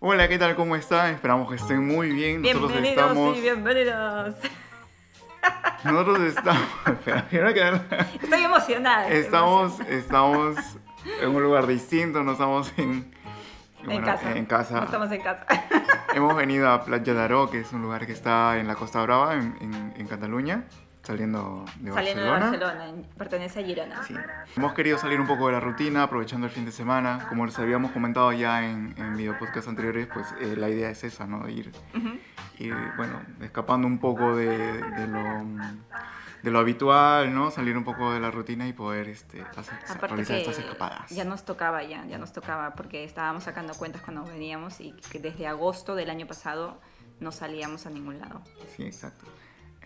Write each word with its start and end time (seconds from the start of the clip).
Hola, 0.00 0.28
¿qué 0.28 0.38
tal? 0.38 0.56
¿Cómo 0.56 0.76
están? 0.76 1.14
Esperamos 1.14 1.48
que 1.48 1.56
estén 1.56 1.86
muy 1.86 2.10
bien. 2.10 2.40
Nosotros 2.42 2.72
Bienvenidos 2.72 3.10
estamos. 3.10 3.36
y 3.36 3.40
bienvenidos. 3.42 4.34
Nosotros 5.84 6.20
estamos. 6.20 6.62
Estoy 8.22 8.42
emocionada. 8.44 9.08
Estamos, 9.08 9.72
emocionada. 9.80 9.96
estamos 9.98 10.56
en 11.20 11.34
un 11.34 11.42
lugar 11.42 11.66
distinto, 11.66 12.22
no 12.22 12.32
estamos 12.32 12.72
en. 12.78 13.12
en 13.80 13.86
bueno, 13.86 14.06
casa. 14.06 14.32
En 14.36 14.46
casa. 14.46 14.74
No 14.78 14.84
estamos 14.84 15.12
en 15.12 15.20
casa. 15.22 15.46
Hemos 16.14 16.34
venido 16.34 16.70
a 16.70 16.82
Playa 16.84 17.12
de 17.14 17.20
Aro, 17.22 17.50
que 17.50 17.60
es 17.60 17.72
un 17.72 17.82
lugar 17.82 18.06
que 18.06 18.12
está 18.12 18.58
en 18.58 18.68
la 18.68 18.74
Costa 18.76 19.02
Brava, 19.02 19.34
en, 19.34 19.56
en- 19.60 19.94
en 19.96 20.06
Cataluña, 20.06 20.64
saliendo 21.10 21.64
de 21.80 21.92
Saliendo 21.92 22.22
de 22.22 22.30
Barcelona. 22.30 22.66
Barcelona, 22.66 22.88
en- 22.88 23.02
pertenece 23.18 23.60
a 23.60 23.64
Girona. 23.64 24.02
Sí. 24.04 24.14
Hemos 24.56 24.74
querido 24.74 24.96
salir 24.98 25.20
un 25.20 25.26
poco 25.26 25.46
de 25.48 25.52
la 25.54 25.60
rutina, 25.60 26.04
aprovechando 26.04 26.46
el 26.46 26.52
fin 26.52 26.64
de 26.64 26.72
semana. 26.72 27.26
Como 27.28 27.46
les 27.46 27.58
habíamos 27.58 27.90
comentado 27.90 28.32
ya 28.32 28.64
en, 28.64 28.94
en 28.96 29.16
video 29.16 29.36
podcast 29.38 29.66
anteriores, 29.68 30.06
pues 30.12 30.26
eh, 30.40 30.54
la 30.56 30.68
idea 30.68 30.88
es 30.90 31.02
esa, 31.04 31.26
¿no? 31.26 31.48
Ir, 31.48 31.72
Ujú. 31.96 32.10
ir, 32.58 32.74
bueno, 32.96 33.20
escapando 33.40 33.86
un 33.88 33.98
poco 33.98 34.36
de, 34.36 34.46
de 34.48 35.06
lo, 35.08 35.22
de 36.42 36.50
lo 36.50 36.58
habitual, 36.60 37.34
¿no? 37.34 37.50
Salir 37.50 37.76
un 37.76 37.84
poco 37.84 38.12
de 38.12 38.20
la 38.20 38.30
rutina 38.30 38.68
y 38.68 38.72
poder 38.72 39.08
este, 39.08 39.42
hacer, 39.42 39.74
realizar 40.00 40.36
estas 40.38 40.58
escapadas. 40.58 41.10
ya 41.10 41.24
nos 41.24 41.44
tocaba 41.44 41.82
ya, 41.82 42.04
ya 42.06 42.18
nos 42.18 42.32
tocaba 42.32 42.74
porque 42.74 43.02
estábamos 43.04 43.44
sacando 43.44 43.74
cuentas 43.74 44.00
cuando 44.02 44.24
veníamos 44.24 44.80
y 44.80 44.92
que 45.10 45.18
desde 45.18 45.46
agosto 45.48 45.94
del 45.96 46.08
año 46.08 46.26
pasado 46.26 46.80
no 47.18 47.32
salíamos 47.32 47.84
a 47.86 47.90
ningún 47.90 48.18
lado. 48.20 48.40
Sí, 48.76 48.84
exacto. 48.84 49.26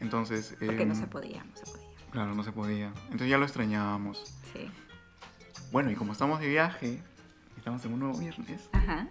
Entonces... 0.04 0.54
Porque 0.58 0.84
no 0.84 0.92
em, 0.92 1.00
se 1.00 1.06
podía, 1.06 1.42
no 1.42 1.56
se 1.56 1.64
podía. 1.64 1.88
Claro, 2.10 2.34
no 2.34 2.44
se 2.44 2.52
podía. 2.52 2.92
Entonces 3.04 3.28
ya 3.28 3.38
lo 3.38 3.44
extrañábamos. 3.44 4.38
Sí. 4.52 4.70
Bueno, 5.72 5.90
y 5.90 5.94
como 5.94 6.12
estamos 6.12 6.40
de 6.40 6.48
viaje, 6.48 7.00
estamos 7.56 7.84
en 7.84 7.94
un 7.94 8.00
nuevo 8.00 8.18
viernes, 8.18 8.68
Ajá. 8.72 9.08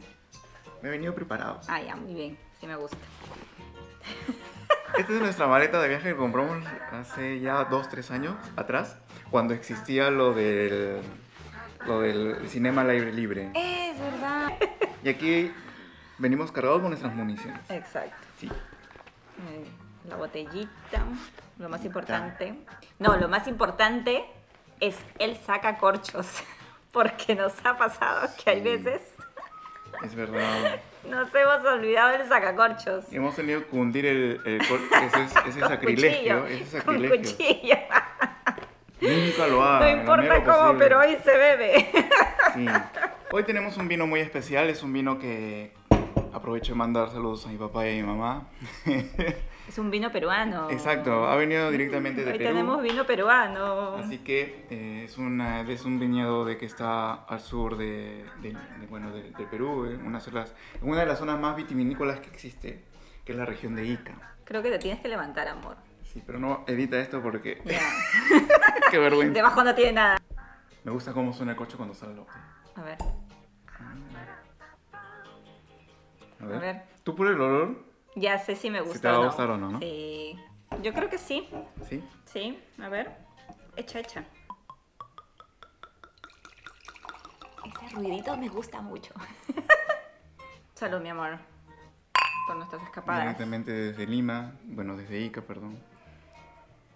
me 0.81 0.89
he 0.89 0.91
venido 0.91 1.13
preparado. 1.13 1.59
Ah, 1.67 1.81
ya, 1.81 1.95
muy 1.95 2.13
bien. 2.13 2.37
Sí 2.59 2.67
me 2.67 2.75
gusta. 2.75 2.97
Esta 4.97 5.13
es 5.13 5.19
nuestra 5.19 5.47
maleta 5.47 5.81
de 5.81 5.89
viaje 5.89 6.09
que 6.09 6.15
compramos 6.15 6.63
hace 6.91 7.39
ya 7.39 7.65
dos, 7.65 7.89
tres 7.89 8.11
años 8.11 8.35
atrás, 8.55 8.97
cuando 9.31 9.55
existía 9.55 10.11
lo 10.11 10.33
del, 10.35 11.01
lo 11.87 12.01
del 12.01 12.47
cinema 12.47 12.81
al 12.81 12.91
aire 12.91 13.11
libre. 13.11 13.51
Es 13.55 13.99
verdad. 13.99 14.51
Y 15.03 15.09
aquí 15.09 15.51
venimos 16.19 16.51
cargados 16.51 16.81
con 16.81 16.91
nuestras 16.91 17.15
municiones. 17.15 17.59
Exacto. 17.69 18.15
Sí. 18.39 18.47
Eh, 18.47 19.65
La 20.09 20.15
botellita, 20.17 21.03
lo 21.59 21.69
más 21.69 21.83
importante. 21.85 22.53
No, 22.99 23.15
lo 23.17 23.27
más 23.29 23.47
importante 23.47 24.25
es 24.79 24.97
el 25.19 25.37
sacacorchos. 25.37 26.27
Porque 26.91 27.33
nos 27.35 27.53
ha 27.65 27.75
pasado 27.77 28.29
que 28.43 28.51
hay 28.51 28.61
veces 28.61 29.01
Es 30.03 30.13
verdad. 30.13 30.79
nos 31.09 31.33
hemos 31.33 31.65
olvidado 31.65 32.17
del 32.17 32.27
sacacorchos. 32.27 33.05
Hemos 33.11 33.35
tenido 33.35 33.67
que 33.67 33.75
hundir 33.75 34.05
el, 34.05 34.41
el 34.45 34.61
ese, 34.61 35.23
ese 35.49 35.59
Con 35.61 35.69
sacrilegio. 35.69 36.41
cuchillo, 36.41 36.45
Ese 36.63 36.81
Con 36.83 37.01
sacrilegio. 37.01 37.17
cuchillo. 37.37 37.75
Nunca 39.01 39.47
lo 39.47 39.55
No 39.57 39.63
hagan. 39.63 39.81
la 39.81 39.91
importa 40.01 40.43
cómo, 40.43 40.57
posible. 40.59 40.79
pero 40.79 40.99
hoy 40.99 41.17
se 41.23 41.37
bebe. 41.37 41.91
Sí. 42.53 42.65
Hoy 43.31 43.43
tenemos 43.43 43.75
un 43.77 43.87
vino 43.87 44.05
muy 44.05 44.19
especial, 44.19 44.69
es 44.69 44.83
un 44.83 44.93
vino 44.93 45.17
que 45.17 45.73
aprovecho 46.33 46.73
de 46.73 46.77
mandar 46.77 47.09
saludos 47.09 47.45
a 47.45 47.49
mi 47.49 47.57
papá 47.57 47.87
y 47.87 47.99
a 47.99 48.01
mi 48.01 48.07
mamá. 48.07 48.47
Es 49.67 49.77
un 49.77 49.89
vino 49.89 50.11
peruano. 50.11 50.69
Exacto, 50.69 51.25
ha 51.25 51.35
venido 51.37 51.71
directamente 51.71 52.25
de 52.25 52.31
Hoy 52.33 52.37
Perú. 52.37 52.49
tenemos 52.49 52.83
vino 52.83 53.05
peruano. 53.05 53.95
Así 53.95 54.17
que 54.19 54.65
eh, 54.69 55.03
es, 55.05 55.17
una, 55.17 55.61
es 55.61 55.85
un 55.85 55.99
viñedo 55.99 56.43
de 56.43 56.57
que 56.57 56.65
está 56.65 57.13
al 57.13 57.39
sur 57.39 57.77
de, 57.77 58.25
de- 58.41 58.51
de, 58.51 58.87
bueno, 58.89 59.11
de, 59.11 59.31
de 59.31 59.45
Perú, 59.45 59.85
en 59.85 60.05
una, 60.05 60.19
de 60.19 60.31
las, 60.31 60.53
una 60.81 60.99
de 60.99 61.05
las 61.05 61.17
zonas 61.19 61.39
más 61.39 61.55
vitivinícolas 61.55 62.19
que 62.19 62.29
existe, 62.29 62.83
que 63.23 63.31
es 63.31 63.37
la 63.37 63.45
región 63.45 63.73
de 63.75 63.85
Ica. 63.85 64.35
Creo 64.43 64.61
que 64.61 64.69
te 64.69 64.79
tienes 64.79 64.99
que 65.01 65.07
levantar, 65.07 65.47
amor. 65.47 65.77
Sí, 66.03 66.21
pero 66.25 66.39
no 66.39 66.65
edita 66.67 66.99
esto 66.99 67.21
porque 67.21 67.61
Ya. 67.65 67.79
qué 68.91 68.97
vergüenza. 68.99 69.33
Debajo 69.33 69.63
no 69.63 69.73
tiene 69.73 69.93
nada. 69.93 70.17
Me 70.83 70.91
gusta 70.91 71.13
cómo 71.13 71.31
suena 71.31 71.53
el 71.53 71.57
coche 71.57 71.77
cuando 71.77 71.95
sale 71.95 72.13
botella. 72.15 72.43
A 72.75 72.81
ver. 72.83 72.97
A 73.79 73.93
ver. 76.45 76.57
A 76.57 76.59
ver. 76.59 76.83
¿Tú 77.03 77.15
por 77.15 77.27
el 77.27 77.39
olor? 77.39 77.92
Ya 78.15 78.37
sé 78.39 78.55
si 78.55 78.69
me 78.69 78.81
gusta. 78.81 78.99
te 78.99 79.07
va 79.07 79.15
a 79.15 79.19
o 79.19 79.21
no. 79.21 79.27
gustar 79.27 79.49
o 79.49 79.57
no, 79.57 79.71
¿no? 79.71 79.79
Sí. 79.79 80.37
Yo 80.81 80.93
creo 80.93 81.09
que 81.09 81.17
sí. 81.17 81.47
Sí. 81.87 82.03
Sí, 82.25 82.59
a 82.81 82.89
ver. 82.89 83.11
Echa, 83.75 83.99
echa. 83.99 84.23
Ese 87.65 87.95
ruidito 87.95 88.35
me 88.37 88.49
gusta 88.49 88.81
mucho. 88.81 89.13
Salud, 90.73 90.99
mi 91.01 91.09
amor. 91.09 91.39
Por 92.47 92.57
nuestras 92.57 92.83
escapadas. 92.83 93.23
Directamente 93.23 93.71
desde 93.71 94.05
Lima, 94.05 94.53
bueno, 94.63 94.97
desde 94.97 95.19
Ica, 95.19 95.41
perdón. 95.41 95.77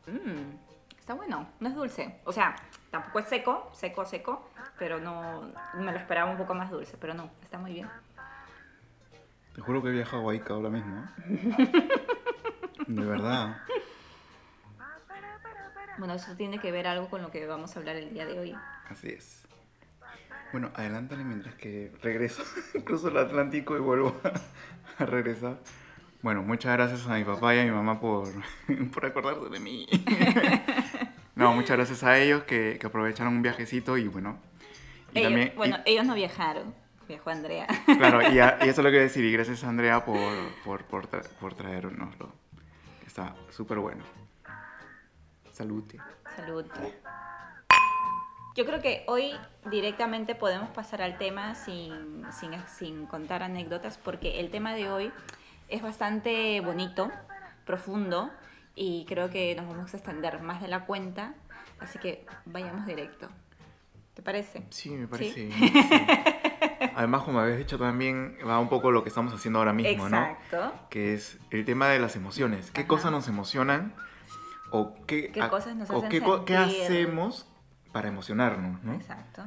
Mm, 0.07 0.55
está 0.99 1.13
bueno, 1.13 1.47
no 1.59 1.69
es 1.69 1.75
dulce. 1.75 2.19
O 2.25 2.33
sea, 2.33 2.55
tampoco 2.91 3.19
es 3.19 3.27
seco, 3.27 3.69
seco, 3.73 4.05
seco, 4.05 4.49
pero 4.77 4.99
no. 4.99 5.51
Me 5.75 5.91
lo 5.91 5.97
esperaba 5.97 6.29
un 6.29 6.37
poco 6.37 6.53
más 6.53 6.69
dulce, 6.69 6.97
pero 6.99 7.13
no, 7.13 7.29
está 7.43 7.57
muy 7.57 7.73
bien. 7.73 7.89
Te 9.57 9.63
juro 9.63 9.81
que 9.81 9.89
he 9.89 9.91
viajado 9.91 10.29
a 10.29 10.35
Ica 10.35 10.53
ahora 10.53 10.69
mismo. 10.69 11.03
¿eh? 11.27 11.89
De 12.87 13.03
verdad. 13.05 13.57
Bueno, 15.97 16.13
eso 16.13 16.35
tiene 16.37 16.59
que 16.59 16.71
ver 16.71 16.85
algo 16.85 17.09
con 17.09 17.23
lo 17.23 17.31
que 17.31 17.43
vamos 17.47 17.75
a 17.75 17.79
hablar 17.79 17.95
el 17.95 18.13
día 18.13 18.27
de 18.27 18.37
hoy. 18.39 18.55
Así 18.87 19.09
es. 19.09 19.43
Bueno, 20.51 20.69
adelántale 20.75 21.23
mientras 21.23 21.55
que 21.55 21.91
regreso. 22.03 22.43
Cruzo 22.85 23.07
el 23.09 23.17
Atlántico 23.17 23.75
y 23.75 23.79
vuelvo 23.79 24.15
a 24.99 25.05
regresar. 25.05 25.57
Bueno, 26.21 26.43
muchas 26.43 26.73
gracias 26.73 27.07
a 27.07 27.15
mi 27.15 27.23
papá 27.23 27.55
y 27.55 27.59
a 27.59 27.63
mi 27.63 27.71
mamá 27.71 27.99
por, 27.99 28.27
por 28.93 29.05
acordarse 29.07 29.49
de 29.49 29.59
mí. 29.59 29.87
No, 31.35 31.51
muchas 31.53 31.77
gracias 31.77 32.03
a 32.03 32.19
ellos 32.19 32.43
que, 32.43 32.77
que 32.79 32.85
aprovecharon 32.85 33.33
un 33.33 33.41
viajecito 33.41 33.97
y 33.97 34.07
bueno. 34.07 34.37
Y 35.15 35.19
Ellos, 35.19 35.31
también, 35.31 35.51
y- 35.51 35.57
bueno, 35.57 35.77
ellos 35.85 36.05
no 36.05 36.13
viajaron, 36.13 36.75
viajó 37.07 37.29
Andrea. 37.29 37.67
claro, 37.85 38.21
y, 38.31 38.39
a- 38.39 38.57
y 38.65 38.69
eso 38.69 38.81
es 38.81 38.85
lo 38.85 38.91
que 38.91 38.99
decir. 38.99 39.23
Y 39.25 39.31
gracias 39.31 39.63
a 39.63 39.69
Andrea 39.69 40.03
por, 40.05 40.19
por, 40.65 40.83
por, 40.85 41.09
tra- 41.09 41.27
por 41.39 41.53
traernoslo. 41.55 42.31
Está 43.05 43.35
súper 43.49 43.79
bueno. 43.79 44.03
Salute. 45.51 45.97
Salud. 46.35 46.65
Yo 48.55 48.65
creo 48.65 48.81
que 48.81 49.03
hoy 49.07 49.33
directamente 49.69 50.33
podemos 50.35 50.69
pasar 50.69 51.01
al 51.01 51.17
tema 51.19 51.53
sin, 51.55 52.25
sin, 52.31 52.51
sin 52.67 53.05
contar 53.05 53.43
anécdotas, 53.43 53.97
porque 53.99 54.39
el 54.39 54.49
tema 54.49 54.73
de 54.73 54.89
hoy 54.89 55.11
es 55.69 55.81
bastante 55.83 56.59
bonito, 56.61 57.11
profundo, 57.65 58.31
y 58.73 59.05
creo 59.05 59.29
que 59.29 59.53
nos 59.55 59.67
vamos 59.67 59.93
a 59.93 59.97
extender 59.97 60.41
más 60.41 60.59
de 60.61 60.67
la 60.69 60.85
cuenta, 60.85 61.33
así 61.79 61.99
que 61.99 62.25
vayamos 62.45 62.85
directo. 62.87 63.29
¿Te 64.17 64.23
parece? 64.23 64.63
Sí, 64.71 64.89
me 64.89 65.07
parece. 65.07 65.51
sí. 65.51 65.69
Además, 66.95 67.21
como 67.21 67.39
habías 67.39 67.59
dicho 67.59 67.77
también, 67.77 68.35
va 68.47 68.57
un 68.57 68.67
poco 68.67 68.89
lo 68.89 69.03
que 69.03 69.09
estamos 69.09 69.31
haciendo 69.31 69.59
ahora 69.59 69.73
mismo, 69.73 70.09
¿no? 70.09 70.17
Exacto. 70.17 70.73
Que 70.89 71.13
es 71.13 71.37
el 71.51 71.65
tema 71.65 71.87
de 71.89 71.99
las 71.99 72.15
emociones. 72.15 72.71
¿Qué 72.71 72.81
Ajá. 72.81 72.87
cosas 72.87 73.11
nos 73.11 73.27
emocionan? 73.27 73.93
¿O 74.71 74.95
qué, 75.05 75.31
¿Qué 75.31 75.39
a- 75.39 75.49
cosas 75.49 75.75
nos 75.75 75.91
o 75.91 75.97
hacen 76.03 76.09
qué, 76.47 76.57
hacemos 76.57 77.47
para 77.91 78.07
emocionarnos, 78.07 78.83
¿no? 78.83 78.95
Exacto. 78.95 79.43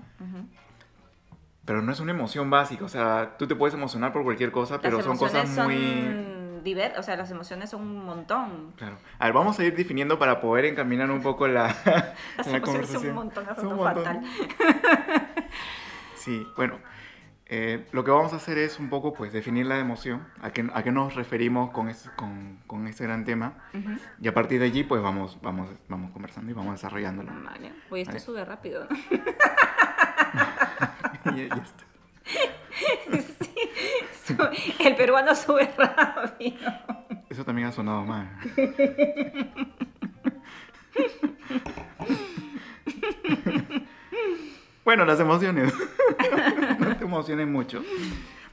Pero 1.65 1.83
no 1.83 1.91
es 1.91 1.99
una 1.99 2.13
emoción 2.13 2.49
básica, 2.49 2.85
o 2.85 2.89
sea, 2.89 3.35
tú 3.39 3.49
te 3.49 3.57
puedes 3.57 3.75
emocionar 3.75 4.13
por 4.13 4.23
cualquier 4.23 4.53
cosa, 4.53 4.81
pero 4.81 5.03
son 5.03 5.19
cosas 5.19 5.49
muy... 5.49 5.75
son 5.75 6.40
diver- 6.63 6.99
o 6.99 7.03
sea, 7.03 7.17
las 7.17 7.31
emociones 7.31 7.71
son 7.71 7.83
un 7.83 8.05
montón. 8.05 8.73
Claro. 8.77 8.99
A 9.19 9.25
ver, 9.27 9.35
vamos 9.35 9.59
a 9.59 9.65
ir 9.65 9.75
definiendo 9.77 10.19
para 10.19 10.41
poder 10.41 10.65
encaminar 10.67 11.11
un 11.11 11.23
poco 11.23 11.49
la, 11.49 11.75
Las 12.37 12.47
la 12.47 12.57
emociones 12.59 12.89
son 12.91 13.07
un 13.09 13.15
montón, 13.15 13.47
Son 13.57 13.67
un 13.69 13.77
montón. 13.77 14.05
fatal. 14.05 14.21
Sí, 16.15 16.47
bueno, 16.57 16.79
eh, 17.47 17.87
lo 17.93 18.05
que 18.05 18.11
vamos 18.11 18.33
a 18.33 18.37
hacer 18.37 18.59
es 18.59 18.79
un 18.79 18.91
poco 18.91 19.13
pues 19.15 19.33
definir 19.33 19.67
la 19.67 19.79
emoción, 19.79 20.27
a 20.43 20.51
qué, 20.51 20.69
a 20.73 20.83
qué 20.83 20.93
nos 20.93 21.15
referimos 21.15 21.71
con, 21.71 21.89
es- 21.89 22.11
con, 22.17 22.59
con 22.67 22.87
este 22.87 23.05
gran 23.05 23.25
tema, 23.25 23.55
y 24.21 24.29
a 24.29 24.35
partir 24.35 24.61
de 24.61 24.67
allí 24.67 24.85
pues 24.85 25.03
vamos, 25.03 25.39
vamos, 25.43 25.69
vamos 25.89 26.11
conversando 26.13 26.51
y 26.51 26.55
vamos 26.55 26.75
desarrollándolo. 26.75 27.33
Vale. 27.43 27.73
Oye, 27.91 28.03
esto 28.03 28.13
Vale. 28.13 28.25
sube 28.25 28.45
rápido. 28.45 28.87
y, 31.35 31.41
y 31.41 31.43
esto. 31.43 31.85
Sí, 33.11 33.55
el 34.79 34.97
peruano 34.97 35.35
sube 35.35 35.73
rápido. 35.79 36.73
Eso 37.29 37.45
también 37.45 37.69
ha 37.69 37.73
sonado 37.73 38.05
mal. 38.05 38.29
bueno, 44.85 45.05
las 45.05 45.21
emociones. 45.21 45.73
no 46.79 46.97
te 46.97 47.05
emociones 47.05 47.47
mucho. 47.47 47.83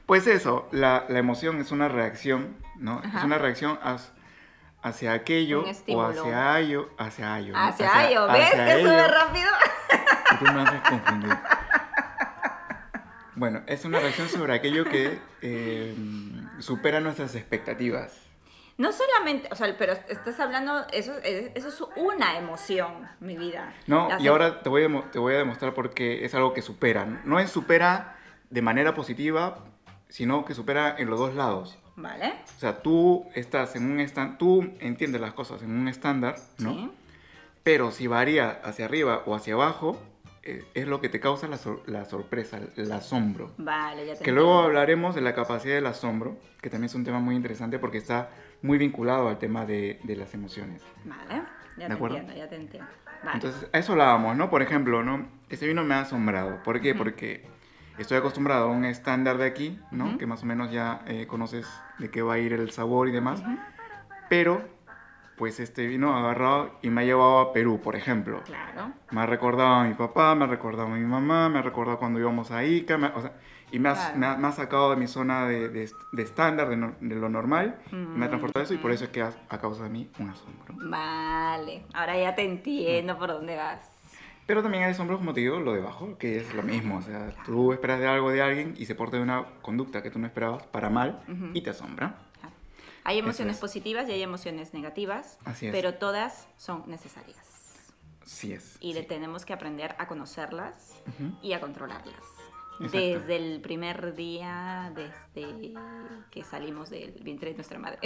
Pues 0.06 0.26
eso, 0.26 0.68
la, 0.72 1.04
la 1.08 1.18
emoción 1.18 1.60
es 1.60 1.70
una 1.70 1.88
reacción, 1.88 2.56
¿no? 2.76 3.00
Ajá. 3.04 3.18
Es 3.18 3.24
una 3.24 3.38
reacción 3.38 3.78
hacia 4.82 5.12
aquello 5.12 5.64
o 5.88 6.02
hacia 6.02 6.58
ello, 6.60 6.88
hacia 6.98 7.38
ello. 7.38 7.52
¿no? 7.52 7.58
Hacia 7.58 8.08
ello, 8.08 8.26
¿ves 8.28 8.46
hacia 8.46 8.64
que 8.64 8.80
ello. 8.80 8.88
sube 8.88 9.08
rápido? 9.08 9.50
Y 10.32 10.36
tú 10.36 10.52
me 10.52 10.62
haces 10.62 10.80
confundir. 10.88 11.38
Bueno, 13.38 13.62
es 13.68 13.84
una 13.84 14.00
reacción 14.00 14.28
sobre 14.28 14.52
aquello 14.52 14.84
que 14.84 15.16
eh, 15.42 15.94
supera 16.58 16.98
nuestras 16.98 17.36
expectativas. 17.36 18.12
No 18.78 18.90
solamente, 18.92 19.48
o 19.52 19.54
sea, 19.54 19.76
pero 19.78 19.92
estás 19.92 20.40
hablando, 20.40 20.84
eso, 20.92 21.12
eso 21.22 21.68
es 21.68 21.80
una 21.96 22.36
emoción, 22.36 23.08
mi 23.20 23.36
vida. 23.36 23.74
No, 23.86 24.08
Las 24.08 24.20
y 24.20 24.26
ahora 24.26 24.60
te 24.62 24.68
voy, 24.68 24.84
a, 24.84 25.10
te 25.12 25.20
voy 25.20 25.34
a 25.34 25.38
demostrar 25.38 25.72
por 25.72 25.94
qué 25.94 26.24
es 26.24 26.34
algo 26.34 26.52
que 26.52 26.62
supera. 26.62 27.04
No 27.24 27.38
es 27.38 27.50
supera 27.50 28.16
de 28.50 28.62
manera 28.62 28.94
positiva, 28.94 29.64
sino 30.08 30.44
que 30.44 30.54
supera 30.54 30.96
en 30.98 31.08
los 31.08 31.20
dos 31.20 31.34
lados. 31.34 31.78
¿Vale? 31.94 32.34
O 32.56 32.60
sea, 32.60 32.82
tú 32.82 33.26
estás 33.34 33.76
en 33.76 33.88
un 33.88 34.00
estándar, 34.00 34.38
tú 34.38 34.72
entiendes 34.80 35.20
las 35.20 35.32
cosas 35.32 35.62
en 35.62 35.70
un 35.70 35.86
estándar, 35.86 36.36
¿no? 36.58 36.74
Sí. 36.74 36.90
Pero 37.62 37.90
si 37.92 38.06
varía 38.08 38.60
hacia 38.64 38.84
arriba 38.84 39.22
o 39.26 39.34
hacia 39.34 39.54
abajo, 39.54 40.00
es 40.42 40.86
lo 40.86 41.00
que 41.00 41.08
te 41.08 41.20
causa 41.20 41.46
la, 41.48 41.56
sor- 41.58 41.82
la 41.86 42.04
sorpresa, 42.04 42.58
el 42.76 42.92
asombro. 42.92 43.52
Vale, 43.58 44.06
ya 44.06 44.14
te 44.14 44.24
Que 44.24 44.32
luego 44.32 44.50
entiendo. 44.50 44.66
hablaremos 44.68 45.14
de 45.14 45.20
la 45.20 45.34
capacidad 45.34 45.74
del 45.74 45.86
asombro, 45.86 46.36
que 46.60 46.70
también 46.70 46.86
es 46.86 46.94
un 46.94 47.04
tema 47.04 47.18
muy 47.20 47.34
interesante 47.36 47.78
porque 47.78 47.98
está 47.98 48.30
muy 48.62 48.78
vinculado 48.78 49.28
al 49.28 49.38
tema 49.38 49.66
de, 49.66 50.00
de 50.04 50.16
las 50.16 50.34
emociones. 50.34 50.82
Vale, 51.04 51.42
ya 51.76 51.84
¿De 51.84 51.86
te 51.88 51.92
acuerdo? 51.92 52.16
entiendo, 52.16 52.42
ya 52.42 52.48
te 52.48 52.56
entiendo. 52.56 52.88
Vale. 53.22 53.34
Entonces, 53.34 53.68
a 53.72 53.78
eso 53.78 53.92
hablábamos, 53.92 54.36
¿no? 54.36 54.48
Por 54.48 54.62
ejemplo, 54.62 55.02
¿no? 55.02 55.28
Este 55.48 55.66
vino 55.66 55.82
me 55.84 55.94
ha 55.94 56.00
asombrado. 56.00 56.62
¿Por 56.62 56.80
qué? 56.80 56.94
Porque 56.94 57.44
estoy 57.98 58.16
acostumbrado 58.16 58.68
a 58.68 58.70
un 58.70 58.84
estándar 58.84 59.38
de 59.38 59.46
aquí, 59.46 59.78
¿no? 59.90 60.06
Ujú. 60.10 60.18
Que 60.18 60.26
más 60.26 60.42
o 60.42 60.46
menos 60.46 60.70
ya 60.70 61.02
eh, 61.06 61.26
conoces 61.26 61.66
de 61.98 62.10
qué 62.10 62.22
va 62.22 62.34
a 62.34 62.38
ir 62.38 62.52
el 62.52 62.70
sabor 62.70 63.08
y 63.08 63.12
demás. 63.12 63.42
Pero, 64.28 64.62
pues 65.38 65.60
este 65.60 65.86
vino 65.86 66.14
ha 66.14 66.18
agarrado 66.18 66.72
y 66.82 66.90
me 66.90 67.00
ha 67.00 67.04
llevado 67.04 67.38
a 67.38 67.52
Perú, 67.52 67.80
por 67.82 67.96
ejemplo. 67.96 68.42
Claro. 68.44 68.92
Me 69.10 69.20
ha 69.20 69.26
recordado 69.26 69.68
a 69.68 69.84
mi 69.84 69.94
papá, 69.94 70.34
me 70.34 70.44
ha 70.44 70.48
recordado 70.48 70.88
a 70.88 70.90
mi 70.96 71.06
mamá, 71.06 71.48
me 71.48 71.60
ha 71.60 71.62
recordado 71.62 71.98
cuando 71.98 72.18
íbamos 72.18 72.50
a 72.50 72.64
Ica, 72.64 72.98
me 72.98 73.06
ha- 73.06 73.12
o 73.14 73.20
sea, 73.22 73.32
y 73.70 73.78
me 73.78 73.88
ha, 73.90 73.94
Claro. 73.94 74.18
me 74.18 74.26
ha- 74.26 74.36
me 74.36 74.48
ha 74.48 74.52
sacado 74.52 74.90
de 74.90 74.96
mi 74.96 75.06
zona 75.06 75.46
de, 75.46 75.68
de- 75.68 75.90
de 76.12 76.22
estándar, 76.22 76.68
de, 76.68 76.76
no- 76.76 76.94
de 77.00 77.14
lo 77.14 77.28
normal, 77.28 77.78
y 77.92 77.94
me 77.96 78.26
ha 78.26 78.28
transportado 78.28 78.62
a 78.62 78.64
eso 78.64 78.74
y 78.74 78.78
por 78.78 78.90
eso 78.90 79.04
es 79.04 79.10
que 79.10 79.22
ha, 79.22 79.32
ha 79.48 79.58
causado 79.58 79.86
a 79.86 79.88
mí 79.88 80.10
un 80.18 80.30
asombro. 80.30 80.74
Vale, 80.76 81.84
ahora 81.94 82.18
ya 82.18 82.34
te 82.34 82.42
entiendo 82.44 83.16
por 83.18 83.28
dónde 83.28 83.56
vas. 83.56 83.94
Pero 84.46 84.62
también 84.62 84.84
hay 84.84 84.92
asombros, 84.92 85.18
como 85.18 85.34
te 85.34 85.40
digo, 85.40 85.60
lo 85.60 85.74
de 85.74 85.80
abajo, 85.82 86.16
que 86.18 86.38
es 86.38 86.54
lo 86.54 86.62
mismo. 86.62 86.96
O 86.96 87.02
sea, 87.02 87.34
tú 87.44 87.72
esperas 87.74 88.00
de 88.00 88.06
algo 88.08 88.30
de 88.30 88.40
alguien 88.40 88.72
y 88.78 88.86
se 88.86 88.94
porta 88.94 89.18
de 89.18 89.22
una 89.22 89.44
conducta 89.60 90.02
que 90.02 90.10
tú 90.10 90.18
no 90.18 90.26
esperabas 90.26 90.66
para 90.68 90.88
mal 90.88 91.20
Ujú. 91.28 91.50
y 91.52 91.60
te 91.60 91.68
asombra. 91.68 92.14
Hay 93.08 93.18
emociones 93.18 93.56
es. 93.56 93.60
positivas 93.60 94.08
y 94.08 94.12
hay 94.12 94.22
emociones 94.22 94.74
negativas, 94.74 95.38
Así 95.44 95.66
es. 95.66 95.72
pero 95.72 95.94
todas 95.94 96.46
son 96.58 96.84
necesarias. 96.86 97.38
Sí 98.24 98.52
es. 98.52 98.76
Y 98.80 98.92
le 98.92 99.02
tenemos 99.02 99.46
que 99.46 99.54
aprender 99.54 99.94
a 99.98 100.06
conocerlas 100.06 100.94
y 101.40 101.54
a 101.54 101.60
controlarlas. 101.60 102.14
Exacto. 102.80 102.98
Desde 102.98 103.36
el 103.36 103.60
primer 103.62 104.14
día, 104.14 104.92
desde 104.94 105.72
que 106.30 106.44
salimos 106.44 106.90
del 106.90 107.12
vientre 107.22 107.48
de 107.50 107.56
nuestra 107.56 107.78
madre. 107.78 107.98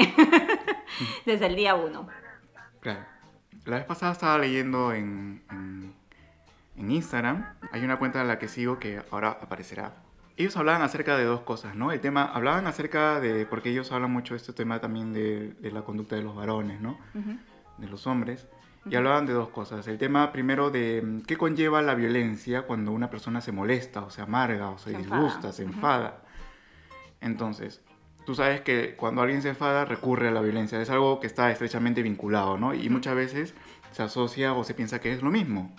desde 1.27 1.47
el 1.47 1.57
día 1.57 1.75
uno. 1.75 2.07
Claro. 2.81 3.05
La 3.65 3.77
vez 3.79 3.85
pasada 3.85 4.13
estaba 4.13 4.39
leyendo 4.39 4.93
en, 4.93 5.43
en, 5.51 5.95
en 6.77 6.91
Instagram, 6.91 7.55
hay 7.73 7.85
una 7.85 7.99
cuenta 7.99 8.21
a 8.21 8.25
la 8.25 8.39
que 8.39 8.47
sigo 8.49 8.79
que 8.79 9.03
ahora 9.11 9.31
aparecerá. 9.31 9.95
Ellos 10.37 10.57
hablaban 10.57 10.83
acerca 10.83 11.17
de 11.17 11.25
dos 11.25 11.41
cosas, 11.43 11.75
¿no? 11.75 11.93
El 11.93 12.01
tema, 12.01 12.25
hablaban 12.25 12.67
acerca 12.67 13.21
de, 13.21 13.45
porque 13.47 13.71
ellos 13.71 13.93
hablan 13.93 14.11
mucho 14.11 14.35
de 14.35 14.39
este 14.39 14.53
tema 14.53 14.81
también 14.81 15.13
de, 15.13 15.51
de 15.61 15.71
la 15.73 15.83
conducta 15.83 16.17
de 16.17 16.23
los 16.23 16.35
varones, 16.35 16.81
¿no? 16.81 16.99
Ujú. 17.15 17.37
de 17.79 17.89
los 17.89 18.07
hombres 18.07 18.47
y 18.85 18.97
hablaban 18.97 19.27
de 19.27 19.33
dos 19.33 19.49
cosas. 19.51 19.87
El 19.87 19.99
tema 19.99 20.33
primero 20.33 20.71
de 20.71 21.03
mm, 21.03 21.21
qué 21.23 21.37
conlleva 21.37 21.83
la 21.83 21.95
violencia 21.95 22.63
cuando 22.63 22.91
una 22.93 23.11
persona 23.11 23.41
se 23.41 23.53
molesta 23.53 24.03
o 24.03 24.11
se 24.11 24.23
amarga 24.23 24.71
o 24.71 24.79
se, 24.79 24.91
Se 24.91 24.97
disgusta, 24.99 25.37
enfada. 25.49 25.53
se 25.53 25.63
enfada. 25.63 26.23
Entonces, 27.21 27.81
tú 28.27 28.35
sabes 28.35 28.63
que 28.63 28.97
cuando 28.97 29.23
alguien 29.23 29.41
se 29.43 29.51
enfada 29.51 29.85
recurre 29.85 30.29
a 30.29 30.31
la 30.33 30.41
violencia. 30.41 30.81
Es 30.81 30.91
algo 30.91 31.21
que 31.21 31.27
está 31.29 31.51
estrechamente 31.53 32.03
vinculado, 32.03 32.59
¿no? 32.59 32.75
Y 32.75 32.89
muchas 32.89 33.15
veces 33.15 33.55
se 33.93 34.03
asocia 34.03 34.53
o 34.55 34.65
se 34.65 34.75
piensa 34.75 35.01
que 35.01 35.13
es 35.13 35.23
lo 35.23 35.31
mismo. 35.31 35.73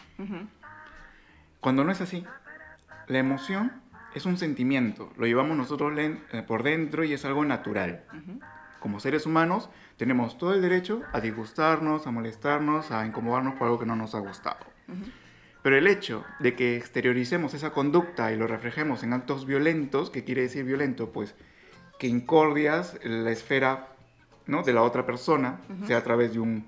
Cuando 1.59 1.83
no 1.83 1.91
es 1.91 1.99
así, 2.01 2.25
la 3.07 3.19
emoción 3.19 3.82
es 4.13 4.25
un 4.25 4.37
sentimiento, 4.37 5.11
lo 5.17 5.25
llevamos 5.25 5.57
nosotros 5.57 5.93
eh, 5.97 6.43
por 6.45 6.63
dentro 6.63 7.03
y 7.03 7.13
es 7.13 7.25
algo 7.25 7.43
natural. 7.45 8.03
Como 8.79 8.99
seres 8.99 9.25
humanos 9.25 9.69
tenemos 9.97 10.37
todo 10.37 10.53
el 10.53 10.61
derecho 10.61 11.01
a 11.13 11.21
disgustarnos, 11.21 12.05
a 12.05 12.11
molestarnos, 12.11 12.91
a 12.91 13.05
incomodarnos 13.05 13.55
por 13.55 13.67
algo 13.67 13.79
que 13.79 13.85
no 13.85 13.95
nos 13.95 14.13
ha 14.15 14.19
gustado. 14.19 14.65
Pero 15.61 15.77
el 15.77 15.87
hecho 15.87 16.25
de 16.39 16.55
que 16.55 16.75
exterioricemos 16.75 17.53
esa 17.53 17.71
conducta 17.71 18.31
y 18.31 18.37
lo 18.37 18.47
reflejemos 18.47 19.01
en 19.03 19.13
actos 19.13 19.45
violentos, 19.45 20.09
¿qué 20.09 20.25
quiere 20.25 20.41
decir 20.41 20.65
violento? 20.65 21.11
Pues 21.11 21.35
que 21.97 22.07
incordias 22.07 22.99
la 23.03 23.31
esfera 23.31 23.87
¿no? 24.45 24.63
de 24.63 24.73
la 24.73 24.81
otra 24.81 25.05
persona, 25.05 25.61
sea 25.87 25.99
a 25.99 26.03
través 26.03 26.33
de 26.33 26.39
un, 26.39 26.65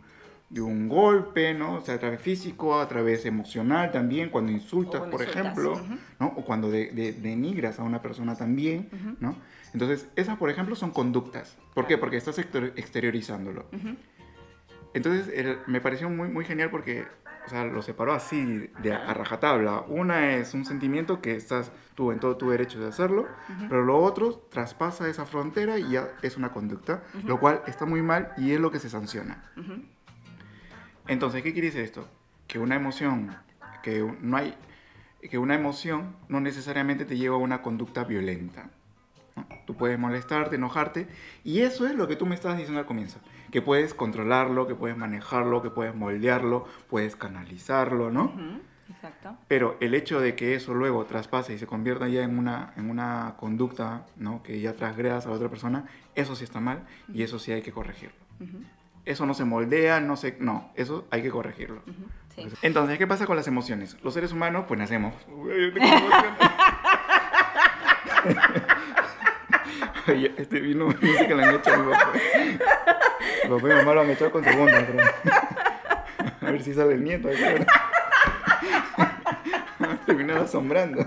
de 0.50 0.62
un 0.62 0.88
golpe, 0.88 1.54
¿no? 1.54 1.82
sea 1.82 1.96
a 1.96 2.00
través 2.00 2.22
físico, 2.22 2.80
a 2.80 2.88
través 2.88 3.26
emocional 3.26 3.92
también, 3.92 4.30
cuando 4.30 4.52
insultas, 4.52 5.00
cuando 5.00 5.18
por 5.18 5.26
insultas, 5.26 5.42
ejemplo. 5.58 5.98
¿no? 6.20 6.28
o 6.28 6.46
cuando 6.46 6.70
de- 6.70 6.92
de- 6.92 7.14
denigras 7.14 7.80
a 7.80 7.84
una 7.84 8.02
persona 8.02 8.36
también. 8.36 8.90
Ujú. 8.94 9.16
¿no? 9.20 9.36
Entonces, 9.74 10.08
esas, 10.16 10.38
por 10.38 10.50
ejemplo, 10.50 10.76
son 10.76 10.92
conductas. 10.92 11.58
¿Por 11.74 11.88
qué? 11.88 11.98
Porque 11.98 12.16
estás 12.18 12.38
exter- 12.40 12.74
exteriorizándolo. 12.78 13.66
Ujú. 13.74 13.96
Entonces, 14.94 15.28
el- 15.36 15.58
me 15.68 15.82
pareció 15.82 16.10
muy, 16.10 16.30
muy 16.30 16.46
genial 16.46 16.70
porque, 16.70 17.06
o 17.46 17.50
sea, 17.50 17.66
lo 17.66 17.82
separó 17.82 18.14
así, 18.14 18.70
de 18.82 18.94
a, 18.94 19.10
a 19.10 19.14
rajatabla. 19.14 19.82
Una 19.90 20.36
es 20.36 20.54
un 20.54 20.64
sentimiento 20.64 21.22
que 21.22 21.36
estás 21.36 21.72
tú 21.96 22.12
en 22.14 22.20
todo 22.20 22.38
tu 22.38 22.50
derecho 22.52 22.80
de 22.80 22.88
hacerlo, 22.88 23.28
pero 23.68 23.84
lo 23.84 23.98
otro 23.98 24.34
traspasa 24.50 25.10
esa 25.10 25.26
frontera 25.26 25.78
y 25.80 25.92
ya 25.92 26.08
es 26.22 26.38
una 26.38 26.52
conducta, 26.54 27.04
lo 27.26 27.40
cual 27.40 27.62
está 27.68 27.86
muy 27.86 28.02
mal 28.02 28.32
y 28.38 28.52
es 28.54 28.60
lo 28.62 28.72
que 28.72 28.80
se 28.80 28.90
sanciona. 28.90 29.44
Entonces, 31.08 31.44
¿qué 31.44 31.54
quiere 31.54 31.68
decir 31.68 31.82
esto? 31.82 32.08
Que 32.48 32.60
una 32.60 32.76
emoción, 32.76 33.36
que 33.84 34.06
no 34.22 34.38
hay, 34.38 34.56
que 35.30 35.38
una 35.38 35.56
emoción 35.56 36.16
no 36.30 36.40
necesariamente 36.40 37.06
te 37.06 37.18
lleva 37.18 37.36
a 37.36 37.40
una 37.40 37.62
conducta 37.62 38.04
violenta. 38.04 38.70
¿no? 39.36 39.48
Tú 39.66 39.76
puedes 39.76 40.00
molestarte, 40.00 40.56
enojarte, 40.56 41.08
y 41.44 41.62
eso 41.62 41.88
es 41.88 41.96
lo 41.96 42.08
que 42.08 42.16
tú 42.16 42.26
me 42.26 42.36
estabas 42.36 42.58
diciendo 42.58 42.80
al 42.80 42.86
comienzo, 42.86 43.20
que 43.52 43.62
puedes 43.62 43.94
controlarlo, 43.94 44.68
que 44.68 44.76
puedes 44.76 44.98
manejarlo, 44.98 45.62
que 45.62 45.70
puedes 45.70 45.96
moldearlo, 45.96 46.66
puedes 46.90 47.16
canalizarlo, 47.16 48.12
¿no? 48.12 48.26
Ujú. 48.26 48.62
Exacto. 48.90 49.36
Pero 49.48 49.78
el 49.82 49.96
hecho 49.96 50.20
de 50.20 50.36
que 50.36 50.54
eso 50.54 50.74
luego 50.74 51.06
traspase 51.06 51.54
y 51.54 51.58
se 51.58 51.66
convierta 51.66 52.08
ya 52.08 52.24
en 52.24 52.38
una, 52.38 52.74
en 52.78 52.90
una 52.90 53.34
conducta, 53.38 54.06
¿no? 54.16 54.44
Que 54.44 54.60
ya 54.62 54.74
transgredas 54.74 55.26
a 55.26 55.30
la 55.30 55.36
otra 55.36 55.50
persona, 55.50 55.86
eso 56.14 56.36
sí 56.36 56.44
está 56.44 56.60
mal 56.60 56.86
y 57.12 57.24
eso 57.24 57.40
sí 57.40 57.52
hay 57.52 57.62
que 57.62 57.72
corregirlo. 57.72 58.16
Ujú. 58.40 58.60
Eso 59.06 59.26
no 59.26 59.34
se 59.34 59.46
moldea, 59.46 60.00
no 60.00 60.16
se... 60.16 60.36
No, 60.40 60.72
eso 60.76 61.08
hay 61.12 61.22
que 61.22 61.30
corregirlo. 61.30 61.82
Ujú. 61.88 62.06
Sí. 62.36 62.48
Entonces, 62.64 62.98
¿qué 62.98 63.08
pasa 63.08 63.26
con 63.26 63.38
las 63.38 63.48
emociones? 63.48 63.98
Los 64.04 64.14
seres 64.14 64.32
humanos, 64.34 64.66
pues 64.68 64.80
nacemos. 64.80 65.14
Oye, 70.08 70.34
este 70.38 70.60
vino, 70.60 70.88
no 70.88 70.92
sé 71.18 71.28
qué 71.28 71.36
le 71.36 71.44
han 71.44 71.56
hecho 71.56 71.74
a 71.74 71.78
mi 71.78 71.92
papá. 71.92 72.12
Mi 73.44 73.50
papá 73.50 73.60
y 73.60 73.64
mi 73.64 73.76
mamá 73.76 73.94
lo 73.94 74.02
han 74.02 74.10
echado 74.12 74.32
con 74.32 74.44
segunda, 74.44 74.86
creo. 74.86 75.06
A 76.42 76.52
ver 76.52 76.62
si 76.62 76.74
sale 76.74 76.94
el 76.94 77.04
nieto. 77.04 77.30
Terminaba 80.06 80.42
asombrando. 80.42 81.06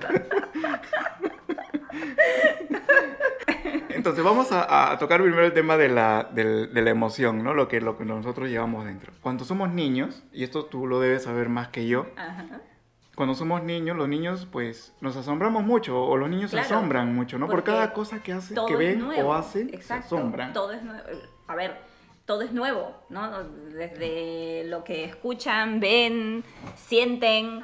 Entonces 4.10 4.24
vamos 4.24 4.52
a, 4.52 4.92
a 4.92 4.98
tocar 4.98 5.20
primero 5.22 5.44
el 5.44 5.52
tema 5.52 5.76
de 5.76 5.88
la, 5.88 6.28
del- 6.32 6.72
de 6.72 6.82
la 6.82 6.90
emoción, 6.90 7.42
¿no? 7.42 7.54
Lo 7.54 7.68
que, 7.68 7.80
lo 7.80 7.96
que 7.98 8.04
nosotros 8.04 8.48
llevamos 8.48 8.84
dentro. 8.84 9.12
Cuando 9.20 9.44
somos 9.44 9.70
niños, 9.70 10.22
y 10.32 10.44
esto 10.44 10.64
tú 10.66 10.86
lo 10.86 11.00
debes 11.00 11.24
saber 11.24 11.48
más 11.48 11.68
que 11.68 11.86
yo, 11.86 12.06
Ajá. 12.16 12.60
cuando 13.14 13.34
somos 13.34 13.62
niños, 13.62 13.96
los 13.96 14.08
niños 14.08 14.46
pues 14.50 14.94
nos 15.00 15.16
asombramos 15.16 15.62
mucho, 15.64 16.00
o 16.02 16.16
los 16.16 16.28
niños 16.30 16.50
Claro, 16.50 16.68
se 16.68 16.74
asombran 16.74 17.14
mucho, 17.14 17.38
¿no? 17.38 17.46
Por 17.48 17.64
cada 17.64 17.92
cosa 17.92 18.22
que 18.22 18.32
hacen, 18.32 18.56
que 18.66 18.76
ven 18.76 19.00
nuevo. 19.00 19.30
o 19.30 19.34
hacen, 19.34 19.68
Exacto. 19.74 20.08
se 20.08 20.16
asombran. 20.16 20.52
Todo 20.52 20.72
es 20.72 20.82
nuevo. 20.82 21.02
A 21.46 21.54
ver, 21.54 21.76
todo 22.26 22.42
es 22.42 22.52
nuevo, 22.52 22.94
¿no? 23.08 23.42
Desde 23.42 24.64
lo 24.66 24.84
que 24.84 25.04
escuchan, 25.04 25.80
ven, 25.80 26.44
sienten, 26.76 27.62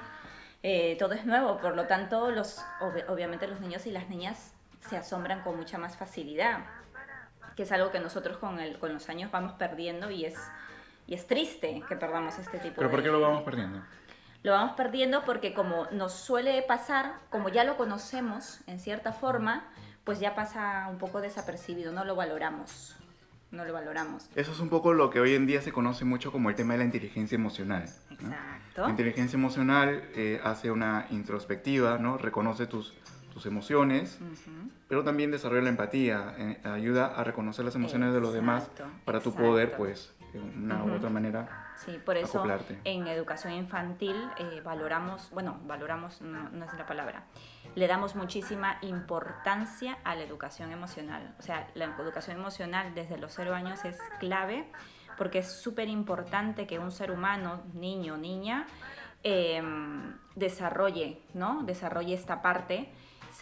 eh, 0.63 0.97
todo 0.99 1.13
es 1.13 1.27
nuevo. 1.27 1.59
Por 1.59 1.77
lo 1.77 1.87
tanto, 1.87 2.31
los, 2.31 2.59
ob- 2.81 3.05
obviamente 3.09 3.47
los 3.47 3.61
niños 3.61 3.85
y 3.87 3.91
las 3.91 4.09
niñas 4.09 4.53
se 4.88 4.97
asombran 4.97 5.43
con 5.43 5.57
mucha 5.57 5.79
más 5.79 5.97
facilidad, 5.97 6.61
que 7.57 7.62
es 7.62 7.73
algo 7.73 7.91
que 7.91 8.00
nosotros 8.00 8.37
con, 8.38 8.61
el, 8.61 8.79
con 8.79 8.93
los 8.93 9.09
años 9.09 9.31
vamos 9.31 9.53
perdiendo 9.53 10.11
y 10.11 10.25
es, 10.25 10.37
y 11.07 11.14
es 11.14 11.26
triste 11.26 11.83
que 11.88 11.97
perdamos 11.97 12.38
este 12.38 12.59
tipo 12.59 12.76
¿Pero 12.76 12.88
de... 12.88 12.95
por 12.95 13.03
qué 13.03 13.11
lo 13.11 13.21
vamos 13.21 13.43
perdiendo? 13.43 13.83
Lo 14.43 14.53
vamos 14.53 14.76
perdiendo 14.76 15.25
porque 15.25 15.55
como 15.55 15.87
nos 15.91 16.12
suele 16.12 16.61
pasar, 16.62 17.14
como 17.31 17.49
ya 17.49 17.64
lo 17.64 17.76
conocemos 17.79 18.61
en 18.67 18.79
cierta 18.79 19.12
forma, 19.12 19.64
pues 20.05 20.21
ya 20.21 20.35
pasa 20.35 20.87
un 20.91 20.99
poco 20.99 21.23
desapercibido, 21.23 21.93
no 21.93 22.05
lo 22.05 22.14
valoramos, 22.14 22.95
no 23.50 23.64
lo 23.64 23.73
valoramos. 23.73 24.29
Eso 24.35 24.53
es 24.53 24.61
un 24.61 24.69
poco 24.69 24.93
lo 24.93 25.09
que 25.09 25.19
hoy 25.19 25.35
en 25.35 25.47
día 25.47 25.62
se 25.62 25.73
conoce 25.73 26.05
mucho 26.05 26.31
como 26.31 26.50
el 26.50 26.57
tema 26.57 26.75
de 26.75 26.81
la 26.81 26.85
inteligencia 26.85 27.37
emocional. 27.37 27.88
¿no? 28.11 28.14
Exacto. 28.17 28.83
La 28.83 28.91
inteligencia 28.91 29.38
emocional 29.38 30.11
eh, 30.14 30.43
hace 30.45 30.71
una 30.71 31.07
introspectiva, 31.09 31.97
¿no? 31.97 32.19
Reconoce 32.19 32.67
tus, 32.67 32.93
tus 33.35 33.47
emociones, 33.47 34.19
pero 34.88 35.03
también 35.03 35.31
desarrolla 35.31 35.62
la 35.62 35.69
empatía, 35.71 36.35
eh, 36.38 36.61
ayuda 36.64 37.07
a 37.07 37.25
reconocer 37.25 37.64
las 37.64 37.75
emociones 37.75 38.14
de 38.14 38.21
los 38.21 38.33
demás 38.33 38.71
para 39.05 39.21
tu 39.21 39.35
poder, 39.35 39.76
pues, 39.76 40.14
de 40.33 40.41
una 40.41 40.85
u 40.85 40.95
otra 40.95 41.11
manera. 41.11 41.73
Sí, 41.76 41.99
por 42.05 42.17
eso 42.17 42.45
en 42.85 43.07
educación 43.09 43.53
infantil 43.53 44.17
eh, 44.38 44.61
valoramos, 44.64 45.31
bueno, 45.33 45.61
valoramos 45.67 46.23
no, 46.23 46.49
no, 46.50 46.64
es 46.64 46.73
la 46.75 46.87
palabra, 46.87 47.25
le 47.75 47.87
damos 47.88 48.14
muchísima 48.14 48.79
importancia 48.83 49.99
a 50.05 50.14
la 50.14 50.23
educación 50.23 50.71
emocional. 50.71 51.35
O 51.38 51.43
sea, 51.43 51.69
la 51.75 51.87
educación 51.87 52.38
emocional 52.38 52.95
desde 52.95 53.19
los 53.19 53.35
cero 53.35 53.55
años 53.55 53.85
es 53.85 53.99
clave 54.21 54.67
porque 55.17 55.38
es 55.38 55.50
súper 55.50 55.88
importante 55.88 56.67
que 56.67 56.79
un 56.79 56.91
ser 56.91 57.11
humano, 57.11 57.62
niño, 57.75 58.17
niña, 58.17 58.67
em, 59.23 60.17
desarrolle, 60.35 61.23
¿no? 61.35 61.62
Desarrolle 61.64 62.14
esta 62.14 62.43
parte, 62.43 62.93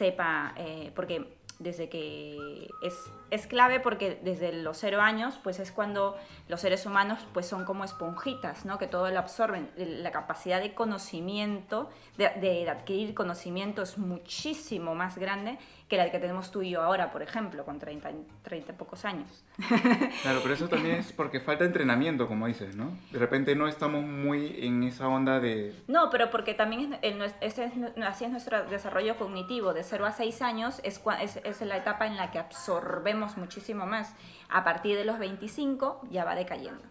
sepa, 0.02 0.52
eh, 0.56 0.90
porque 0.96 1.24
desde 1.60 1.88
que 1.88 2.68
es, 2.82 2.94
es, 3.32 3.46
clave 3.46 3.80
porque 3.80 4.20
desde 4.22 4.52
los 4.52 4.78
cero 4.78 5.00
años 5.00 5.38
pues 5.42 5.58
es 5.58 5.72
cuando 5.72 6.16
los 6.48 6.60
seres 6.60 6.86
humanos 6.86 7.26
pues 7.32 7.46
son 7.46 7.64
como 7.64 7.84
esponjitas, 7.84 8.64
¿no? 8.64 8.78
que 8.78 8.86
todo 8.86 9.10
lo 9.10 9.18
absorben. 9.18 9.70
La 9.76 10.10
capacidad 10.10 10.60
de 10.60 10.74
conocimiento, 10.74 11.90
de, 12.16 12.30
de 12.40 12.68
adquirir 12.68 13.14
conocimiento 13.14 13.82
es 13.82 13.98
muchísimo 13.98 14.94
más 14.94 15.18
grande 15.18 15.58
que 15.92 15.98
la 15.98 16.10
que 16.10 16.18
tenemos 16.18 16.50
tú 16.50 16.62
y 16.62 16.70
yo 16.70 16.80
ahora, 16.80 17.12
por 17.12 17.20
ejemplo, 17.20 17.66
con 17.66 17.78
30, 17.78 18.10
30 18.42 18.72
pocos 18.74 19.04
años. 19.04 19.44
Claro, 20.22 20.40
pero 20.42 20.54
eso 20.54 20.68
también 20.68 20.96
es 20.96 21.12
porque 21.12 21.40
falta 21.40 21.64
entrenamiento, 21.64 22.28
como 22.28 22.46
dices, 22.46 22.76
¿no? 22.76 22.96
De 23.10 23.18
repente 23.18 23.54
no 23.56 23.66
estamos 23.66 24.02
muy 24.04 24.64
en 24.64 24.84
esa 24.84 25.08
onda 25.08 25.40
de... 25.40 25.74
No, 25.88 26.08
pero 26.10 26.30
porque 26.30 26.54
también 26.54 26.98
es, 27.02 27.34
así 28.06 28.24
es 28.24 28.30
nuestro 28.30 28.64
desarrollo 28.66 29.16
cognitivo, 29.16 29.74
de 29.74 29.82
0 29.82 30.06
a 30.06 30.12
6 30.12 30.42
años 30.42 30.80
es, 30.84 31.02
es, 31.20 31.36
es 31.44 31.60
la 31.62 31.76
etapa 31.76 32.06
en 32.06 32.16
la 32.16 32.30
que 32.30 32.38
absorbemos 32.38 33.21
muchísimo 33.36 33.86
más. 33.86 34.14
A 34.48 34.64
partir 34.64 34.96
de 34.96 35.04
los 35.04 35.18
25 35.18 36.08
ya 36.10 36.24
va 36.24 36.34
decayendo. 36.34 36.82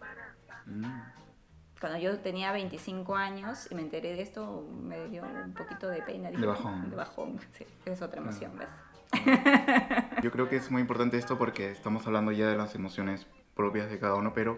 Mm 0.65 1.21
cuando 1.81 1.97
yo 1.97 2.17
tenía 2.19 2.51
25 2.51 3.15
años 3.15 3.67
y 3.71 3.75
me 3.75 3.81
enteré 3.81 4.15
de 4.15 4.21
esto, 4.21 4.67
me 4.83 5.07
dio 5.07 5.23
un 5.23 5.53
poquito 5.53 5.89
de 5.89 6.03
pena. 6.03 6.29
de 6.29 6.45
bajón. 6.45 6.91
De 6.91 6.95
bajón, 6.95 7.39
sí, 7.53 7.65
es 7.85 8.01
otra 8.03 8.21
emoción, 8.21 8.51
¿ves? 8.55 8.69
Yo 10.23 10.31
creo 10.31 10.47
que 10.47 10.57
es 10.57 10.69
muy 10.69 10.81
importante 10.81 11.17
esto 11.17 11.39
porque 11.39 11.71
estamos 11.71 12.05
hablando 12.05 12.31
ya 12.31 12.47
de 12.47 12.55
las 12.55 12.75
emociones 12.75 13.25
propias 13.55 13.89
de 13.89 13.99
cada 13.99 14.13
uno, 14.13 14.31
pero 14.33 14.57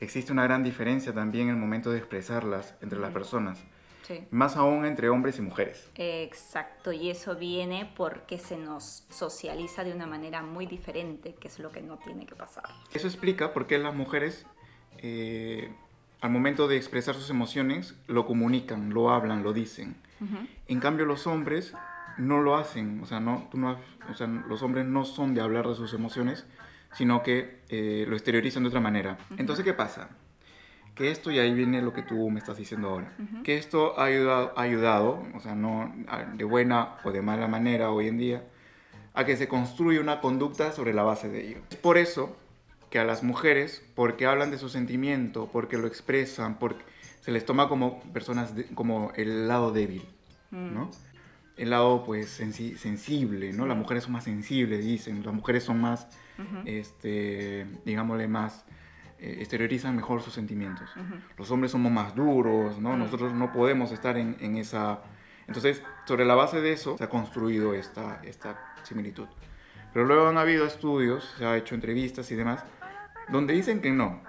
existe 0.00 0.32
una 0.32 0.42
gran 0.42 0.64
diferencia 0.64 1.14
también 1.14 1.48
en 1.48 1.54
el 1.54 1.60
momento 1.60 1.92
de 1.92 1.98
expresarlas 1.98 2.74
entre 2.82 2.98
las 2.98 3.12
personas. 3.12 3.64
Sí. 4.08 4.26
Más 4.30 4.56
aún 4.56 4.84
entre 4.86 5.10
hombres 5.10 5.38
y 5.38 5.42
mujeres. 5.42 5.90
Exacto, 5.94 6.92
y 6.92 7.10
eso 7.10 7.36
viene 7.36 7.92
porque 7.94 8.38
se 8.38 8.56
nos 8.56 9.04
socializa 9.10 9.84
de 9.84 9.92
una 9.92 10.06
manera 10.06 10.42
muy 10.42 10.66
diferente, 10.66 11.34
que 11.34 11.48
es 11.48 11.58
lo 11.58 11.70
que 11.70 11.82
no 11.82 11.98
tiene 11.98 12.26
que 12.26 12.34
pasar. 12.34 12.64
Eso 12.92 13.06
explica 13.06 13.52
por 13.52 13.66
qué 13.66 13.78
las 13.78 13.94
mujeres 13.94 14.46
eh, 14.98 15.70
al 16.20 16.30
momento 16.30 16.66
de 16.66 16.76
expresar 16.76 17.14
sus 17.14 17.30
emociones 17.30 17.94
lo 18.06 18.26
comunican, 18.26 18.90
lo 18.90 19.10
hablan, 19.10 19.42
lo 19.42 19.52
dicen. 19.52 19.96
En 20.66 20.80
cambio 20.80 21.06
los 21.06 21.28
hombres 21.28 21.74
no 22.16 22.40
lo 22.40 22.56
hacen, 22.56 23.00
o 23.02 23.06
sea, 23.06 23.20
no, 23.20 23.46
tú 23.52 23.58
no, 23.58 23.78
o 24.10 24.14
sea, 24.14 24.26
los 24.26 24.62
hombres 24.62 24.84
no 24.84 25.04
son 25.04 25.34
de 25.34 25.40
hablar 25.40 25.68
de 25.68 25.76
sus 25.76 25.94
emociones, 25.94 26.44
sino 26.92 27.22
que 27.22 27.60
eh, 27.68 28.04
lo 28.08 28.16
exteriorizan 28.16 28.64
de 28.64 28.68
otra 28.70 28.80
manera. 28.80 29.18
Entonces, 29.36 29.64
¿qué 29.64 29.74
pasa? 29.74 30.08
Que 30.98 31.10
esto, 31.10 31.30
y 31.30 31.38
ahí 31.38 31.54
viene 31.54 31.80
lo 31.80 31.92
que 31.92 32.02
tú 32.02 32.28
me 32.28 32.40
estás 32.40 32.56
diciendo 32.56 32.88
ahora, 32.88 33.12
que 33.44 33.56
esto 33.56 33.98
ha 33.98 34.04
ayudado, 34.04 34.52
ha 34.56 34.62
ayudado, 34.62 35.24
o 35.34 35.40
sea, 35.40 35.54
no 35.54 35.94
de 36.34 36.44
buena 36.44 36.96
o 37.04 37.12
de 37.12 37.22
mala 37.22 37.46
manera 37.46 37.90
hoy 37.90 38.08
en 38.08 38.18
día, 38.18 38.42
a 39.14 39.24
que 39.24 39.36
se 39.36 39.46
construya 39.48 40.00
una 40.00 40.20
conducta 40.20 40.72
sobre 40.72 40.92
la 40.92 41.04
base 41.04 41.28
de 41.28 41.46
ello. 41.46 41.58
Por 41.82 41.98
eso 41.98 42.36
que 42.90 42.98
a 42.98 43.04
las 43.04 43.22
mujeres, 43.22 43.82
porque 43.94 44.26
hablan 44.26 44.50
de 44.50 44.58
su 44.58 44.68
sentimiento, 44.68 45.48
porque 45.52 45.78
lo 45.78 45.86
expresan, 45.86 46.58
porque 46.58 46.82
se 47.20 47.30
les 47.30 47.46
toma 47.46 47.68
como 47.68 48.02
personas, 48.12 48.52
como 48.74 49.12
el 49.14 49.46
lado 49.46 49.72
débil, 49.72 50.04
¿no? 50.50 50.86
Mm 50.86 50.90
el 51.58 51.70
lado 51.70 52.04
pues 52.04 52.30
sensible, 52.30 53.52
¿no? 53.52 53.66
Las 53.66 53.76
mujeres 53.76 54.04
son 54.04 54.12
más 54.12 54.24
sensibles, 54.24 54.84
dicen, 54.84 55.24
las 55.24 55.34
mujeres 55.34 55.64
son 55.64 55.80
más, 55.80 56.06
este, 56.64 57.66
digámosle 57.84 58.28
más, 58.28 58.64
eh, 59.18 59.36
exteriorizan 59.38 59.96
mejor 59.96 60.22
sus 60.22 60.34
sentimientos. 60.34 60.90
Los 61.36 61.50
hombres 61.50 61.72
somos 61.72 61.90
más 61.90 62.14
duros, 62.14 62.78
¿no? 62.78 62.96
Nosotros 62.96 63.32
no 63.32 63.52
podemos 63.52 63.92
estar 63.92 64.16
en, 64.16 64.36
en, 64.40 64.56
esa... 64.56 65.00
Entonces, 65.46 65.82
sobre 66.04 66.24
la 66.24 66.34
base 66.34 66.60
de 66.60 66.72
eso 66.72 66.96
se 66.98 67.04
ha 67.04 67.08
construido 67.08 67.74
esta, 67.74 68.20
esta 68.24 68.74
similitud. 68.82 69.26
Pero 69.92 70.04
luego 70.04 70.28
han 70.28 70.38
habido 70.38 70.66
estudios, 70.66 71.34
se 71.38 71.46
ha 71.46 71.56
hecho 71.56 71.74
entrevistas 71.74 72.30
y 72.30 72.36
demás, 72.36 72.64
donde 73.30 73.54
dicen 73.54 73.80
que 73.80 73.90
no, 73.90 74.22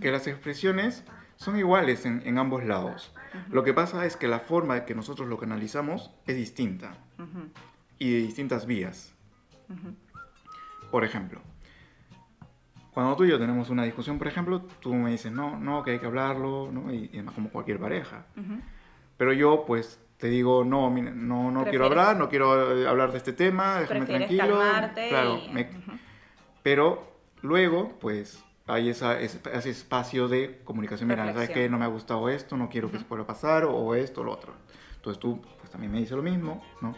que 0.00 0.10
las 0.10 0.26
expresiones 0.26 1.04
son 1.36 1.56
iguales 1.58 2.06
en, 2.06 2.22
en 2.24 2.38
ambos 2.38 2.64
lados. 2.64 3.12
Lo 3.50 3.62
que 3.64 3.74
pasa 3.74 4.06
es 4.06 4.16
que 4.16 4.28
la 4.28 4.40
forma 4.40 4.76
en 4.78 4.84
que 4.84 4.94
nosotros 4.94 5.28
lo 5.28 5.38
canalizamos 5.38 6.10
es 6.26 6.36
distinta 6.36 6.94
y 7.98 8.10
de 8.10 8.18
distintas 8.18 8.66
vías. 8.66 9.14
Por 10.90 11.04
ejemplo, 11.04 11.40
cuando 12.96 13.14
tú 13.14 13.26
y 13.26 13.28
yo 13.28 13.38
tenemos 13.38 13.68
una 13.68 13.84
discusión, 13.84 14.16
por 14.16 14.26
ejemplo, 14.26 14.62
tú 14.80 14.94
me 14.94 15.10
dices, 15.10 15.30
no, 15.30 15.60
no, 15.60 15.82
que 15.82 15.90
hay 15.90 15.98
que 15.98 16.06
hablarlo, 16.06 16.72
¿no? 16.72 16.90
y, 16.90 17.10
además 17.12 17.34
como 17.34 17.50
cualquier 17.50 17.78
pareja. 17.78 18.24
Pero 19.18 19.34
yo, 19.34 19.64
pues, 19.66 20.00
te 20.16 20.28
digo, 20.28 20.64
no, 20.64 20.88
no, 20.88 21.50
no 21.50 21.64
quiero 21.66 21.84
hablar, 21.84 22.16
no 22.16 22.30
quiero 22.30 22.74
eh, 22.74 22.88
hablar 22.88 23.12
de 23.12 23.18
este 23.18 23.34
tema, 23.34 23.80
déjame 23.80 24.06
tranquilo. 24.06 24.62
Claro, 25.10 25.42
pero 26.62 27.12
luego, 27.42 27.98
pues, 28.00 28.42
hay 28.66 28.88
esa, 28.88 29.20
ese, 29.20 29.68
espacio 29.68 30.26
de 30.26 30.62
comunicación. 30.64 31.10
Mira, 31.10 31.30
¿sabes 31.34 31.50
qué? 31.50 31.68
No 31.68 31.76
me 31.76 31.84
ha 31.84 31.88
gustado 31.88 32.30
esto, 32.30 32.56
no 32.56 32.70
quiero 32.70 32.90
que 32.90 32.98
se 32.98 33.04
pueda 33.04 33.26
pasar, 33.26 33.66
o 33.66 33.94
esto, 33.94 34.22
o 34.22 34.24
lo 34.24 34.32
otro. 34.32 34.54
Entonces 34.94 35.20
tú 35.20 35.42
pues, 35.58 35.70
también 35.70 35.92
me 35.92 35.98
dices 35.98 36.16
lo 36.16 36.22
mismo, 36.22 36.64
¿no? 36.80 36.94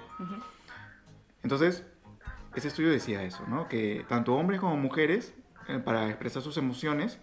Entonces, 1.42 1.84
ese 2.54 2.68
estudio 2.68 2.90
decía 2.90 3.24
eso, 3.24 3.44
¿no? 3.48 3.66
Que 3.66 4.04
tanto 4.08 4.36
hombres 4.36 4.60
como 4.60 4.76
mujeres, 4.76 5.34
para 5.84 6.08
expresar 6.08 6.42
sus 6.42 6.56
emociones, 6.56 7.18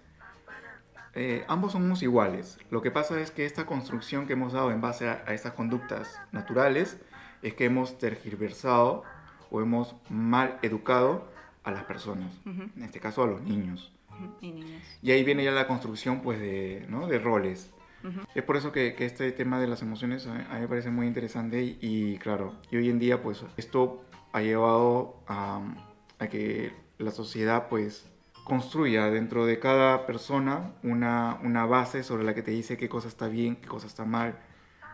eh, 1.14 1.46
ambos 1.48 1.72
somos 1.72 2.04
iguales. 2.04 2.58
Lo 2.70 2.82
que 2.82 2.92
pasa 2.92 3.20
es 3.20 3.32
que 3.32 3.46
esta 3.46 3.66
construcción 3.66 4.28
que 4.28 4.34
hemos 4.34 4.54
dado 4.54 4.72
en 4.72 4.82
base 4.82 5.08
a, 5.08 5.24
a 5.26 5.34
estas 5.34 5.54
conductas 5.54 6.20
naturales 6.32 7.00
es 7.42 7.54
que 7.54 7.66
hemos 7.66 7.98
tergiversado 7.98 9.04
o 9.52 9.62
hemos 9.62 9.96
mal 10.10 10.60
educado 10.62 11.28
a 11.64 11.72
las 11.72 11.84
personas, 11.84 12.32
en 12.46 12.84
este 12.84 13.00
caso 13.00 13.24
a 13.24 13.28
los 13.28 13.42
niños. 13.42 13.92
Y, 14.42 15.12
ahí 15.12 15.24
viene 15.24 15.44
ya 15.44 15.52
la 15.52 15.68
construcción 15.68 16.22
pues 16.22 16.40
de, 16.40 16.86
¿no? 16.90 17.08
de 17.08 17.20
roles. 17.20 17.72
Es 18.36 18.44
por 18.44 18.56
eso 18.56 18.72
que, 18.72 18.94
que, 18.94 19.06
este 19.06 19.32
tema 19.32 19.60
de 19.60 19.66
las 19.66 19.82
emociones 19.82 20.28
a, 20.28 20.34
mí 20.36 20.60
me 20.60 20.68
parece 20.68 20.92
muy 20.92 21.08
interesante 21.08 21.78
y, 21.82 22.20
claro, 22.20 22.54
y 22.70 22.78
hoy 22.78 22.90
en 22.92 23.00
día 23.00 23.24
pues 23.24 23.44
esto 23.58 24.06
ha 24.32 24.42
llevado 24.42 25.24
a, 25.28 25.60
a, 26.20 26.28
que 26.28 26.72
la 27.00 27.10
sociedad 27.10 27.68
pues 27.68 28.08
construya 28.46 29.10
dentro 29.10 29.46
de 29.46 29.60
cada 29.60 30.06
persona 30.06 30.72
una, 30.84 31.38
una 31.44 31.66
base 31.66 32.04
sobre 32.04 32.24
la 32.24 32.34
que 32.34 32.44
te 32.44 32.52
dice 32.52 32.78
qué 32.78 32.88
cosa 32.88 33.10
está 33.10 33.28
bien, 33.28 33.58
qué 33.58 33.68
cosa 33.68 33.88
está 33.88 34.06
mal, 34.06 34.40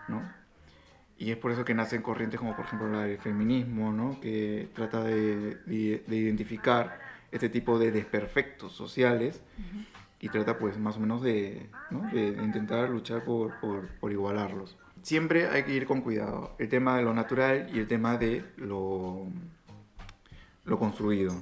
¿no? 0.08 0.24
Y 1.18 1.30
es 1.30 1.38
por 1.38 1.52
eso 1.52 1.64
que 1.64 1.76
nacen 1.76 2.02
corrientes 2.02 2.40
como 2.40 2.56
por 2.56 2.66
ejemplo 2.66 2.90
la 2.90 3.04
del 3.04 3.20
feminismo, 3.20 3.92
¿no? 3.92 4.20
Que 4.20 4.70
trata 4.74 5.04
de, 5.04 5.58
de, 5.66 6.04
de 6.08 6.16
identificar 6.16 7.00
este 7.32 7.50
tipo 7.50 7.78
de 7.78 7.92
desperfectos 7.92 8.72
sociales 8.72 9.42
y 10.20 10.30
trata 10.30 10.58
pues 10.58 10.78
más 10.78 10.98
o 10.98 11.00
menos 11.00 11.22
de, 11.22 11.70
intentar 12.44 12.90
luchar 12.90 13.26
por, 13.26 13.60
por, 14.00 14.12
igualarlos. 14.12 14.78
Siempre 15.02 15.48
hay 15.48 15.64
que 15.64 15.74
ir 15.74 15.86
con 15.86 16.02
cuidado, 16.02 16.56
el 16.58 16.70
tema 16.70 16.96
de 16.96 17.04
lo 17.04 17.14
natural 17.14 17.70
y 17.74 17.80
el 17.80 17.88
tema 17.88 18.18
de 18.18 18.46
lo, 18.56 19.28
lo 20.64 20.80
construido. 20.80 21.34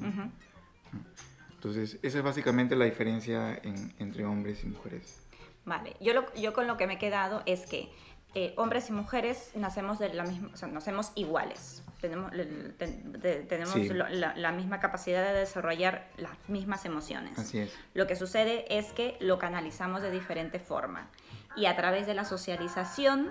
Entonces, 1.60 2.00
esa 2.04 2.20
es 2.20 2.24
básicamente 2.24 2.74
la 2.78 2.86
diferencia 2.86 3.60
entre 4.00 4.24
hombres 4.26 4.64
y 4.64 4.68
mujeres. 4.68 5.20
Vale, 5.66 5.98
yo, 6.00 6.14
yo 6.34 6.54
con 6.54 6.68
lo 6.68 6.78
que 6.78 6.88
me 6.88 6.94
he 6.94 6.98
quedado 6.98 7.44
es 7.46 7.66
que 7.66 7.90
eh, 8.34 8.54
hombres 8.56 8.88
y 8.90 8.94
mujeres 8.94 9.52
nacemos 9.56 10.00
de 10.00 10.14
la 10.14 10.24
misma, 10.24 10.52
o 10.54 10.56
sea, 10.56 10.70
nacemos 10.70 11.12
iguales. 11.16 11.84
Tenemos, 12.00 12.32
tenemos 12.78 13.76
la, 13.76 14.52
misma 14.54 14.80
capacidad 14.80 15.34
de 15.34 15.38
desarrollar 15.38 16.08
las 16.16 16.32
mismas 16.48 16.86
emociones. 16.86 17.38
Así 17.38 17.60
es. 17.60 17.74
Lo 17.94 18.08
que 18.08 18.16
sucede 18.16 18.78
es 18.78 18.94
que 18.94 19.18
lo 19.20 19.38
canalizamos 19.38 20.02
de 20.02 20.12
diferente 20.12 20.60
forma. 20.60 21.10
Y 21.58 21.66
a 21.66 21.76
través 21.76 22.08
de 22.08 22.14
la 22.14 22.24
socialización 22.24 23.30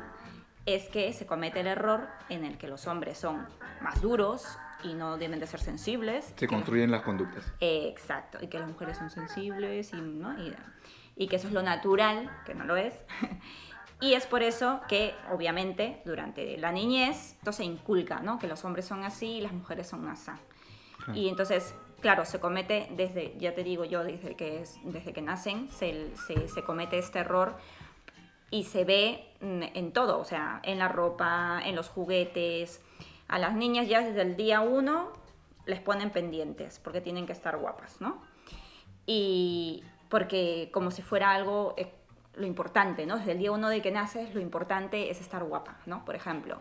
es 0.67 0.91
que 0.91 1.15
se 1.15 1.25
comete 1.25 1.61
el 1.61 1.67
error 1.67 2.09
en 2.29 2.45
el 2.45 2.59
que 2.59 2.69
los 2.69 2.87
hombres 2.87 3.17
son 3.17 3.47
más 3.81 4.03
duros 4.03 4.59
y 4.85 4.95
no 4.95 5.19
deben 5.19 5.41
de 5.41 5.47
ser 5.47 5.61
sensibles. 5.61 6.33
Se 6.37 6.47
construyen 6.47 6.91
las 6.91 7.03
conductas. 7.03 7.45
exacto. 7.61 8.39
Y 8.41 8.49
que 8.49 8.59
las 8.59 8.69
mujeres 8.69 8.97
son 8.97 9.11
sensibles 9.11 9.93
y, 9.93 10.01
¿no? 10.01 10.39
y, 10.39 10.55
y 11.17 11.29
que 11.29 11.37
eso 11.37 11.49
es 11.49 11.55
lo 11.55 11.63
natural, 11.63 12.31
que 12.45 12.55
no 12.55 12.65
lo 12.65 12.77
es. 12.77 12.95
Y 14.01 14.15
es 14.15 14.27
por 14.27 14.43
eso 14.43 14.81
que, 14.89 15.15
obviamente, 15.33 16.01
durante 16.05 16.57
la 16.57 16.71
niñez, 16.71 17.33
esto 17.39 17.53
se 17.53 17.65
inculca, 17.65 18.21
¿no? 18.21 18.39
Que 18.39 18.47
los 18.47 18.65
hombres 18.65 18.85
son 18.85 19.03
así 19.03 19.27
y 19.27 19.41
las 19.41 19.53
mujeres 19.53 19.89
son 19.89 20.07
así. 20.09 20.31
Y 21.15 21.29
entonces, 21.29 21.75
claro, 22.01 22.25
se 22.25 22.39
comete 22.39 22.89
desde, 22.93 23.35
ya 23.39 23.55
te 23.55 23.65
digo 23.65 23.85
yo, 23.85 24.05
desde 24.05 24.37
que, 24.37 24.63
desde 24.85 25.13
que 25.13 25.23
nacen, 25.23 25.69
se, 25.69 26.15
se, 26.29 26.49
se 26.49 26.63
comete 26.63 26.99
este 26.99 27.21
error 27.21 27.57
y 28.51 28.65
se 28.65 28.85
ve 28.85 29.33
en 29.41 29.93
todo, 29.93 30.19
o 30.19 30.25
sea, 30.25 30.61
en 30.63 30.79
la 30.79 30.89
ropa, 30.89 31.61
en 31.65 31.75
los 31.75 31.89
juguetes. 31.89 32.81
A 33.29 33.39
las 33.39 33.55
niñas 33.55 33.89
ya 33.89 34.03
desde 34.03 34.23
el 34.23 34.37
día 34.37 34.61
uno 34.61 35.13
les 35.67 35.81
ponen 35.81 36.11
pendientes 36.11 36.81
porque 36.83 37.01
tienen 37.01 37.27
que 37.27 37.33
estar 37.33 37.57
guapas, 37.59 38.01
¿no? 38.01 38.23
Y 39.07 39.85
porque 40.09 40.71
como 40.73 40.91
si 40.91 41.03
fuera 41.03 41.33
algo 41.33 41.75
eh, 41.77 41.93
lo 42.35 42.47
importante, 42.47 43.07
¿no? 43.07 43.19
Desde 43.19 43.33
el 43.33 43.39
día 43.39 43.53
uno 43.53 43.69
de 43.69 43.83
que 43.83 43.91
naces, 43.91 44.35
lo 44.35 44.41
importante 44.41 45.11
es 45.11 45.21
estar 45.21 45.45
guapa, 45.45 45.79
¿no? 45.87 46.05
Por 46.05 46.15
ejemplo. 46.15 46.61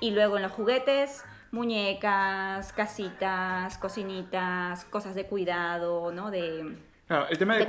Y 0.00 0.10
luego 0.10 0.36
en 0.36 0.42
los 0.42 0.52
juguetes, 0.52 1.24
muñecas, 1.52 2.72
casitas, 2.72 3.78
cocinitas, 3.78 4.84
cosas 4.86 5.14
de 5.14 5.26
cuidado, 5.26 6.10
¿no? 6.12 6.30
De, 6.30 6.76
claro, 7.06 7.26
el 7.28 7.38
tema 7.38 7.56
de, 7.56 7.66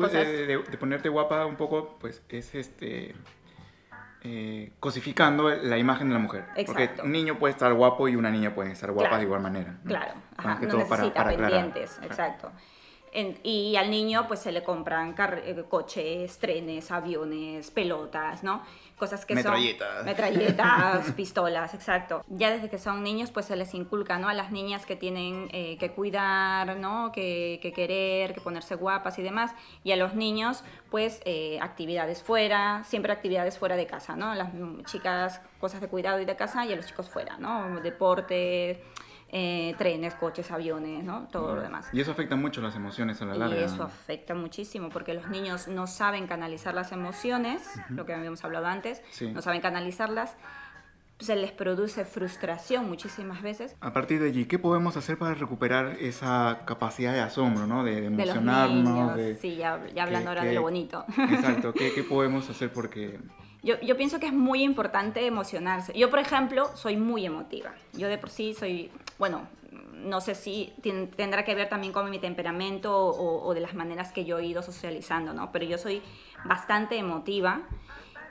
ponerte 0.80 1.10
guapa 1.10 1.46
un 1.46 1.56
poco, 1.56 1.98
pues 2.00 2.24
es 2.30 2.56
este... 2.56 3.16
Eh, 4.28 4.72
cosificando 4.80 5.50
la 5.50 5.78
imagen 5.78 6.08
de 6.08 6.16
la 6.16 6.20
mujer. 6.20 6.46
Porque 6.66 6.90
un 7.04 7.12
niño 7.12 7.38
puede 7.38 7.52
estar 7.52 7.72
guapo 7.74 8.08
y 8.08 8.16
una 8.16 8.32
niña 8.32 8.56
puede 8.56 8.72
estar 8.72 8.92
guapa 8.92 9.18
de 9.18 9.24
igual 9.24 9.42
manera. 9.42 9.78
Claro, 9.86 10.14
Ajá, 10.36 10.60
no 10.62 10.78
necesita 10.78 11.26
pendientes, 11.26 12.00
exacto 12.02 12.52
y 13.44 13.76
al 13.78 13.90
niño 13.90 14.28
pues 14.28 14.42
se 14.42 14.52
le 14.52 14.64
compran 14.64 15.16
eh, 15.18 15.64
coches, 15.70 16.38
trenes, 16.38 16.92
aviones, 16.92 17.72
pelotas, 17.72 18.44
¿no? 18.44 18.62
Cosas 18.98 19.26
que 19.26 19.36
metralletas. 19.36 19.98
son... 19.98 20.06
Metralletas. 20.06 21.12
pistolas, 21.16 21.74
exacto. 21.74 22.24
Ya 22.30 22.52
desde 22.52 22.70
que 22.70 22.78
son 22.78 23.04
niños 23.04 23.32
pues 23.32 23.46
se 23.46 23.56
les 23.56 23.74
inculca, 23.74 24.18
¿no? 24.18 24.30
A 24.30 24.34
las 24.34 24.52
niñas 24.52 24.86
que 24.86 24.96
tienen 24.96 25.50
eh, 25.52 25.78
que 25.78 25.92
cuidar, 25.92 26.78
¿no? 26.78 27.12
Que, 27.12 27.60
que, 27.62 27.74
querer, 27.74 28.34
que 28.34 28.42
ponerse 28.42 28.76
guapas 28.76 29.18
y 29.20 29.22
demás. 29.22 29.54
Y 29.84 29.92
a 29.92 29.96
los 29.96 30.16
niños 30.16 30.64
pues 30.90 31.22
eh, 31.26 31.60
actividades 31.62 32.24
fuera, 32.24 32.84
siempre 32.86 33.12
actividades 33.12 33.58
fuera 33.58 33.76
de 33.76 33.86
casa, 33.86 34.16
¿no? 34.16 34.36
Las 34.36 34.50
chicas 34.86 35.42
cosas 35.60 35.82
de 35.82 35.88
cuidado 35.88 36.20
y 36.20 36.26
de 36.26 36.36
casa 36.36 36.66
y 36.66 36.74
a 36.74 36.76
los 36.76 36.86
chicos 36.86 37.10
fuera, 37.10 37.38
¿no? 37.38 37.80
Deporte 37.82 38.84
eh, 39.30 39.76
trenes, 39.78 40.14
coches, 40.16 40.52
aviones, 40.52 41.04
¿no? 41.04 41.28
Todo 41.32 41.56
lo 41.56 41.62
demás. 41.62 41.88
Y 41.92 42.00
eso 42.00 42.12
afecta 42.12 42.36
mucho 42.36 42.62
las 42.62 42.76
emociones 42.76 43.22
a 43.22 43.26
la 43.26 43.36
larga. 43.36 43.60
Y 43.60 43.64
eso 43.64 43.84
afecta 43.84 44.34
muchísimo 44.34 44.90
porque 44.90 45.14
los 45.14 45.28
niños 45.30 45.68
no 45.68 45.88
saben 45.88 46.28
canalizar 46.28 46.74
las 46.74 46.92
emociones, 46.92 47.68
lo 47.90 48.06
que 48.06 48.14
habíamos 48.14 48.44
hablado 48.44 48.68
antes, 48.68 49.02
no 49.34 49.42
saben 49.42 49.62
canalizarlas 49.62 50.36
se 51.20 51.36
les 51.36 51.52
produce 51.52 52.04
frustración 52.04 52.90
muchísimas 52.90 53.42
veces. 53.42 53.76
A 53.80 53.94
partir 53.94 54.20
de 54.22 54.28
allí, 54.28 54.46
¿qué 54.46 54.60
podemos 54.60 54.98
hacer 54.98 55.18
para 55.18 55.34
recuperar 55.34 55.98
esa 56.02 56.64
capacidad 56.66 57.14
de 57.14 57.22
asombro, 57.22 57.68
¿no? 57.68 57.84
de, 57.84 58.08
emocionarnos? 58.08 59.16
De 59.16 59.36
sí, 59.36 59.56
ya, 59.56 59.80
hablando 59.98 60.30
ahora 60.30 60.44
de 60.44 60.54
lo 60.54 60.62
bonito. 60.62 61.06
Exacto, 61.30 61.74
¿qué, 61.74 61.94
¿qué, 61.94 62.04
podemos 62.10 62.50
hacer 62.50 62.72
porque 62.72 63.20
yo, 63.64 63.80
yo, 63.82 63.98
pienso 63.98 64.20
que 64.20 64.28
es 64.28 64.34
muy 64.34 64.62
importante 64.62 65.26
emocionarse. 65.26 65.92
Yo, 65.98 66.10
por 66.10 66.20
ejemplo, 66.20 66.70
soy 66.76 66.98
muy 66.98 67.26
emotiva. 67.26 67.74
Yo 67.94 68.08
de 68.08 68.18
por 68.18 68.30
sí 68.30 68.54
soy, 68.54 68.92
bueno, 69.18 69.48
no 69.94 70.22
sé 70.22 70.36
si 70.36 70.74
tendrá 71.16 71.44
que 71.44 71.56
ver 71.56 71.70
también 71.70 71.94
con 71.94 72.10
mi 72.10 72.20
temperamento 72.20 72.94
o, 72.96 73.54
de 73.54 73.62
las 73.62 73.74
maneras 73.74 74.12
que 74.12 74.26
yo 74.26 74.40
he 74.40 74.46
ido 74.46 74.62
socializando, 74.62 75.34
¿no? 75.34 75.52
Pero 75.52 75.66
yo 75.66 75.78
soy 75.78 76.02
bastante 76.44 76.98
emotiva, 76.98 77.62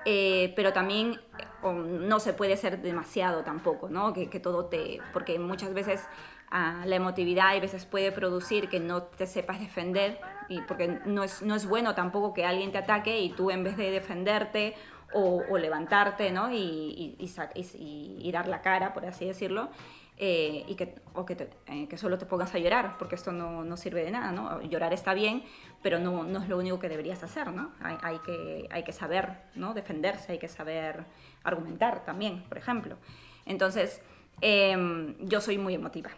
eh, 0.04 0.52
pero 0.56 0.72
también 0.72 1.20
no 1.62 2.20
se 2.20 2.32
puede 2.32 2.56
ser 2.56 2.82
demasiado 2.82 3.42
tampoco, 3.42 3.88
¿no? 3.88 4.12
Que, 4.12 4.28
que 4.28 4.40
todo 4.40 4.66
te... 4.66 5.00
Porque 5.12 5.38
muchas 5.38 5.74
veces 5.74 6.06
ah, 6.50 6.84
la 6.86 6.96
emotividad 6.96 7.56
a 7.56 7.60
veces 7.60 7.86
puede 7.86 8.12
producir 8.12 8.68
que 8.68 8.80
no 8.80 9.02
te 9.02 9.26
sepas 9.26 9.58
defender, 9.60 10.20
y 10.48 10.60
porque 10.62 11.00
no 11.06 11.22
es, 11.22 11.42
no 11.42 11.54
es 11.54 11.66
bueno 11.66 11.94
tampoco 11.94 12.34
que 12.34 12.44
alguien 12.44 12.72
te 12.72 12.78
ataque 12.78 13.20
y 13.20 13.30
tú 13.30 13.50
en 13.50 13.64
vez 13.64 13.76
de 13.76 13.90
defenderte 13.90 14.74
o, 15.12 15.58
levantarte, 15.58 16.32
¿no? 16.32 16.50
Y, 16.52 17.16
y, 17.18 18.32
dar 18.32 18.48
la 18.48 18.62
cara, 18.62 18.92
por 18.92 19.06
así 19.06 19.24
decirlo, 19.24 19.68
eh, 20.16 20.64
y 20.68 20.74
que, 20.76 20.94
o 21.14 21.24
que, 21.24 21.48
eh, 21.66 21.88
que, 21.88 21.98
solo 21.98 22.18
te 22.18 22.26
pongas 22.26 22.54
a 22.54 22.58
llorar, 22.58 22.96
porque 22.98 23.16
esto 23.16 23.32
no, 23.32 23.64
no, 23.64 23.76
sirve 23.76 24.04
de 24.04 24.10
nada, 24.10 24.30
¿no? 24.32 24.62
Llorar 24.62 24.92
está 24.92 25.12
bien, 25.14 25.42
pero 25.82 25.98
no, 25.98 26.22
no 26.22 26.42
es 26.42 26.48
lo 26.48 26.56
único 26.56 26.78
que 26.78 26.88
deberías 26.88 27.22
hacer, 27.22 27.52
¿no? 27.52 27.72
Hay, 27.80 27.96
hay, 28.02 28.18
que, 28.20 28.68
hay 28.70 28.84
que 28.84 28.92
saber, 28.92 29.32
¿no? 29.54 29.74
Defenderse, 29.74 30.32
hay 30.32 30.38
que 30.38 30.48
saber 30.48 31.04
argumentar 31.42 32.04
también, 32.04 32.44
por 32.44 32.58
ejemplo. 32.58 32.96
Entonces, 33.44 34.00
Em, 34.40 35.14
yo 35.20 35.40
soy 35.40 35.58
muy 35.58 35.74
emotiva. 35.74 36.10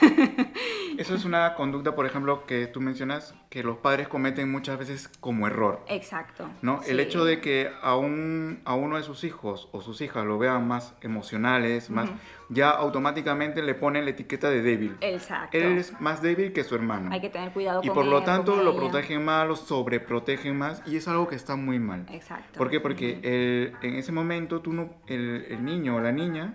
Eso 0.98 1.14
es 1.14 1.24
una 1.24 1.54
conducta, 1.54 1.94
por 1.94 2.06
ejemplo, 2.06 2.46
que 2.46 2.66
tú 2.66 2.80
mencionas 2.80 3.34
que 3.50 3.62
los 3.62 3.78
padres 3.78 4.08
cometen 4.08 4.50
muchas 4.50 4.78
veces 4.78 5.08
como 5.20 5.46
error. 5.46 5.80
Exacto. 5.88 6.48
¿no? 6.62 6.80
El 6.86 7.00
hecho 7.00 7.24
de 7.24 7.40
que 7.40 7.70
a, 7.82 7.96
un, 7.96 8.60
a 8.64 8.74
uno 8.74 8.96
de 8.96 9.02
sus 9.02 9.24
hijos 9.24 9.68
o 9.72 9.80
sus 9.80 10.00
hijas 10.00 10.24
lo 10.24 10.38
vean 10.38 10.66
más 10.66 10.94
emocionales, 11.00 11.90
más, 11.90 12.10
ya 12.48 12.70
automáticamente 12.70 13.62
le 13.62 13.74
ponen 13.74 14.04
la 14.04 14.10
etiqueta 14.10 14.50
de 14.50 14.62
débil. 14.62 14.96
Exacto. 15.00 15.56
Él 15.56 15.78
es 15.78 16.00
más 16.00 16.22
débil 16.22 16.52
que 16.52 16.64
su 16.64 16.74
hermano. 16.74 17.10
Hay 17.12 17.20
que 17.20 17.30
tener 17.30 17.52
cuidado 17.52 17.80
y 17.82 17.88
con 17.88 17.96
Y 17.96 18.00
por 18.00 18.06
lo 18.06 18.22
tanto 18.22 18.56
lo 18.56 18.76
protegen 18.76 19.24
más, 19.24 19.46
lo 19.46 19.56
sobreprotegen 19.56 20.56
más 20.56 20.82
y 20.86 20.96
es 20.96 21.08
algo 21.08 21.28
que 21.28 21.36
está 21.36 21.56
muy 21.56 21.78
mal. 21.78 22.06
Exacto. 22.10 22.58
¿Por 22.58 22.70
qué? 22.70 22.80
Porque 22.80 23.72
en 23.82 23.94
ese 23.94 24.12
momento 24.12 24.60
tú 24.60 24.72
no, 24.72 24.90
el, 25.06 25.46
el 25.48 25.64
niño 25.64 25.96
o 25.96 26.00
la 26.00 26.12
niña 26.12 26.54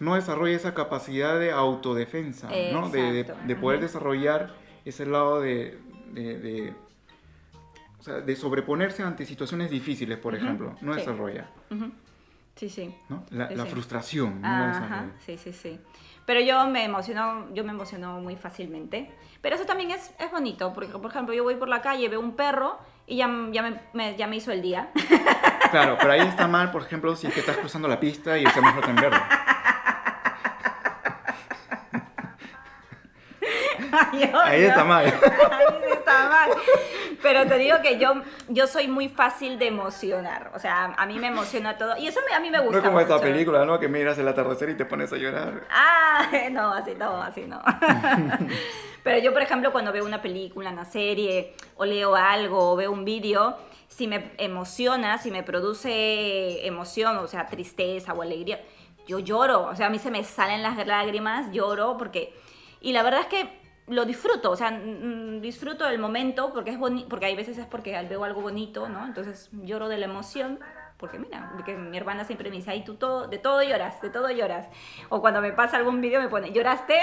no 0.00 0.14
desarrolla 0.14 0.56
esa 0.56 0.74
capacidad 0.74 1.38
de 1.38 1.50
autodefensa, 1.50 2.48
¿no? 2.72 2.88
De, 2.88 3.24
de, 3.24 3.56
poder 3.56 3.80
desarrollar 3.80 4.54
ese 4.84 5.06
lado 5.06 5.40
de, 5.40 5.78
de, 6.12 6.72
o 7.98 8.02
sea, 8.02 8.36
sobreponerse 8.36 9.02
ante 9.02 9.26
situaciones 9.26 9.70
difíciles, 9.70 10.18
por 10.18 10.34
ejemplo. 10.34 10.76
No 10.80 10.94
desarrolla. 10.94 11.48
Sí, 12.54 12.68
sí. 12.68 12.94
¿no? 13.08 13.24
La, 13.30 13.50
la 13.50 13.66
frustración. 13.66 14.40
¿no? 14.40 15.12
sí, 15.24 15.36
sí, 15.38 15.52
sí. 15.52 15.80
Pero 16.26 16.40
yo 16.40 16.66
me 16.66 16.84
emociono, 16.84 17.46
yo 17.54 17.64
me 17.64 17.70
emociono 17.70 18.20
muy 18.20 18.36
fácilmente. 18.36 19.10
Pero 19.40 19.56
eso 19.56 19.64
también 19.64 19.92
es, 19.92 20.12
es 20.18 20.30
bonito, 20.30 20.74
porque 20.74 20.92
por 20.98 21.10
ejemplo 21.10 21.34
yo 21.34 21.44
voy 21.44 21.54
por 21.54 21.68
la 21.68 21.80
calle, 21.80 22.08
veo 22.08 22.20
un 22.20 22.32
perro 22.32 22.78
y 23.06 23.16
ya, 23.16 23.30
ya, 23.52 23.80
me, 23.94 24.16
ya 24.16 24.26
me 24.26 24.36
hizo 24.36 24.52
el 24.52 24.62
día. 24.62 24.90
Claro, 25.70 25.98
pero 26.00 26.12
ahí 26.12 26.20
está 26.20 26.48
mal, 26.48 26.70
por 26.70 26.80
ejemplo, 26.80 27.14
si 27.14 27.26
es 27.26 27.34
que 27.34 27.40
estás 27.40 27.58
cruzando 27.58 27.88
la 27.88 28.00
pista 28.00 28.38
y 28.38 28.44
el 28.44 28.50
semáforo 28.52 28.80
está 28.80 28.90
en 28.90 28.96
verde. 28.96 29.20
Ahí 34.44 34.64
está 34.64 34.84
mal. 34.84 35.04
Ahí 35.50 35.92
está 35.92 36.28
mal. 36.28 36.50
Pero 37.22 37.46
te 37.46 37.58
digo 37.58 37.76
que 37.82 37.98
yo, 37.98 38.22
yo 38.48 38.66
soy 38.66 38.88
muy 38.88 39.08
fácil 39.08 39.58
de 39.58 39.66
emocionar. 39.66 40.52
O 40.54 40.58
sea, 40.58 40.94
a 40.96 41.06
mí 41.06 41.18
me 41.18 41.28
emociona 41.28 41.76
todo. 41.76 41.96
Y 41.96 42.06
eso 42.06 42.20
a 42.34 42.40
mí 42.40 42.50
me 42.50 42.58
gusta. 42.60 42.72
No 42.72 42.78
es 42.78 42.84
como 42.84 43.00
esta 43.00 43.20
película, 43.20 43.64
¿no? 43.64 43.78
Que 43.78 43.88
miras 43.88 44.18
el 44.18 44.28
atardecer 44.28 44.70
y 44.70 44.76
te 44.76 44.84
pones 44.84 45.12
a 45.12 45.16
llorar. 45.16 45.64
Ah, 45.70 46.28
no, 46.50 46.72
así 46.72 46.94
no, 46.94 47.22
así 47.22 47.42
no. 47.42 47.60
Pero 49.02 49.18
yo, 49.18 49.32
por 49.32 49.42
ejemplo, 49.42 49.72
cuando 49.72 49.92
veo 49.92 50.04
una 50.04 50.20
película, 50.20 50.70
una 50.70 50.84
serie, 50.84 51.54
o 51.76 51.84
leo 51.84 52.14
algo, 52.14 52.72
o 52.72 52.76
veo 52.76 52.92
un 52.92 53.04
vídeo, 53.04 53.56
si 53.88 54.06
me 54.06 54.32
emociona, 54.38 55.18
si 55.18 55.30
me 55.30 55.42
produce 55.42 56.66
emoción, 56.66 57.16
o 57.18 57.26
sea, 57.26 57.46
tristeza 57.46 58.12
o 58.12 58.22
alegría, 58.22 58.60
yo 59.06 59.18
lloro. 59.18 59.62
O 59.62 59.74
sea, 59.74 59.86
a 59.86 59.90
mí 59.90 59.98
se 59.98 60.10
me 60.10 60.22
salen 60.24 60.62
las 60.62 60.86
lágrimas, 60.86 61.50
lloro 61.52 61.96
porque... 61.96 62.34
Y 62.80 62.92
la 62.92 63.02
verdad 63.02 63.22
es 63.22 63.26
que 63.26 63.67
lo 63.88 64.04
disfruto, 64.04 64.50
o 64.50 64.56
sea, 64.56 64.70
disfruto 65.40 65.84
del 65.84 65.98
momento 65.98 66.52
porque 66.52 66.70
es 66.70 66.78
bonito, 66.78 67.08
porque 67.08 67.26
hay 67.26 67.36
veces 67.36 67.58
es 67.58 67.66
porque 67.66 68.00
veo 68.08 68.24
algo 68.24 68.40
bonito, 68.40 68.88
¿no? 68.88 69.04
Entonces 69.06 69.50
lloro 69.52 69.88
de 69.88 69.98
la 69.98 70.06
emoción, 70.06 70.58
porque 70.96 71.18
mira, 71.18 71.52
que 71.64 71.76
mi 71.76 71.96
hermana 71.96 72.24
siempre 72.24 72.50
me 72.50 72.56
dice, 72.56 72.70
ay, 72.70 72.84
tú 72.84 72.96
todo, 72.96 73.28
de 73.28 73.38
todo 73.38 73.62
lloras, 73.62 74.00
de 74.02 74.10
todo 74.10 74.30
lloras. 74.30 74.68
O 75.08 75.20
cuando 75.20 75.40
me 75.40 75.52
pasa 75.52 75.76
algún 75.76 76.00
video 76.00 76.20
me 76.20 76.28
pone, 76.28 76.52
¿lloraste? 76.52 77.00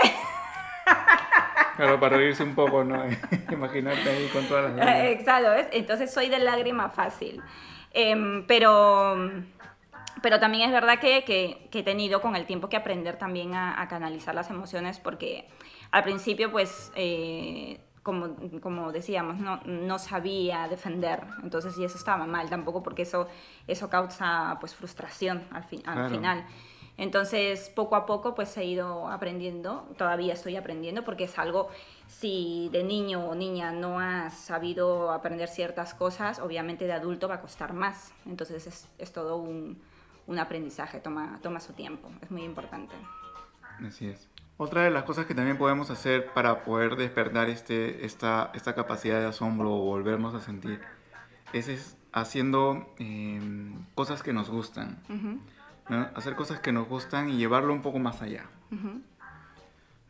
Claro, 1.75 1.99
para 1.99 2.15
reírse 2.15 2.41
un 2.41 2.55
poco, 2.55 2.85
¿no? 2.85 3.03
Imaginarte 3.51 4.09
ahí 4.09 4.29
con 4.31 4.47
todas 4.47 4.63
las 4.63 4.75
lágrimas. 4.77 5.19
Exacto, 5.19 5.49
¿ves? 5.49 5.67
Entonces 5.73 6.13
soy 6.13 6.29
de 6.29 6.39
lágrima 6.39 6.89
fácil. 6.89 7.41
Em, 7.91 8.45
pero, 8.47 9.29
pero 10.21 10.39
también 10.39 10.69
es 10.69 10.71
verdad 10.71 10.99
que, 10.99 11.25
que, 11.25 11.67
he 11.77 11.83
tenido 11.83 12.21
con 12.21 12.37
el 12.37 12.45
tiempo 12.45 12.69
que 12.69 12.77
aprender 12.77 13.17
también 13.17 13.55
a, 13.55 13.81
a 13.81 13.89
canalizar 13.89 14.33
las 14.33 14.49
emociones 14.49 14.99
porque 14.99 15.49
al 15.91 16.03
principio, 16.03 16.51
pues, 16.51 16.91
eh, 16.95 17.79
como, 18.03 18.35
como, 18.61 18.91
decíamos, 18.91 19.37
no, 19.39 19.59
no, 19.65 19.97
sabía 19.97 20.67
defender. 20.67 21.23
Entonces, 21.41 21.77
y 21.77 21.83
eso 21.83 21.97
estaba 21.97 22.25
mal 22.27 22.49
tampoco, 22.49 22.83
porque 22.83 23.01
eso, 23.01 23.27
eso 23.67 23.89
causa 23.89 24.57
pues 24.59 24.75
frustración 24.75 25.43
al, 25.51 25.63
fin, 25.63 25.81
al 25.85 26.09
final. 26.09 26.45
Entonces, 26.97 27.71
poco 27.75 27.95
a 27.95 28.05
poco, 28.05 28.35
pues 28.35 28.55
he 28.57 28.65
ido 28.65 29.09
aprendiendo, 29.09 29.89
todavía 29.97 30.33
estoy 30.33 30.55
aprendiendo, 30.55 31.03
porque 31.03 31.25
es 31.25 31.37
algo, 31.37 31.69
si 32.07 32.69
de 32.71 32.83
niño 32.83 33.25
o 33.27 33.35
niña 33.35 33.71
no 33.71 33.99
has 33.99 34.37
sabido 34.37 35.11
aprender 35.11 35.49
ciertas 35.49 35.93
cosas, 35.93 36.39
obviamente 36.39 36.85
de 36.85 36.93
adulto 36.93 37.27
va 37.27 37.35
a 37.35 37.41
costar 37.41 37.73
más. 37.73 38.13
Entonces, 38.25 38.67
es, 38.67 38.87
es 38.97 39.11
todo 39.11 39.37
un, 39.37 39.81
un 40.27 40.39
aprendizaje, 40.39 40.99
toma, 40.99 41.39
toma 41.41 41.59
su 41.59 41.73
tiempo, 41.73 42.09
es 42.21 42.31
muy 42.31 42.43
importante. 42.43 42.95
Así 43.85 44.07
es. 44.07 44.29
Otra 44.57 44.83
de 44.83 44.89
las 44.89 45.03
cosas 45.03 45.25
que 45.25 45.35
también 45.35 45.57
podemos 45.57 45.89
hacer 45.89 46.31
para 46.33 46.63
poder 46.63 46.95
despertar 46.95 47.49
este, 47.49 48.05
esta, 48.05 48.51
esta 48.53 48.73
capacidad 48.73 49.19
de 49.19 49.27
asombro 49.27 49.73
o 49.73 49.79
volvernos 49.79 50.33
a 50.33 50.39
sentir 50.39 50.79
es, 51.51 51.97
haciendo 52.13 52.93
em, 52.97 53.85
cosas 53.95 54.23
que 54.23 54.31
nos 54.31 54.49
gustan. 54.49 54.97
¿no? 55.89 56.07
Hacer 56.15 56.35
cosas 56.35 56.59
que 56.59 56.71
nos 56.71 56.87
gustan 56.87 57.29
y 57.29 57.37
llevarlo 57.37 57.73
un 57.73 57.81
poco 57.81 57.99
más 57.99 58.21
allá. 58.21 58.45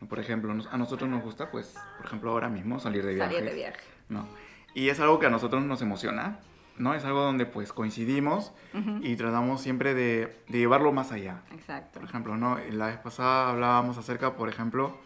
Por 0.08 0.20
ejemplo, 0.20 0.52
a 0.52 0.78
nosotros 0.78 1.10
nos 1.10 1.24
gusta, 1.24 1.50
pues, 1.50 1.76
por 1.98 2.06
ejemplo, 2.06 2.32
ahora 2.32 2.50
mismo 2.50 2.80
salir 2.80 3.04
de 3.04 3.16
viaje. 3.16 3.34
Salir 3.34 3.50
de 3.50 3.56
viaje. 3.56 3.82
¿no? 4.10 4.28
Y 4.76 4.90
es 4.90 5.00
algo 5.00 5.20
que 5.20 5.26
a 5.26 5.30
nosotros 5.32 5.64
nos 5.64 5.82
emociona. 5.82 6.38
¿No? 6.78 6.94
Es 6.94 7.06
algo 7.06 7.22
donde 7.22 7.46
pues 7.46 7.74
coincidimos 7.74 8.54
y 9.02 9.16
tratamos 9.16 9.62
siempre 9.62 9.94
de, 9.94 10.36
de, 10.48 10.58
llevarlo 10.58 10.92
más 10.92 11.12
allá. 11.12 11.42
Exacto. 11.52 12.00
Por 12.00 12.10
ejemplo, 12.10 12.36
¿no? 12.38 12.58
La 12.72 12.88
vez 12.88 12.98
pasada 12.98 13.50
hablábamos 13.50 13.98
acerca, 13.98 14.36
por 14.36 14.50
ejemplo, 14.50 14.98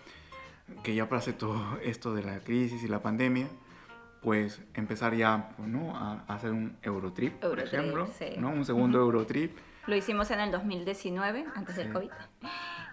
que 0.84 0.96
ya 0.96 1.04
hacer 1.04 1.36
todo 1.36 1.78
esto 1.84 2.14
de 2.14 2.24
la 2.24 2.40
crisis 2.40 2.84
y 2.84 2.88
la 2.88 3.02
pandemia, 3.02 3.48
pues 4.22 4.62
empezar 4.74 5.16
ya 5.16 5.52
¿no? 5.58 5.96
a, 5.96 6.24
hacer 6.28 6.52
un 6.52 6.78
Eurotrip, 6.82 7.40
por 7.40 7.60
ejemplo, 7.60 8.08
sí. 8.18 8.36
¿no? 8.38 8.50
Un 8.50 8.66
segundo 8.66 9.00
Eurotrip. 9.00 9.58
Lo 9.88 9.96
hicimos 9.96 10.30
en 10.32 10.40
el 10.40 10.52
2019, 10.52 11.46
antes 11.56 11.76
del 11.76 11.92
COVID. 11.92 12.10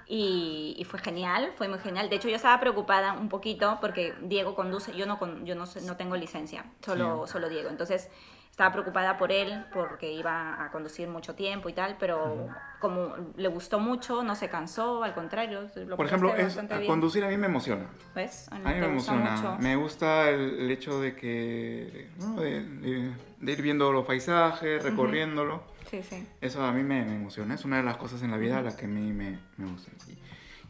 Y, 0.08 0.76
y, 0.78 0.84
fue 0.84 1.00
genial, 1.00 1.52
fue 1.56 1.66
muy 1.68 1.80
genial. 1.80 2.08
De 2.08 2.16
hecho, 2.16 2.28
yo 2.28 2.36
estaba 2.36 2.60
preocupada 2.60 3.14
un 3.14 3.28
poquito 3.28 3.78
porque 3.80 4.14
Diego 4.22 4.54
conduce, 4.54 4.96
yo 4.96 5.04
no, 5.04 5.18
con, 5.18 5.44
yo 5.44 5.56
no, 5.56 5.64
no 5.84 5.96
tengo 5.96 6.16
licencia, 6.16 6.64
solo, 6.80 7.26
sí. 7.26 7.32
solo 7.32 7.48
Diego. 7.48 7.70
Entonces, 7.70 8.08
estaba 8.56 8.72
preocupada 8.72 9.18
por 9.18 9.32
él 9.32 9.66
porque 9.70 10.10
iba 10.10 10.64
a 10.64 10.70
conducir 10.70 11.08
mucho 11.08 11.34
tiempo 11.34 11.68
y 11.68 11.74
tal, 11.74 11.98
pero 12.00 12.48
como 12.80 13.14
le 13.36 13.48
gustó 13.48 13.78
mucho, 13.78 14.22
no 14.22 14.34
se 14.34 14.48
cansó, 14.48 15.04
al 15.04 15.12
contrario. 15.12 15.68
Lo 15.86 15.94
por 15.94 16.06
ejemplo, 16.06 16.34
es, 16.34 16.58
conducir 16.86 17.22
a 17.24 17.28
mí 17.28 17.36
me 17.36 17.48
emociona. 17.48 17.84
¿Ves? 18.14 18.50
A 18.50 18.58
mí, 18.58 18.64
me 18.64 18.86
emociona. 18.86 19.36
Mucho. 19.36 19.56
Me 19.58 19.76
gusta 19.76 20.30
el, 20.30 20.60
el 20.60 20.70
hecho 20.70 21.02
de 21.02 21.14
que, 21.14 22.08
¿no? 22.18 22.40
de, 22.40 22.62
de, 22.62 23.12
de, 23.40 23.52
ir 23.52 23.60
viendo 23.60 23.92
los 23.92 24.06
paisajes, 24.06 24.82
recorriéndolo. 24.82 25.56
Uh 25.56 25.58
-huh. 25.58 25.90
Sí, 25.90 26.02
sí. 26.02 26.26
Eso 26.40 26.64
a 26.64 26.72
mí 26.72 26.82
me, 26.82 27.04
me, 27.04 27.14
emociona. 27.14 27.56
Es 27.56 27.64
una 27.66 27.76
de 27.76 27.82
las 27.82 27.98
cosas 27.98 28.22
en 28.22 28.30
la 28.30 28.38
vida 28.38 28.54
uh 28.54 28.56
-huh. 28.56 28.60
a 28.60 28.62
las 28.62 28.76
que 28.76 28.86
a 28.86 28.88
mí 28.88 29.12
me, 29.12 29.38
me 29.58 29.70
gustan. 29.70 29.92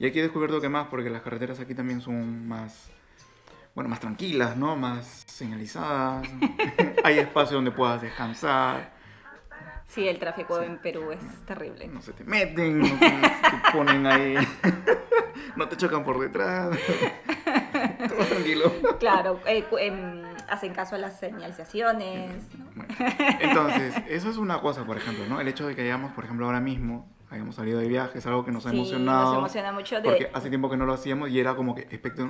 Y 0.00 0.06
aquí 0.06 0.18
he 0.18 0.22
descubierto 0.22 0.60
que 0.60 0.68
más, 0.68 0.88
porque 0.88 1.08
las 1.08 1.22
carreteras 1.22 1.60
aquí 1.60 1.76
también 1.76 2.00
son 2.00 2.48
más 2.48 2.90
bueno, 3.76 3.90
más 3.90 4.00
tranquilas, 4.00 4.56
¿no? 4.56 4.74
Más 4.74 5.24
señalizadas. 5.26 6.26
Hay 7.04 7.18
espacio 7.18 7.56
donde 7.56 7.70
puedas 7.70 8.00
descansar. 8.00 8.90
Sí, 9.86 10.08
el 10.08 10.18
tráfico 10.18 10.58
sí. 10.58 10.64
en 10.64 10.78
Perú 10.78 11.12
es 11.12 11.44
terrible. 11.44 11.86
No 11.86 12.00
se 12.00 12.14
te 12.14 12.24
meten, 12.24 12.80
no 12.80 12.88
te, 12.98 13.10
te 13.10 13.72
ponen 13.72 14.06
ahí. 14.06 14.34
no 15.56 15.68
te 15.68 15.76
chocan 15.76 16.04
por 16.04 16.18
detrás. 16.18 16.74
Todo 18.08 18.24
tranquilo. 18.24 18.72
Claro, 18.98 19.40
eh, 19.46 19.62
eh, 19.78 20.22
hacen 20.48 20.72
caso 20.72 20.94
a 20.94 20.98
las 20.98 21.20
señalizaciones. 21.20 22.32
¿no? 22.54 22.64
Bueno, 22.74 22.94
entonces, 23.40 23.94
eso 24.08 24.30
es 24.30 24.38
una 24.38 24.58
cosa, 24.62 24.86
por 24.86 24.96
ejemplo, 24.96 25.26
¿no? 25.28 25.38
El 25.38 25.48
hecho 25.48 25.66
de 25.66 25.76
que 25.76 25.82
hayamos, 25.82 26.12
por 26.12 26.24
ejemplo, 26.24 26.46
ahora 26.46 26.60
mismo 26.60 27.14
habíamos 27.28 27.56
salido 27.56 27.80
de 27.80 27.88
viaje, 27.88 28.18
es 28.18 28.26
algo 28.26 28.44
que 28.44 28.52
nos 28.52 28.66
ha 28.66 28.70
sí, 28.70 28.76
emocionado. 28.76 29.24
Nos 29.30 29.38
emociona 29.38 29.72
mucho. 29.72 29.96
De... 29.96 30.02
Porque 30.02 30.30
hace 30.32 30.48
tiempo 30.48 30.70
que 30.70 30.76
no 30.76 30.86
lo 30.86 30.92
hacíamos 30.92 31.28
y 31.30 31.40
era 31.40 31.56
como 31.56 31.74
que 31.74 31.86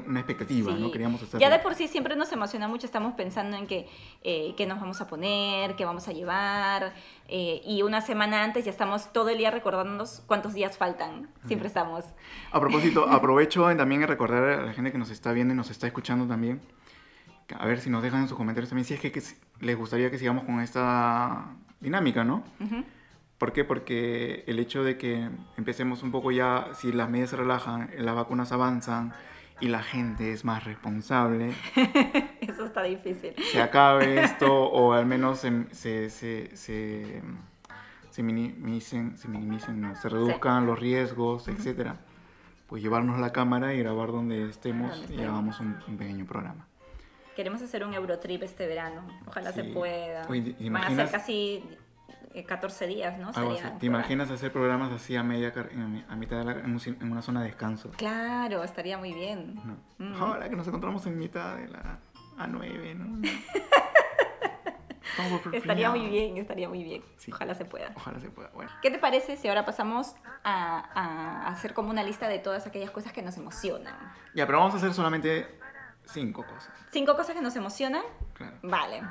una 0.06 0.20
expectativa, 0.20 0.74
sí. 0.74 0.80
¿no? 0.80 0.90
Queríamos 0.90 1.22
hacerlo. 1.22 1.40
Ya 1.40 1.50
de 1.50 1.58
por 1.58 1.74
sí 1.74 1.86
siempre 1.86 2.16
nos 2.16 2.32
emociona 2.32 2.66
mucho, 2.66 2.86
estamos 2.86 3.14
pensando 3.14 3.56
en 3.56 3.66
que, 3.66 3.88
eh, 4.22 4.54
qué 4.56 4.66
nos 4.66 4.80
vamos 4.80 5.00
a 5.00 5.06
poner, 5.06 5.76
qué 5.76 5.84
vamos 5.84 6.08
a 6.08 6.12
llevar, 6.12 6.94
eh, 7.28 7.60
y 7.64 7.82
una 7.82 8.00
semana 8.00 8.42
antes 8.42 8.64
ya 8.64 8.70
estamos 8.70 9.12
todo 9.12 9.28
el 9.28 9.38
día 9.38 9.50
recordándonos 9.50 10.22
cuántos 10.26 10.54
días 10.54 10.78
faltan, 10.78 11.28
siempre 11.46 11.68
estamos. 11.68 12.04
A 12.50 12.60
propósito, 12.60 13.06
aprovecho 13.10 13.64
también 13.76 14.02
en 14.02 14.08
recordar 14.08 14.44
a 14.44 14.62
la 14.62 14.72
gente 14.72 14.92
que 14.92 14.98
nos 14.98 15.10
está 15.10 15.32
viendo 15.32 15.52
y 15.52 15.56
nos 15.56 15.70
está 15.70 15.86
escuchando 15.86 16.26
también, 16.26 16.62
a 17.54 17.66
ver 17.66 17.80
si 17.80 17.90
nos 17.90 18.02
dejan 18.02 18.22
en 18.22 18.28
sus 18.28 18.36
comentarios 18.36 18.70
también 18.70 18.86
si 18.86 18.94
es 18.94 19.00
que, 19.00 19.12
que 19.12 19.22
les 19.60 19.76
gustaría 19.76 20.10
que 20.10 20.18
sigamos 20.18 20.44
con 20.44 20.60
esta 20.60 21.54
dinámica, 21.80 22.24
¿no? 22.24 22.42
Uh 22.60 22.64
-huh. 22.64 22.84
¿Por 23.38 23.52
qué? 23.52 23.64
Porque 23.64 24.44
el 24.46 24.58
hecho 24.58 24.82
de 24.82 24.96
que 24.96 25.28
empecemos 25.58 26.02
un 26.02 26.10
poco 26.10 26.32
ya, 26.32 26.70
si 26.74 26.90
las 26.92 27.10
medidas 27.10 27.30
se 27.30 27.36
relajan, 27.36 27.90
las 27.98 28.14
vacunas 28.14 28.50
avanzan 28.52 29.12
y 29.60 29.68
la 29.68 29.82
gente 29.82 30.32
es 30.32 30.44
más 30.44 30.64
responsable. 30.64 31.52
Eso 32.40 32.64
está 32.64 32.82
difícil. 32.82 33.34
Se 33.52 33.60
acabe 33.60 34.22
esto 34.22 34.52
o 34.70 34.92
al 34.92 35.06
menos 35.06 35.38
se, 35.40 35.66
se, 35.72 36.08
se, 36.10 36.56
se, 36.56 37.22
se 38.10 38.22
minimicen, 38.22 39.16
se, 39.18 39.28
minimicen 39.28 39.80
no, 39.80 39.96
se 39.96 40.08
reduzcan 40.08 40.62
sí. 40.62 40.66
los 40.66 40.78
riesgos, 40.78 41.48
uh 41.48 41.50
-huh. 41.50 41.66
etc. 41.66 41.90
Pues 42.66 42.82
llevarnos 42.82 43.18
la 43.20 43.32
cámara 43.32 43.74
y 43.74 43.78
grabar 43.78 44.12
donde 44.12 44.48
estemos 44.48 44.98
¿Dónde 44.98 45.14
y 45.14 45.20
hagamos 45.20 45.60
un, 45.60 45.78
un, 45.86 45.96
pequeño 45.96 46.24
programa. 46.26 46.66
Queremos 47.34 47.60
hacer 47.60 47.84
un 47.84 47.92
Eurotrip 47.92 48.42
este 48.42 48.66
verano. 48.66 49.06
Ojalá 49.26 49.52
sí. 49.52 49.60
se 49.60 49.64
pueda. 49.64 50.26
Oye, 50.28 50.56
Van 50.70 50.84
a 50.84 50.96
ser 50.96 51.10
casi 51.10 51.62
14 52.44 52.86
días, 52.86 53.18
¿no? 53.18 53.30
¿Te 53.78 53.86
imaginas 53.86 54.30
hacer 54.30 54.52
programas 54.52 54.92
así 54.92 55.16
a 55.16 55.22
media 55.22 55.52
a 56.08 56.16
mitad 56.16 56.38
de 56.38 56.44
la, 56.44 56.52
en, 56.52 56.78
una 57.10 57.22
zona 57.22 57.40
de 57.40 57.46
descanso? 57.46 57.90
Claro, 57.96 58.62
estaría 58.62 58.98
muy 58.98 59.12
bien. 59.12 59.54
No. 59.98 60.06
Mm. 60.06 60.22
Ahora 60.22 60.48
que 60.48 60.56
nos 60.56 60.66
encontramos 60.66 61.06
en 61.06 61.18
mitad 61.18 61.56
de 61.56 61.68
la 61.68 61.98
A9, 62.38 62.96
¿no? 62.96 63.28
estaría 65.52 65.90
muy 65.90 66.08
bien, 66.08 66.36
estaría 66.36 66.68
muy 66.68 66.84
bien. 66.84 67.02
Sí. 67.16 67.32
Ojalá 67.32 67.54
se 67.54 67.64
pueda. 67.64 67.92
Ojalá 67.94 68.20
se 68.20 68.30
pueda. 68.30 68.50
Bueno. 68.54 68.70
¿Qué 68.82 68.90
te 68.90 68.98
parece 68.98 69.36
si 69.36 69.48
ahora 69.48 69.64
pasamos 69.64 70.14
a, 70.44 70.84
a, 70.94 71.48
hacer 71.48 71.74
como 71.74 71.90
una 71.90 72.02
lista 72.02 72.28
de 72.28 72.38
todas 72.38 72.66
aquellas 72.66 72.90
cosas 72.90 73.12
que 73.12 73.22
nos 73.22 73.36
emocionan? 73.36 73.94
Ya, 74.34 74.46
pero 74.46 74.58
vamos 74.58 74.74
a 74.74 74.78
hacer 74.78 74.92
solamente 74.92 75.46
cinco 76.04 76.44
cosas. 76.44 76.72
¿Cinco 76.90 77.16
cosas 77.16 77.34
que 77.34 77.42
nos 77.42 77.56
emocionan? 77.56 78.02
Claro. 78.34 78.56
Vale. 78.62 79.02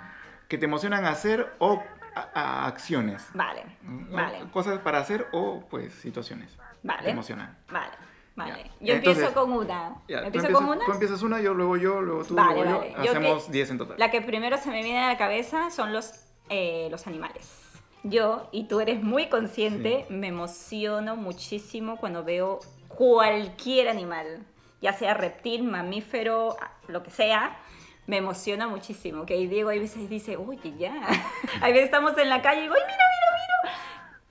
Que 0.48 0.58
te 0.58 0.66
emocionan 0.66 1.06
hacer 1.06 1.56
o 1.60 1.84
a, 2.16 2.30
a 2.34 2.68
acciones. 2.68 3.28
Vale, 3.34 3.64
vale. 3.82 4.40
Cosas 4.52 4.80
para 4.80 5.00
hacer 5.00 5.28
o 5.32 5.64
pues 5.70 5.94
situaciones. 5.94 6.58
Vale. 6.84 7.04
Te 7.04 7.10
emocionan. 7.12 7.58
Vale. 7.72 7.92
Vale, 8.36 8.52
ya. 8.52 8.86
yo 8.88 8.94
Entonces, 8.96 9.24
empiezo 9.24 9.34
con 9.34 9.54
una. 9.54 9.96
Ya, 10.10 10.20
¿Empiezo 10.20 10.52
con 10.52 10.66
una? 10.66 10.86
Tú 10.86 10.92
empiezas 10.92 11.22
una, 11.22 11.40
yo 11.40 11.54
luego 11.54 11.78
yo, 11.78 12.02
luego 12.02 12.26
tú, 12.26 12.36
vale, 12.36 12.64
luego 12.64 12.80
vale. 12.80 12.94
yo. 12.98 13.12
Hacemos 13.12 13.50
10 13.50 13.72
en 13.72 13.78
total. 13.78 13.96
La 13.98 14.12
que 14.12 14.22
primero 14.22 14.58
se 14.58 14.70
me 14.70 14.84
viene 14.84 15.00
a 15.00 15.08
la 15.08 15.18
cabeza 15.18 15.70
son 15.72 15.94
los, 15.94 16.26
eh, 16.50 16.90
los 16.92 17.08
animales. 17.08 17.62
Yo, 18.04 18.50
y 18.52 18.68
tú 18.68 18.82
eres 18.82 19.02
muy 19.02 19.30
consciente, 19.30 20.06
sí. 20.08 20.14
me 20.14 20.28
emociono 20.28 21.16
muchísimo 21.16 21.96
cuando 21.96 22.26
veo 22.26 22.60
cualquier 22.90 23.88
animal, 23.88 24.46
ya 24.82 24.92
sea 24.94 25.14
reptil, 25.14 25.64
mamífero, 25.64 26.58
lo 26.88 27.04
que 27.04 27.12
sea 27.12 27.58
me 28.08 28.18
emociona 28.18 28.68
muchísimo. 28.68 29.26
Que 29.26 29.36
Diego 29.48 29.70
a 29.70 29.74
veces 29.74 30.10
dice, 30.10 30.38
oye, 30.38 30.76
ya. 30.78 30.94
a 31.62 31.68
veces 31.68 31.86
estamos 31.86 32.18
en 32.18 32.30
la 32.30 32.42
calle 32.42 32.60
y 32.60 32.64
digo, 32.64 32.76
¡ay, 32.76 32.84
mira, 32.86 33.04
mira, 33.14 33.74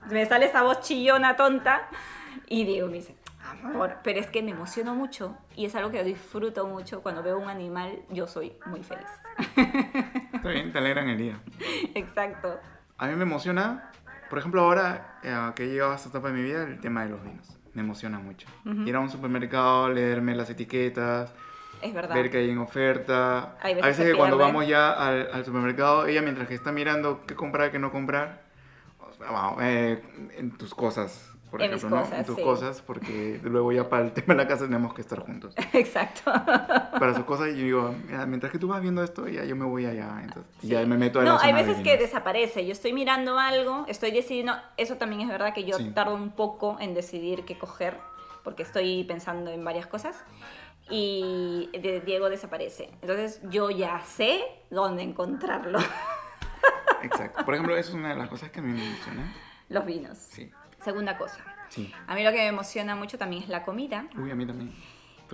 mira! 0.01 0.13
Me 0.13 0.25
sale 0.25 0.45
esa 0.45 0.63
voz 0.63 0.81
chillona, 0.81 1.35
tonta. 1.35 1.87
Y 2.47 2.65
Diego 2.65 2.87
me 2.87 2.95
dice, 2.95 3.15
amor, 3.63 3.97
pero 4.03 4.19
es 4.19 4.27
que 4.27 4.41
me 4.43 4.51
emociono 4.51 4.95
mucho 4.95 5.37
y 5.55 5.65
es 5.65 5.75
algo 5.75 5.91
que 5.91 6.03
disfruto 6.03 6.67
mucho. 6.67 7.01
Cuando 7.01 7.23
veo 7.23 7.37
un 7.37 7.49
animal, 7.49 7.99
yo 8.09 8.27
soy 8.27 8.53
muy 8.65 8.83
feliz. 8.83 9.07
Está 10.33 10.49
bien, 10.49 10.71
te 10.71 10.77
alegran 10.77 11.09
el 11.09 11.17
día. 11.17 11.39
Exacto. 11.95 12.59
A 12.97 13.07
mí 13.07 13.15
me 13.15 13.23
emociona, 13.23 13.91
por 14.29 14.39
ejemplo, 14.39 14.61
ahora 14.61 15.19
eh, 15.23 15.51
que 15.55 15.63
he 15.63 15.67
llegado 15.67 15.91
a 15.91 15.95
esta 15.95 16.09
etapa 16.09 16.29
de 16.29 16.33
mi 16.35 16.43
vida, 16.43 16.63
el 16.63 16.79
tema 16.79 17.03
de 17.03 17.09
los 17.09 17.23
vinos. 17.23 17.57
Me 17.73 17.81
emociona 17.81 18.19
mucho. 18.19 18.47
Uh 18.63 18.69
-huh. 18.69 18.87
Ir 18.87 18.95
a 18.95 18.99
un 19.01 19.09
supermercado, 19.09 19.89
leerme 19.89 20.33
las 20.33 20.49
etiquetas, 20.49 21.33
es 21.81 21.93
verdad. 21.93 22.15
ver 22.15 22.29
que 22.29 22.37
hay 22.37 22.49
en 22.49 22.57
oferta. 22.57 23.57
Hay 23.61 23.75
veces, 23.75 23.83
a 23.83 23.87
veces 23.87 24.11
que 24.11 24.17
cuando 24.17 24.37
vamos 24.37 24.67
ya 24.67 24.91
al, 24.91 25.29
al, 25.31 25.45
supermercado, 25.45 26.05
ella 26.05 26.21
mientras 26.21 26.47
que 26.47 26.55
está 26.55 26.71
mirando 26.71 27.25
qué 27.25 27.35
comprar, 27.35 27.71
qué 27.71 27.79
no 27.79 27.91
comprar, 27.91 28.45
vamos, 29.19 29.61
eh, 29.61 30.01
en 30.37 30.51
tus 30.57 30.73
cosas, 30.73 31.31
por 31.49 31.61
en 31.61 31.73
ejemplo, 31.73 31.97
¿no? 31.97 32.03
Cosas, 32.03 32.19
en 32.19 32.25
tus 32.25 32.35
sí. 32.35 32.43
cosas, 32.43 32.81
porque 32.81 33.39
luego 33.43 33.71
ya 33.71 33.89
para 33.89 34.05
el 34.05 34.11
tema 34.13 34.33
de 34.33 34.43
la 34.43 34.47
casa 34.47 34.65
tenemos 34.65 34.93
que 34.93 35.01
estar 35.01 35.19
juntos. 35.19 35.53
Exacto. 35.73 36.23
Para 36.25 37.13
sus 37.13 37.25
cosas, 37.25 37.49
yo 37.49 37.63
digo, 37.63 37.95
mira, 38.07 38.25
mientras 38.25 38.51
que 38.51 38.59
tú 38.59 38.67
vas 38.67 38.81
viendo 38.81 39.03
esto, 39.03 39.27
ya 39.27 39.43
yo 39.43 39.55
me 39.55 39.65
voy 39.65 39.85
allá, 39.85 40.19
entonces 40.21 40.51
sí. 40.61 40.67
ya 40.67 40.85
me 40.85 40.97
meto 40.97 41.19
a 41.19 41.23
la 41.23 41.31
No, 41.31 41.39
hay 41.39 41.53
veces 41.53 41.77
de 41.77 41.83
que 41.83 41.97
desaparece, 41.97 42.65
yo 42.65 42.71
estoy 42.71 42.93
mirando 42.93 43.37
algo, 43.39 43.85
estoy 43.87 44.11
decidiendo, 44.11 44.53
eso 44.77 44.95
también 44.95 45.21
es 45.21 45.27
verdad 45.27 45.53
que 45.53 45.65
yo 45.65 45.77
sí. 45.77 45.91
tardo 45.91 46.15
un 46.15 46.31
poco 46.31 46.77
en 46.79 46.93
decidir 46.93 47.45
qué 47.45 47.57
coger, 47.57 47.97
porque 48.43 48.63
estoy 48.63 49.03
pensando 49.05 49.51
en 49.51 49.63
varias 49.63 49.87
cosas 49.87 50.23
y 50.89 51.69
Diego 52.05 52.29
desaparece. 52.29 52.89
Entonces 53.01 53.41
yo 53.49 53.69
ya 53.69 54.01
sé 54.01 54.43
dónde 54.69 55.03
encontrarlo. 55.03 55.79
Exacto. 57.03 57.45
Por 57.45 57.53
ejemplo, 57.53 57.75
eso 57.77 57.89
es 57.89 57.95
una 57.95 58.09
de 58.09 58.15
las 58.15 58.29
cosas 58.29 58.51
que 58.51 58.59
a 58.59 58.63
mí 58.63 58.73
me 58.73 58.85
emociona. 58.85 59.33
Los 59.69 59.85
vinos. 59.85 60.17
Sí. 60.17 60.51
Segunda 60.83 61.17
cosa. 61.17 61.43
Sí. 61.69 61.93
A 62.07 62.15
mí 62.15 62.23
lo 62.23 62.31
que 62.31 62.37
me 62.37 62.47
emociona 62.47 62.95
mucho 62.95 63.17
también 63.17 63.43
es 63.43 63.49
la 63.49 63.63
comida. 63.63 64.07
Uy, 64.17 64.31
a 64.31 64.35
mí 64.35 64.45
también. 64.45 64.73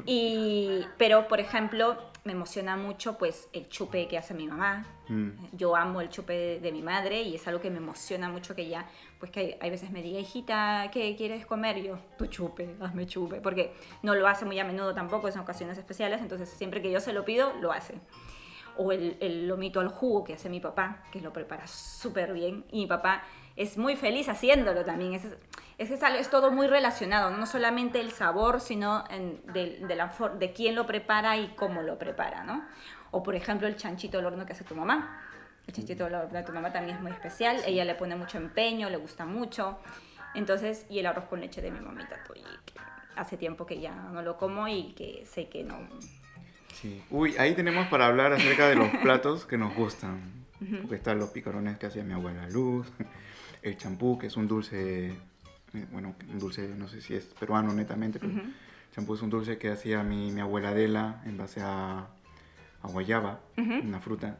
Y, 0.05 0.81
pero, 0.97 1.27
por 1.27 1.39
ejemplo, 1.39 1.97
me 2.23 2.33
emociona 2.33 2.77
mucho 2.77 3.17
pues 3.17 3.49
el 3.51 3.67
chupe 3.69 4.07
que 4.07 4.17
hace 4.17 4.33
mi 4.33 4.47
mamá. 4.47 4.85
Mm. 5.07 5.29
Yo 5.53 5.75
amo 5.75 6.01
el 6.01 6.09
chupe 6.09 6.33
de, 6.33 6.59
de 6.59 6.71
mi 6.71 6.81
madre 6.81 7.21
y 7.23 7.35
es 7.35 7.47
algo 7.47 7.59
que 7.59 7.71
me 7.71 7.77
emociona 7.77 8.29
mucho 8.29 8.55
que 8.55 8.61
ella, 8.63 8.85
pues 9.19 9.31
que 9.31 9.39
hay, 9.39 9.55
hay 9.59 9.69
veces 9.71 9.91
me 9.91 10.01
diga, 10.01 10.19
hijita, 10.19 10.89
¿qué 10.91 11.15
quieres 11.15 11.45
comer? 11.45 11.77
Y 11.79 11.83
yo, 11.83 11.97
tu 12.17 12.27
chupe, 12.27 12.75
hazme 12.79 13.07
chupe. 13.07 13.41
Porque 13.41 13.73
no 14.03 14.13
lo 14.13 14.27
hace 14.27 14.45
muy 14.45 14.59
a 14.59 14.63
menudo 14.63 14.93
tampoco, 14.93 15.27
es 15.27 15.35
en 15.35 15.41
ocasiones 15.41 15.77
especiales, 15.77 16.21
entonces 16.21 16.49
siempre 16.49 16.81
que 16.81 16.91
yo 16.91 16.99
se 16.99 17.13
lo 17.13 17.25
pido, 17.25 17.53
lo 17.59 17.71
hace. 17.71 17.95
O 18.77 18.91
el, 18.91 19.17
el 19.19 19.47
lomito 19.47 19.79
al 19.79 19.89
jugo 19.89 20.23
que 20.23 20.33
hace 20.33 20.49
mi 20.49 20.59
papá, 20.59 21.03
que 21.11 21.21
lo 21.21 21.33
prepara 21.33 21.67
súper 21.67 22.33
bien. 22.33 22.65
Y 22.71 22.81
mi 22.81 22.87
papá 22.87 23.23
es 23.55 23.77
muy 23.77 23.95
feliz 23.95 24.29
haciéndolo 24.29 24.85
también. 24.85 25.13
Es, 25.13 25.27
es, 25.81 25.89
que 25.89 26.19
es, 26.19 26.29
todo 26.29 26.51
muy 26.51 26.67
relacionado, 26.67 27.31
no 27.31 27.45
solamente 27.45 27.99
el 27.99 28.11
sabor, 28.11 28.59
sino 28.61 29.03
en- 29.09 29.41
de, 29.53 29.79
de, 29.87 29.95
la, 29.95 30.13
de 30.37 30.53
quién 30.53 30.75
lo 30.75 30.85
prepara 30.85 31.37
y 31.37 31.49
cómo 31.55 31.81
lo 31.81 31.97
prepara, 31.97 32.43
¿no? 32.43 32.63
O 33.11 33.23
por 33.23 33.35
ejemplo 33.35 33.67
el 33.67 33.75
chanchito 33.75 34.19
al 34.19 34.25
horno 34.25 34.45
que 34.45 34.53
hace 34.53 34.63
tu 34.63 34.75
mamá. 34.75 35.21
El 35.67 35.73
chanchito 35.73 36.05
al 36.05 36.15
horno 36.15 36.33
de 36.37 36.43
tu 36.43 36.51
mamá 36.53 36.71
también 36.71 36.97
es 36.97 37.01
muy 37.01 37.11
especial, 37.11 37.57
ella 37.65 37.85
le 37.85 37.95
pone 37.95 38.15
mucho 38.15 38.37
empeño, 38.37 38.89
le 38.89 38.97
gusta 38.97 39.25
mucho. 39.25 39.79
Entonces, 40.33 40.85
y 40.89 40.99
el 40.99 41.05
arroz 41.05 41.25
con 41.25 41.41
leche 41.41 41.61
de 41.61 41.71
mi 41.71 41.79
mamita, 41.81 42.17
pues, 42.25 42.41
que 42.65 42.73
hace 43.15 43.35
tiempo 43.37 43.65
que 43.65 43.79
ya 43.81 43.93
no 43.93 44.21
lo 44.21 44.37
como 44.37 44.67
y 44.67 44.93
que 44.93 45.25
sé 45.25 45.49
que 45.49 45.63
no... 45.63 45.77
Sí. 46.73 47.03
Uy, 47.11 47.35
ahí 47.37 47.53
tenemos 47.53 47.87
para 47.87 48.07
hablar 48.07 48.31
acerca 48.33 48.67
de 48.69 48.75
los 48.75 48.87
platos 49.03 49.45
que 49.45 49.57
nos 49.57 49.75
gustan. 49.75 50.21
Porque 50.81 50.95
están 50.95 51.17
los 51.19 51.31
picarones 51.31 51.77
que 51.77 51.87
hacía 51.87 52.03
mi 52.03 52.13
abuela 52.13 52.47
Luz, 52.47 52.87
el 53.63 53.77
champú, 53.77 54.17
que 54.17 54.27
es 54.27 54.37
un 54.37 54.47
dulce, 54.47 55.11
bueno, 55.91 56.15
un 56.29 56.39
dulce, 56.39 56.67
no 56.77 56.87
sé 56.87 57.01
si 57.01 57.15
es 57.15 57.25
peruano 57.25 57.73
netamente, 57.73 58.19
pero 58.19 58.31
Ujú. 58.33 58.41
champú 58.93 59.13
es 59.15 59.21
un 59.21 59.29
dulce 59.29 59.57
que 59.57 59.71
hacía 59.71 60.03
mi, 60.03 60.31
mi 60.31 60.41
abuela 60.41 60.69
Adela 60.69 61.21
en 61.25 61.37
base 61.37 61.61
a, 61.61 61.99
a 62.83 62.87
guayaba, 62.87 63.39
Ujú. 63.57 63.73
una 63.87 63.99
fruta. 63.99 64.37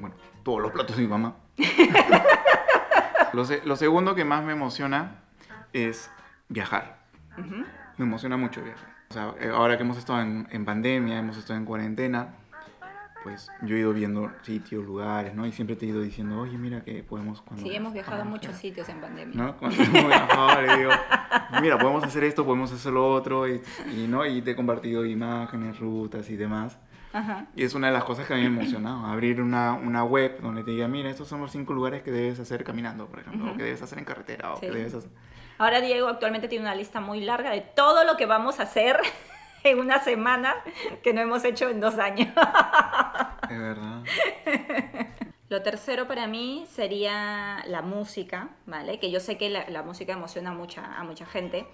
Bueno, 0.00 0.16
todos 0.42 0.60
los 0.62 0.72
platos 0.72 0.96
de 0.96 1.02
mi 1.02 1.08
mamá. 1.08 1.36
lo, 3.32 3.44
se- 3.44 3.62
lo 3.64 3.76
segundo 3.76 4.14
que 4.14 4.24
más 4.24 4.44
me 4.44 4.52
emociona 4.52 5.16
es 5.72 6.10
viajar. 6.48 6.98
Ujú. 7.38 7.64
Me 7.98 8.04
emociona 8.04 8.36
mucho 8.36 8.62
viajar. 8.62 8.88
O 9.10 9.12
sea, 9.14 9.34
eh, 9.40 9.50
ahora 9.52 9.76
que 9.76 9.82
hemos 9.84 9.98
estado 9.98 10.20
en, 10.22 10.48
en 10.50 10.64
pandemia, 10.64 11.18
hemos 11.18 11.36
estado 11.36 11.58
en 11.58 11.64
cuarentena, 11.64 12.34
pues 13.24 13.50
yo 13.62 13.74
he 13.74 13.80
ido 13.80 13.92
viendo 13.92 14.30
sitios, 14.42 14.84
lugares, 14.84 15.34
¿no? 15.34 15.44
Y 15.46 15.50
siempre 15.50 15.74
te 15.74 15.86
he 15.86 15.88
ido 15.88 16.00
diciendo, 16.00 16.38
oye, 16.40 16.56
mira 16.56 16.84
que 16.84 17.02
podemos... 17.02 17.40
Cuando, 17.40 17.66
Sí, 17.66 17.74
hemos 17.74 17.92
viajado 17.92 18.22
a 18.22 18.24
muchos 18.24 18.40
quieras", 18.42 18.60
sitios 18.60 18.88
en 18.90 19.00
pandemia. 19.00 19.34
¿No? 19.34 19.56
Cuando 19.56 19.82
hemos 19.82 20.06
viajado, 20.06 20.62
le 20.62 20.76
digo, 20.76 20.90
mira, 21.60 21.78
podemos 21.78 22.04
hacer 22.04 22.22
esto, 22.22 22.44
podemos 22.44 22.70
hacer 22.72 22.92
lo 22.92 23.10
otro, 23.12 23.48
y, 23.48 23.60
y, 23.96 24.06
¿no? 24.06 24.24
y 24.24 24.40
te 24.42 24.52
he 24.52 24.54
compartido 24.56 25.04
imágenes, 25.04 25.80
rutas 25.80 26.30
y 26.30 26.36
demás. 26.36 26.78
Ajá. 27.12 27.46
Y 27.56 27.62
es 27.64 27.74
una 27.74 27.86
de 27.86 27.92
las 27.94 28.04
cosas 28.04 28.26
que 28.26 28.34
a 28.34 28.36
mí 28.36 28.42
me 28.42 28.60
emociona, 28.60 29.10
abrir 29.12 29.40
una, 29.40 29.72
una 29.72 30.04
web 30.04 30.40
donde 30.42 30.62
te 30.64 30.72
diga, 30.72 30.86
mira, 30.86 31.08
estos 31.10 31.26
son 31.26 31.40
los 31.40 31.50
cinco 31.50 31.72
lugares 31.72 32.02
que 32.02 32.10
debes 32.10 32.38
hacer 32.40 32.62
caminando, 32.62 33.06
por 33.06 33.20
ejemplo, 33.20 33.44
o 33.44 33.48
Ujú. 33.48 33.56
que 33.56 33.62
debes 33.64 33.80
hacer 33.82 33.98
en 33.98 34.04
carretera, 34.04 34.52
o 34.52 34.56
Sí. 34.56 34.66
que 34.66 34.72
debes 34.72 34.94
hacer... 34.94 35.10
Ahora 35.56 35.80
Diego 35.80 36.08
actualmente 36.08 36.48
tiene 36.48 36.64
una 36.64 36.74
lista 36.74 37.00
muy 37.00 37.20
larga 37.20 37.50
de 37.50 37.60
todo 37.60 38.04
lo 38.04 38.16
que 38.16 38.26
vamos 38.26 38.58
a 38.60 38.64
hacer 38.64 38.98
en 39.64 39.78
una 39.78 39.98
semana 39.98 40.54
que 41.02 41.12
no 41.12 41.20
hemos 41.20 41.44
hecho 41.44 41.68
en 41.68 41.80
dos 41.80 41.98
años. 41.98 42.28
Es 43.50 43.58
verdad. 43.58 44.02
Lo 45.50 45.62
tercero 45.62 46.08
para 46.08 46.26
mí 46.26 46.64
sería 46.68 47.62
la 47.66 47.82
música, 47.82 48.48
¿vale? 48.64 48.98
Que 48.98 49.10
yo 49.10 49.20
sé 49.20 49.36
que 49.36 49.50
la, 49.50 49.68
la 49.68 49.82
música 49.82 50.14
emociona 50.14 50.52
mucha, 50.52 50.98
a 50.98 51.04
mucha 51.04 51.26
gente, 51.26 51.66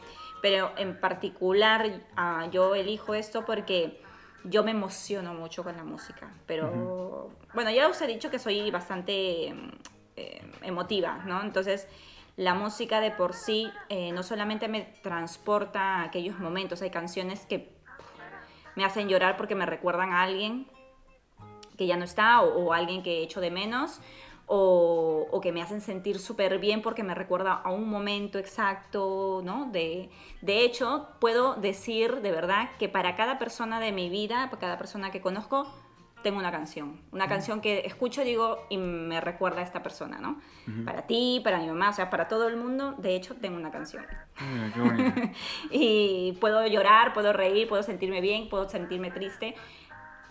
pero 0.42 0.72
en 0.76 0.98
particular 0.98 2.02
ah, 2.16 2.48
yo 2.50 2.74
elijo 2.74 3.14
esto 3.14 3.44
porque 3.44 4.02
yo 4.44 4.64
me 4.64 4.70
emociono 4.70 5.34
mucho 5.34 5.62
con 5.62 5.76
la 5.76 5.84
música. 5.84 6.32
Pero, 6.46 7.30
bueno, 7.54 7.70
ya 7.70 7.88
os 7.88 8.00
he 8.00 8.06
dicho 8.06 8.30
que 8.30 8.38
soy 8.38 8.70
bastante 8.70 9.54
eh, 10.16 10.52
emotiva, 10.62 11.22
¿no? 11.26 11.42
Entonces, 11.42 11.86
la 12.36 12.54
música 12.54 13.00
de 13.00 13.10
por 13.10 13.34
sí 13.34 13.70
eh, 13.88 14.12
no 14.12 14.22
solamente 14.22 14.68
me 14.68 14.82
transporta 15.02 15.96
a 15.96 16.02
aquellos 16.04 16.38
momentos, 16.38 16.80
hay 16.82 16.90
canciones 16.90 17.44
que 17.46 17.79
me 18.76 18.84
hacen 18.84 19.08
llorar 19.08 19.36
porque 19.36 19.54
me 19.54 19.66
recuerdan 19.66 20.12
a 20.12 20.22
alguien 20.22 20.66
que 21.76 21.86
ya 21.86 21.96
no 21.96 22.04
está 22.04 22.42
o, 22.42 22.72
alguien 22.72 23.02
que 23.02 23.18
he 23.18 23.22
hecho 23.22 23.40
de 23.40 23.50
menos 23.50 24.00
o, 24.46 25.26
o 25.30 25.40
que 25.40 25.52
me 25.52 25.62
hacen 25.62 25.80
sentir 25.80 26.18
súper 26.18 26.58
bien 26.58 26.82
porque 26.82 27.02
me 27.02 27.14
recuerda 27.14 27.52
a 27.52 27.70
un 27.70 27.88
momento 27.88 28.38
exacto, 28.38 29.40
¿no? 29.44 29.66
De, 29.70 30.10
de 30.42 30.64
hecho, 30.64 31.08
puedo 31.20 31.54
decir 31.54 32.20
de 32.20 32.32
verdad 32.32 32.70
que 32.78 32.88
para 32.88 33.14
cada 33.16 33.38
persona 33.38 33.80
de 33.80 33.92
mi 33.92 34.10
vida, 34.10 34.48
para 34.50 34.60
cada 34.60 34.78
persona 34.78 35.10
que 35.10 35.20
conozco, 35.20 35.66
tengo 36.22 36.38
una 36.38 36.50
canción. 36.50 37.00
Una 37.12 37.28
canción 37.28 37.60
que 37.60 37.80
escucho, 37.86 38.22
digo, 38.22 38.66
y 38.68 38.76
me 38.76 39.20
recuerda 39.20 39.60
a 39.60 39.64
esta 39.64 39.82
persona, 39.82 40.18
¿no? 40.18 40.40
Para 40.84 41.06
ti, 41.06 41.40
para 41.42 41.58
mi 41.58 41.66
mamá, 41.66 41.90
o 41.90 41.92
sea, 41.92 42.10
para 42.10 42.28
todo 42.28 42.48
el 42.48 42.56
mundo, 42.56 42.94
de 42.98 43.16
hecho, 43.16 43.34
tengo 43.36 43.56
una 43.56 43.70
canción. 43.70 44.04
Mira, 44.40 44.72
qué 44.72 44.80
bonito. 44.80 45.20
Y 45.70 46.36
puedo 46.40 46.66
llorar, 46.66 47.12
puedo 47.12 47.32
reír, 47.32 47.68
puedo 47.68 47.82
sentirme 47.82 48.20
bien, 48.20 48.48
puedo 48.48 48.68
sentirme 48.68 49.10
triste, 49.10 49.54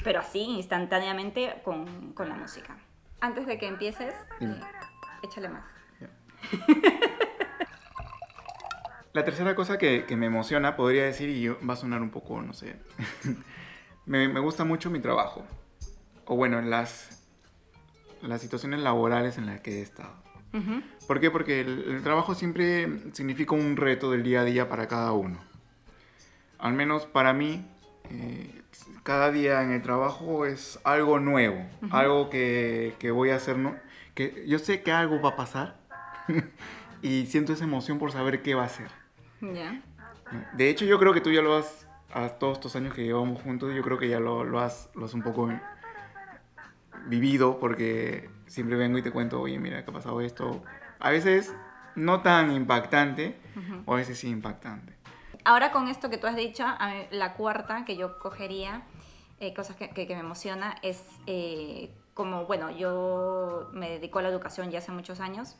pero 0.03 0.19
así, 0.19 0.41
instantáneamente, 0.41 1.61
con, 1.63 2.13
con 2.13 2.29
la 2.29 2.35
música. 2.35 2.77
Antes 3.21 3.45
de 3.45 3.57
que 3.57 3.67
empieces, 3.67 4.13
eh, 4.39 4.59
échale 5.23 5.49
más. 5.49 5.65
La 9.11 9.25
tercera 9.25 9.55
cosa 9.55 9.77
que, 9.77 10.05
que 10.05 10.15
me 10.15 10.27
emociona, 10.27 10.75
podría 10.75 11.03
decir, 11.03 11.29
y 11.29 11.47
va 11.47 11.73
a 11.73 11.75
sonar 11.75 12.01
un 12.01 12.11
poco, 12.11 12.41
no 12.41 12.53
sé, 12.53 12.75
me, 14.05 14.27
me 14.29 14.39
gusta 14.39 14.63
mucho 14.63 14.89
mi 14.89 14.99
trabajo. 14.99 15.45
O 16.29 16.35
bueno, 16.35 16.61
las, 16.61 17.25
las 18.21 18.39
situaciones 18.39 18.79
laborales 18.81 19.37
en 19.37 19.47
las 19.47 19.61
que 19.61 19.79
he 19.79 19.81
estado. 19.81 20.13
Ujú, 20.53 20.81
¿Por 21.07 21.19
qué? 21.19 21.31
Porque 21.31 21.61
el, 21.61 21.83
el 21.89 22.03
trabajo 22.03 22.35
siempre 22.35 22.87
significa 23.13 23.55
un 23.55 23.75
reto 23.75 24.11
del 24.11 24.23
día 24.23 24.41
a 24.41 24.43
día 24.45 24.69
para 24.69 24.87
cada 24.87 25.11
uno. 25.11 25.39
Al 26.59 26.73
menos 26.73 27.07
para 27.07 27.33
mí, 27.33 27.65
eh, 28.11 28.61
cada 29.01 29.31
día 29.31 29.63
en 29.63 29.71
el 29.71 29.81
trabajo 29.81 30.45
es 30.45 30.79
algo 30.83 31.19
nuevo, 31.19 31.65
algo 31.89 32.29
que, 32.29 32.93
que 32.99 33.11
voy 33.11 33.31
a 33.31 33.35
hacer, 33.37 33.57
¿no? 33.57 33.75
que 34.19 34.43
yo 34.47 34.59
sé 34.59 34.81
que 34.81 34.91
algo 34.91 35.21
va 35.21 35.29
a 35.29 35.35
pasar 35.37 35.77
y 37.01 37.25
siento 37.27 37.53
esa 37.53 37.63
emoción 37.63 37.99
por 37.99 38.11
saber 38.11 38.41
qué 38.41 38.53
va 38.53 38.65
a 38.65 38.69
ser. 38.69 38.91
Ya. 39.41 39.81
De 40.53 40.69
hecho, 40.69 40.85
yo 40.85 40.99
creo 40.99 41.13
que 41.13 41.21
tú 41.21 41.31
ya 41.31 41.41
lo 41.41 41.55
has, 41.55 41.87
a 42.13 42.27
todos 42.27 42.57
estos 42.57 42.75
años 42.75 42.93
que 42.93 43.03
llevamos 43.03 43.41
juntos, 43.41 43.73
yo 43.73 43.81
creo 43.81 43.97
que 43.97 44.09
ya 44.09 44.19
lo, 44.19 44.43
lo, 44.43 44.59
has, 44.59 44.89
lo 44.93 45.05
has 45.05 45.13
un 45.13 45.23
poco 45.23 45.49
vivido, 47.05 47.59
porque 47.59 48.29
siempre 48.47 48.75
vengo 48.77 48.97
y 48.97 49.01
te 49.01 49.11
cuento, 49.11 49.39
oye, 49.41 49.59
mira 49.59 49.83
que 49.83 49.91
ha 49.91 49.93
pasado 49.93 50.21
esto. 50.21 50.61
A 50.99 51.09
veces 51.11 51.53
no 51.95 52.21
tan 52.21 52.51
impactante, 52.51 53.37
o 53.85 53.93
a 53.93 53.97
veces 53.97 54.17
sí 54.19 54.29
impactante. 54.29 54.93
Ahora 55.45 55.71
con 55.71 55.87
esto 55.87 56.09
que 56.09 56.17
tú 56.17 56.27
has 56.27 56.35
dicho, 56.35 56.65
la 57.11 57.33
cuarta 57.33 57.85
que 57.85 57.95
yo 57.97 58.19
cogería, 58.19 58.83
eh, 59.39 59.53
cosas 59.53 59.75
que, 59.77 59.89
que- 59.89 60.05
que 60.07 60.13
me 60.15 60.19
emociona, 60.21 60.75
es 60.81 61.01
eh, 61.27 61.89
como, 62.13 62.45
bueno, 62.45 62.69
yo 62.71 63.69
me 63.73 63.89
dedico 63.89 64.19
a 64.19 64.21
la 64.21 64.29
educación 64.29 64.69
ya 64.71 64.79
hace 64.79 64.91
muchos 64.91 65.19
años 65.21 65.55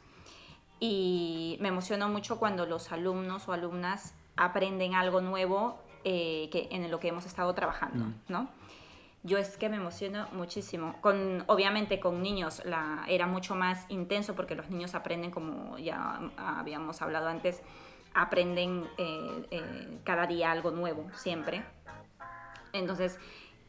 y 0.80 1.58
me 1.62 1.70
emociono 1.70 2.10
mucho 2.10 2.40
cuando 2.40 2.66
los 2.66 2.92
alumnos 2.92 3.48
o 3.48 3.54
alumnas 3.54 4.14
aprenden 4.38 4.96
algo 4.96 5.22
nuevo 5.22 5.82
eh, 6.04 6.50
que, 6.52 6.68
en 6.72 6.90
lo 6.92 7.00
que 7.00 7.10
hemos 7.10 7.26
estado 7.26 7.54
trabajando. 7.54 8.06
¿no? 8.28 8.50
Yo 9.24 9.38
es 9.38 9.58
que 9.58 9.68
me 9.68 9.78
emociono 9.78 10.28
muchísimo. 10.32 10.96
Con, 11.02 11.44
obviamente 11.48 12.00
con 12.00 12.22
niños 12.22 12.62
la, 12.66 13.04
era 13.08 13.28
mucho 13.28 13.56
más 13.56 13.86
intenso 13.90 14.34
porque 14.34 14.56
los 14.56 14.70
niños 14.70 14.96
aprenden, 14.96 15.30
como 15.30 15.78
ya 15.78 16.20
habíamos 16.38 17.02
hablado 17.02 17.28
antes, 17.28 17.62
aprenden 18.14 18.88
eh, 18.98 19.48
eh, 19.52 20.00
cada 20.04 20.26
día 20.26 20.52
algo 20.52 20.72
nuevo, 20.72 21.10
siempre. 21.14 21.64
Entonces, 22.72 23.20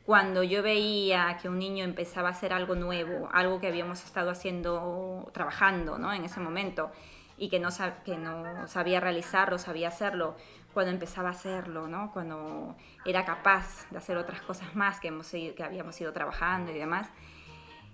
cuando 0.05 0.43
yo 0.43 0.63
veía 0.63 1.39
que 1.41 1.49
un 1.49 1.59
niño 1.59 1.85
empezaba 1.85 2.29
a 2.29 2.33
hacer 2.33 2.53
algo 2.53 2.75
nuevo, 2.75 3.29
algo 3.33 3.61
que 3.61 3.67
habíamos 3.67 4.05
estado 4.05 4.31
haciendo, 4.31 5.31
trabajando 5.33 5.99
¿no? 5.99 6.13
en 6.13 6.25
ese 6.25 6.41
momento, 6.41 6.91
y 7.39 7.49
que 7.49 7.59
no, 7.59 7.71
que 8.05 8.19
no 8.19 8.69
sabía 8.69 9.01
realizarlo, 9.01 9.59
sabía 9.59 9.89
hacerlo, 9.89 10.37
cuando 10.73 10.93
empezaba 10.93 11.29
a 11.29 11.33
hacerlo, 11.33 11.89
¿no? 11.89 12.13
cuando 12.13 12.77
era 13.05 13.25
capaz 13.25 13.89
de 13.91 13.99
hacer 13.99 14.17
otras 14.17 14.41
cosas 14.43 14.75
más 14.75 15.01
que, 15.01 15.09
hemos, 15.09 15.29
que 15.31 15.63
habíamos 15.63 16.01
ido 16.01 16.13
trabajando 16.13 16.71
y 16.73 16.75
demás, 16.79 17.09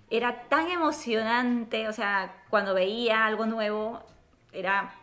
era 0.09 0.43
tan 0.43 0.69
emocionante, 0.69 1.87
o 1.87 1.93
sea, 1.93 2.43
cuando 2.49 2.73
veía 2.73 3.25
algo 3.25 3.45
nuevo, 3.45 4.03
era 4.53 4.93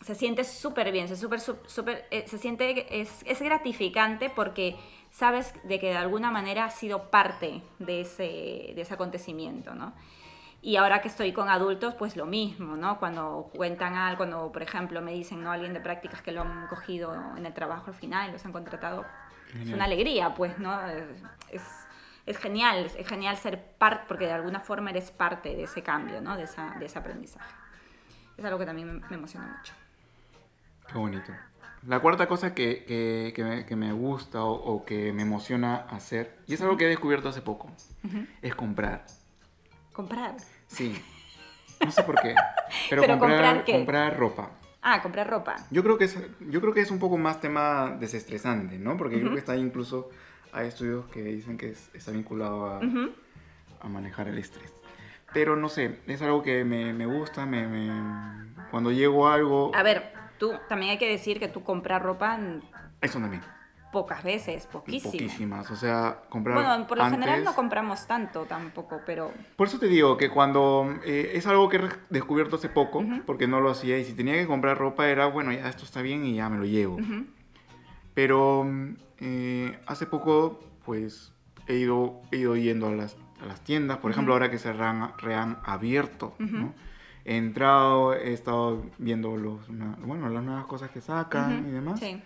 se 0.00 0.14
siente 0.14 0.44
súper 0.44 0.92
bien, 0.92 1.08
se, 1.08 1.16
súper, 1.16 1.40
sú- 1.40 1.58
súper, 1.66 2.06
eh, 2.10 2.24
se 2.28 2.36
siente, 2.36 3.00
es, 3.00 3.22
es 3.24 3.40
gratificante 3.40 4.28
porque 4.28 4.76
sabes 5.10 5.54
de 5.64 5.78
que 5.80 5.86
de 5.88 5.96
alguna 5.96 6.30
manera 6.30 6.66
has 6.66 6.74
sido 6.74 7.10
parte 7.10 7.62
de 7.78 8.02
ese, 8.02 8.72
de 8.74 8.80
ese 8.82 8.92
acontecimiento, 8.94 9.74
¿no? 9.74 9.94
Y 10.64 10.76
ahora 10.76 11.02
que 11.02 11.08
estoy 11.08 11.34
con 11.34 11.50
adultos, 11.50 11.94
pues 11.94 12.16
lo 12.16 12.24
mismo, 12.24 12.74
¿no? 12.74 12.98
Cuando 12.98 13.50
cuentan 13.54 13.96
algo, 13.96 14.16
cuando, 14.16 14.50
por 14.50 14.62
ejemplo, 14.62 15.02
me 15.02 15.12
dicen, 15.12 15.44
¿no? 15.44 15.52
Alguien 15.52 15.74
de 15.74 15.80
prácticas 15.80 16.22
que 16.22 16.32
lo 16.32 16.40
han 16.40 16.68
cogido 16.68 17.14
en 17.36 17.44
el 17.44 17.52
trabajo 17.52 17.88
al 17.88 17.94
final, 17.94 18.32
los 18.32 18.46
han 18.46 18.52
contratado, 18.52 19.04
es 19.60 19.70
una 19.70 19.84
alegría, 19.84 20.34
pues, 20.34 20.58
¿no? 20.58 20.74
Es, 21.50 21.62
es 22.24 22.38
genial, 22.38 22.90
es 22.96 23.06
genial 23.06 23.36
ser 23.36 23.62
parte, 23.76 24.04
porque 24.08 24.24
de 24.24 24.32
alguna 24.32 24.60
forma 24.60 24.88
eres 24.88 25.10
parte 25.10 25.54
de 25.54 25.64
ese 25.64 25.82
cambio, 25.82 26.22
¿no? 26.22 26.34
De, 26.34 26.44
esa, 26.44 26.74
de 26.78 26.86
ese 26.86 26.98
aprendizaje. 26.98 27.54
Es 28.38 28.42
algo 28.46 28.58
que 28.58 28.64
también 28.64 29.04
me, 29.06 29.16
emociona 29.16 29.46
mucho. 29.58 29.74
Qué 30.90 30.96
bonito. 30.96 31.30
La 31.86 32.00
cuarta 32.00 32.26
cosa 32.26 32.54
que, 32.54 32.86
que, 32.86 33.66
que, 33.68 33.76
me, 33.76 33.92
gusta 33.92 34.42
o, 34.42 34.82
que 34.86 35.12
me 35.12 35.24
emociona 35.24 35.84
hacer, 35.90 36.38
y 36.46 36.54
es 36.54 36.62
algo 36.62 36.78
que 36.78 36.86
he 36.86 36.88
descubierto 36.88 37.28
hace 37.28 37.42
poco, 37.42 37.70
es 38.40 38.54
comprar. 38.54 39.04
¿Comprar? 39.92 40.36
Sí. 40.74 41.00
No 41.84 41.90
sé 41.90 42.02
por 42.02 42.20
qué. 42.20 42.34
Pero, 42.90 43.06
comprar, 43.06 43.64
comprar, 43.64 44.18
ropa. 44.18 44.50
Ah, 44.82 45.00
comprar 45.02 45.28
ropa. 45.28 45.56
Yo 45.70 45.82
creo 45.82 45.96
que 45.96 46.04
es, 46.04 46.18
yo 46.40 46.60
creo 46.60 46.74
que 46.74 46.80
es 46.80 46.90
un 46.90 46.98
poco 46.98 47.16
más 47.16 47.40
tema 47.40 47.96
desestresante, 47.98 48.78
¿no? 48.78 48.96
Porque 48.96 49.18
creo 49.18 49.32
que 49.32 49.38
está 49.38 49.56
incluso, 49.56 50.10
hay 50.52 50.68
estudios 50.68 51.06
que 51.06 51.22
dicen 51.22 51.56
que 51.56 51.74
está 51.94 52.10
vinculado 52.10 52.66
a, 52.66 52.80
a, 53.80 53.88
manejar 53.88 54.28
el 54.28 54.38
estrés. 54.38 54.72
Pero 55.32 55.56
no 55.56 55.68
sé, 55.68 56.00
es 56.06 56.20
algo 56.22 56.42
que 56.42 56.64
me, 56.64 56.92
me 56.92 57.06
gusta, 57.06 57.46
me, 57.46 57.66
me, 57.66 58.52
cuando 58.70 58.92
llego 58.92 59.26
a 59.26 59.34
algo... 59.34 59.74
A 59.74 59.82
ver, 59.82 60.12
tú, 60.38 60.52
también 60.68 60.92
hay 60.92 60.98
que 60.98 61.08
decir 61.08 61.38
que 61.38 61.48
tú 61.48 61.64
comprar 61.64 62.02
ropa... 62.02 62.38
Eso 63.00 63.18
también 63.18 63.42
pocas 63.94 64.24
veces, 64.24 64.66
poquísimas. 64.66 65.12
Poquísimas, 65.12 65.70
o 65.70 65.76
sea, 65.76 66.18
comprar. 66.28 66.56
Bueno, 66.56 66.86
por 66.88 66.98
lo 66.98 67.08
general 67.08 67.44
no 67.44 67.54
compramos 67.54 68.08
tanto 68.08 68.44
tampoco, 68.44 69.00
pero. 69.06 69.32
Por 69.54 69.68
eso 69.68 69.78
te 69.78 69.86
digo 69.86 70.16
que 70.16 70.30
cuando. 70.30 70.98
Eh, 71.04 71.30
es 71.34 71.46
algo 71.46 71.68
que 71.68 71.76
he 71.76 71.88
descubierto 72.10 72.56
hace 72.56 72.68
poco, 72.68 73.04
porque 73.24 73.46
no 73.46 73.60
lo 73.60 73.70
hacía, 73.70 73.96
y 73.98 74.04
si 74.04 74.14
tenía 74.14 74.34
que 74.34 74.48
comprar 74.48 74.76
ropa 74.76 75.08
era, 75.08 75.26
bueno, 75.26 75.52
ya 75.52 75.68
esto 75.68 75.84
está 75.84 76.02
bien 76.02 76.26
y 76.26 76.34
ya 76.34 76.50
me 76.50 76.58
lo 76.58 76.64
llevo. 76.64 76.98
Pero 78.14 78.66
eh, 79.18 79.78
hace 79.86 80.06
poco, 80.06 80.60
pues, 80.84 81.32
he 81.68 81.76
ido, 81.76 82.20
he 82.32 82.38
ido 82.38 82.56
yendo 82.56 82.88
a 82.88 82.90
las, 82.90 83.16
a 83.40 83.46
las 83.46 83.60
tiendas, 83.60 83.98
por 83.98 84.10
ejemplo, 84.10 84.34
ahora 84.34 84.50
que 84.50 84.58
se 84.58 84.72
rehan, 84.72 85.58
abierto, 85.64 86.34
¿no? 86.40 86.74
He 87.26 87.36
entrado, 87.36 88.12
he 88.12 88.34
estado 88.34 88.84
viendo 88.98 89.36
los, 89.36 89.68
bueno, 90.00 90.28
las 90.28 90.42
nuevas 90.42 90.66
cosas 90.66 90.90
que 90.90 91.00
sacan 91.00 91.66
y 91.68 91.70
demás. 91.70 92.00
Sí. 92.00 92.20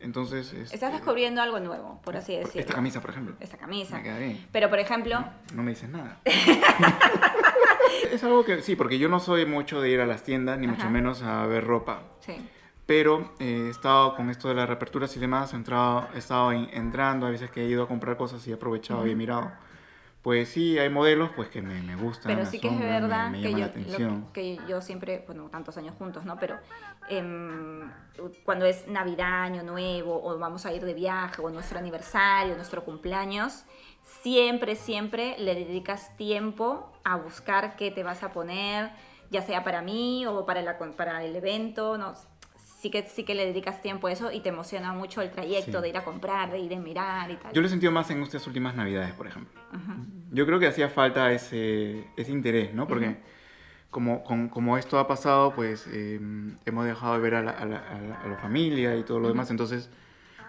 Entonces. 0.00 0.52
Estás 0.52 0.72
este, 0.74 0.90
descubriendo 0.90 1.40
algo 1.40 1.60
nuevo, 1.60 2.00
por 2.02 2.16
así 2.16 2.36
decirlo. 2.36 2.60
Esta 2.60 2.74
camisa, 2.74 3.00
por 3.00 3.10
ejemplo. 3.10 3.36
Esta 3.40 3.56
camisa. 3.56 4.00
Me. 4.00 4.46
Pero, 4.52 4.68
por 4.68 4.78
ejemplo. 4.78 5.24
No, 5.54 5.62
me 5.62 5.70
dices 5.70 5.88
nada. 5.88 6.20
es 8.12 8.22
algo 8.22 8.44
que. 8.44 8.62
Sí, 8.62 8.76
porque 8.76 8.98
yo 8.98 9.08
no 9.08 9.20
soy 9.20 9.46
mucho 9.46 9.80
de 9.80 9.90
ir 9.90 10.00
a 10.00 10.06
las 10.06 10.22
tiendas, 10.22 10.58
ni 10.58 10.66
mucho 10.66 10.90
menos 10.90 11.22
a 11.22 11.46
ver 11.46 11.64
ropa. 11.64 12.02
Sí. 12.20 12.36
Pero 12.86 13.32
eh, 13.38 13.64
he 13.66 13.70
estado 13.70 14.14
con 14.14 14.28
esto 14.28 14.48
de 14.48 14.54
las 14.54 14.68
reaperturas 14.68 15.16
y 15.16 15.20
demás, 15.20 15.54
he, 15.54 15.56
entrado, 15.56 16.06
he 16.14 16.18
estado 16.18 16.52
entrando, 16.52 17.26
a 17.26 17.30
veces 17.30 17.50
que 17.50 17.62
he 17.62 17.66
ido 17.66 17.84
a 17.84 17.88
comprar 17.88 18.18
cosas 18.18 18.46
y 18.46 18.50
he 18.50 18.54
aprovechado 18.54 19.06
y 19.06 19.12
he 19.12 19.16
mirado 19.16 19.50
pues 20.24 20.48
sí, 20.48 20.78
hay 20.78 20.88
modelos 20.88 21.32
pues 21.36 21.50
que 21.50 21.60
me, 21.60 21.82
me 21.82 21.96
gustan. 21.96 22.34
Pero 22.34 22.46
sí 22.46 22.58
que 22.58 22.68
es 22.68 22.80
verdad 22.80 23.30
que, 23.30 23.52
yo, 23.98 24.32
que 24.32 24.58
yo 24.66 24.80
siempre, 24.80 25.22
bueno, 25.26 25.50
tantos 25.50 25.76
años 25.76 25.94
juntos, 25.98 26.24
¿no? 26.24 26.38
Pero 26.38 26.58
em, 27.10 27.92
cuando 28.42 28.64
es 28.64 28.88
Navidad, 28.88 29.42
Año 29.42 29.62
Nuevo, 29.62 30.24
o 30.24 30.38
vamos 30.38 30.64
a 30.64 30.72
ir 30.72 30.82
de 30.82 30.94
viaje, 30.94 31.42
o 31.42 31.50
nuestro 31.50 31.78
aniversario, 31.78 32.56
nuestro 32.56 32.86
cumpleaños, 32.86 33.66
siempre, 34.22 34.76
siempre 34.76 35.36
le 35.38 35.54
dedicas 35.54 36.16
tiempo 36.16 36.90
a 37.04 37.16
buscar 37.16 37.76
qué 37.76 37.90
te 37.90 38.02
vas 38.02 38.22
a 38.22 38.32
poner, 38.32 38.92
ya 39.30 39.42
sea 39.42 39.62
para 39.62 39.82
mí 39.82 40.24
o 40.24 40.46
para, 40.46 40.62
la, 40.62 40.78
para 40.78 41.22
el 41.22 41.36
evento, 41.36 41.98
¿no? 41.98 42.14
Sí 42.84 42.90
que, 42.90 43.02
sí 43.08 43.24
que 43.24 43.34
le 43.34 43.46
dedicas 43.46 43.80
tiempo 43.80 44.08
a 44.08 44.12
eso 44.12 44.30
y 44.30 44.40
te 44.40 44.50
emociona 44.50 44.92
mucho 44.92 45.22
el 45.22 45.30
trayecto 45.30 45.80
de 45.80 45.88
ir 45.88 45.96
a 45.96 46.04
comprar, 46.04 46.52
de 46.52 46.58
ir 46.58 46.74
a 46.74 46.78
mirar 46.78 47.30
y 47.30 47.36
tal. 47.36 47.50
Yo 47.54 47.62
lo 47.62 47.66
he 47.66 47.70
sentido 47.70 47.90
más 47.90 48.10
en 48.10 48.22
estas 48.22 48.46
últimas 48.46 48.74
navidades, 48.74 49.14
por 49.14 49.26
ejemplo. 49.26 49.58
Yo 50.30 50.44
creo 50.44 50.58
que 50.58 50.66
hacía 50.66 50.90
falta 50.90 51.32
ese, 51.32 52.04
ese 52.18 52.30
interés, 52.30 52.74
¿no? 52.74 52.86
Porque 52.86 53.16
como, 53.88 54.22
como 54.22 54.76
esto 54.76 54.98
ha 54.98 55.08
pasado, 55.08 55.54
pues 55.54 55.86
em, 55.86 56.58
hemos 56.66 56.84
dejado 56.84 57.14
de 57.14 57.20
ver 57.20 57.36
a 57.36 57.42
la, 57.42 57.52
a, 57.52 57.64
la, 57.64 58.36
familia 58.42 58.94
y 58.96 59.02
todo 59.02 59.18
lo 59.18 59.28
demás, 59.28 59.50
entonces 59.50 59.88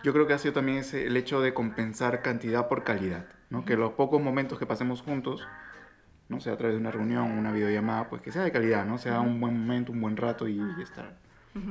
yo 0.04 0.12
creo 0.12 0.28
que 0.28 0.34
ha 0.34 0.38
sido 0.38 0.56
también 0.56 0.80
ese, 0.80 1.08
el 1.08 1.16
hecho 1.16 1.40
de 1.40 1.54
compensar 1.54 2.22
cantidad 2.22 2.68
por 2.68 2.84
calidad, 2.84 3.28
¿no? 3.50 3.64
Que 3.64 3.78
los 3.78 3.94
pocos 3.94 4.22
momentos 4.22 4.60
que 4.60 4.66
pasemos 4.66 5.02
juntos, 5.02 5.48
no 6.28 6.42
sea 6.42 6.54
a 6.54 6.58
través 6.58 6.76
de 6.76 6.82
una 6.82 6.92
reunión, 6.92 7.32
una 7.32 7.54
videollamada, 7.54 8.10
pues 8.10 8.22
que 8.22 8.34
sea 8.34 8.44
de 8.44 8.52
calidad, 8.52 8.86
¿no? 8.86 8.98
Sea 8.98 9.22
un 9.22 9.40
buen 9.40 9.58
momento, 9.58 9.94
un 9.94 10.02
buen 10.02 10.18
rato 10.18 10.50
y, 10.50 10.60
y 10.78 10.82
estar 10.82 11.24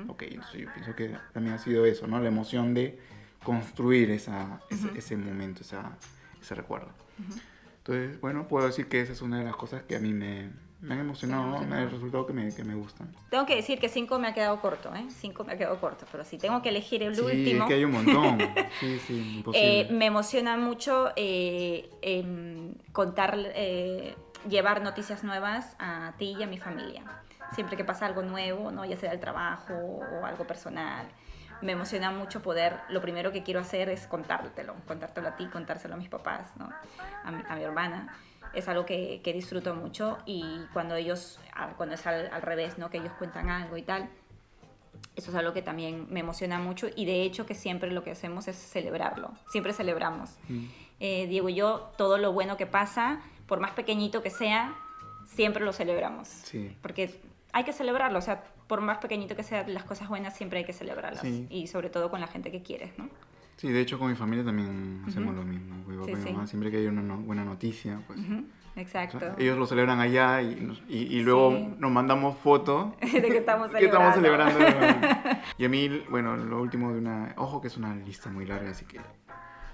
Ok, 0.08 0.22
entonces 0.22 0.62
yo 0.62 0.72
pienso 0.72 0.94
que 0.94 1.14
también 1.32 1.54
ha 1.54 1.58
sido 1.58 1.84
eso, 1.84 2.06
¿no? 2.06 2.20
La 2.20 2.28
emoción 2.28 2.72
de 2.72 2.98
construir 3.42 4.10
esa, 4.10 4.60
ese, 4.96 5.16
momento, 5.16 5.62
esa, 5.62 5.96
ese 6.40 6.54
recuerdo. 6.54 6.88
Entonces, 7.78 8.18
bueno, 8.20 8.48
puedo 8.48 8.66
decir 8.66 8.88
que 8.88 9.00
esa 9.00 9.12
es 9.12 9.20
una 9.20 9.38
de 9.38 9.44
las 9.44 9.56
cosas 9.56 9.82
que 9.82 9.96
a 9.96 9.98
mí 10.00 10.14
me, 10.14 10.50
me 10.80 10.94
han 10.94 11.00
emocionado, 11.00 11.60
me 11.66 11.82
el 11.82 11.90
resultado 11.90 12.26
que 12.26 12.32
me, 12.32 12.54
que 12.54 12.64
me 12.64 12.74
gustan. 12.74 13.14
Tengo 13.30 13.44
que 13.44 13.56
decir 13.56 13.78
que 13.78 13.88
5 13.88 14.18
me 14.18 14.28
ha 14.28 14.34
quedado 14.34 14.60
corto, 14.60 14.94
¿eh? 14.94 15.06
5 15.08 15.44
me 15.44 15.52
ha 15.52 15.58
quedado 15.58 15.78
corto, 15.80 16.06
pero 16.10 16.24
si 16.24 16.38
tengo 16.38 16.62
que 16.62 16.70
elegir 16.70 17.02
el 17.02 17.10
último... 17.10 17.32
Sí, 17.32 17.50
es 17.52 17.64
que 17.64 17.74
hay 17.74 17.84
un 17.84 17.92
montón. 17.92 18.38
sí, 18.80 18.98
sí, 19.06 19.36
imposible. 19.36 19.80
Eh, 19.80 19.88
me 19.90 20.06
emociona 20.06 20.56
mucho 20.56 21.10
eh, 21.16 21.90
em, 22.00 22.74
contar, 22.92 23.38
eh, 23.38 24.14
llevar 24.48 24.82
noticias 24.82 25.24
nuevas 25.24 25.76
a 25.78 26.14
ti 26.18 26.36
y 26.38 26.42
a 26.42 26.46
mi 26.46 26.58
familia 26.58 27.02
siempre 27.54 27.76
que 27.76 27.84
pasa 27.84 28.06
algo 28.06 28.22
nuevo, 28.22 28.70
¿no? 28.70 28.84
ya 28.84 28.96
sea 28.96 29.12
el 29.12 29.20
trabajo 29.20 29.74
o 29.74 30.24
algo 30.24 30.46
personal. 30.46 31.06
Me 31.62 31.72
emociona 31.72 32.10
mucho 32.10 32.42
poder, 32.42 32.80
lo 32.88 33.00
primero 33.00 33.32
que 33.32 33.42
quiero 33.42 33.60
hacer 33.60 33.88
es 33.88 34.06
contártelo, 34.06 34.74
contártelo 34.86 35.28
a 35.28 35.36
ti, 35.36 35.46
contárselo 35.46 35.94
a 35.94 35.96
mis 35.96 36.08
papás, 36.08 36.48
¿no? 36.56 36.68
a, 37.24 37.30
mi, 37.30 37.42
a 37.48 37.56
mi 37.56 37.62
hermana. 37.62 38.14
Es 38.52 38.68
algo 38.68 38.84
que, 38.84 39.20
que, 39.24 39.32
disfruto 39.32 39.74
mucho 39.74 40.18
y 40.26 40.44
cuando 40.72 40.94
ellos, 40.94 41.40
cuando 41.76 41.94
es 41.94 42.06
al, 42.06 42.42
revés, 42.42 42.78
¿no? 42.78 42.90
que 42.90 42.98
ellos 42.98 43.12
cuentan 43.18 43.48
algo 43.48 43.76
y 43.76 43.82
tal, 43.82 44.08
eso 45.16 45.30
es 45.30 45.36
algo 45.36 45.52
que 45.52 45.62
también 45.62 46.06
me 46.10 46.20
emociona 46.20 46.58
mucho 46.58 46.88
y 46.94 47.04
de 47.06 47.22
hecho 47.22 47.46
que 47.46 47.54
siempre 47.54 47.90
lo 47.90 48.04
que 48.04 48.10
hacemos 48.10 48.46
es 48.48 48.56
celebrarlo, 48.56 49.32
siempre 49.48 49.72
celebramos. 49.72 50.36
Mm. 50.48 50.64
Eh, 51.00 51.26
Diego 51.26 51.48
y 51.48 51.54
yo, 51.54 51.92
todo 51.96 52.18
lo 52.18 52.32
bueno 52.32 52.56
que 52.56 52.66
pasa, 52.66 53.20
por 53.46 53.60
más 53.60 53.72
pequeñito 53.72 54.22
que 54.22 54.30
sea, 54.30 54.74
siempre 55.26 55.64
lo 55.64 55.72
celebramos. 55.72 56.28
Sí. 56.28 56.76
Porque 56.82 57.20
hay 57.54 57.62
que 57.62 57.72
celebrarlo, 57.72 58.18
o 58.18 58.22
sea, 58.22 58.42
por 58.66 58.80
más 58.80 58.98
pequeñito 58.98 59.36
que 59.36 59.44
sean 59.44 59.72
las 59.72 59.84
cosas 59.84 60.08
buenas, 60.08 60.36
siempre 60.36 60.58
hay 60.58 60.64
que 60.64 60.72
celebrarlas. 60.72 61.24
Y 61.24 61.68
sobre 61.68 61.88
todo 61.88 62.10
con 62.10 62.20
la 62.20 62.26
gente 62.26 62.50
que 62.50 62.62
quieres, 62.62 62.98
¿no? 62.98 63.08
Sí, 63.56 63.70
de 63.70 63.80
hecho 63.80 63.96
con 63.96 64.10
mi 64.10 64.16
familia 64.16 64.44
también 64.44 65.04
hacemos 65.06 65.34
lo 65.34 65.44
mismo. 65.44 65.76
Siempre 66.46 66.72
que 66.72 66.78
hay 66.78 66.86
una 66.86 67.14
buena 67.14 67.44
noticia, 67.44 68.00
pues... 68.08 68.18
Exacto. 68.76 69.36
ellos 69.38 69.56
lo 69.56 69.66
celebran 69.66 70.00
allá 70.00 70.42
y, 70.42 70.76
y, 70.88 71.22
luego 71.22 71.52
nos 71.78 71.92
mandamos 71.92 72.36
fotos 72.38 72.88
de 73.00 73.22
que 73.22 73.38
estamos 73.38 73.70
celebrando. 73.70 74.08
estamos 74.08 74.52
celebrando. 74.52 75.40
y 75.56 75.64
a 75.64 75.68
mí, 75.68 76.02
bueno, 76.10 76.36
lo 76.36 76.60
último 76.60 76.92
de 76.92 76.98
una... 76.98 77.34
Ojo 77.36 77.60
que 77.60 77.68
es 77.68 77.76
una 77.76 77.94
lista 77.94 78.30
muy 78.30 78.46
larga, 78.46 78.70
así 78.70 78.84
que 78.84 78.98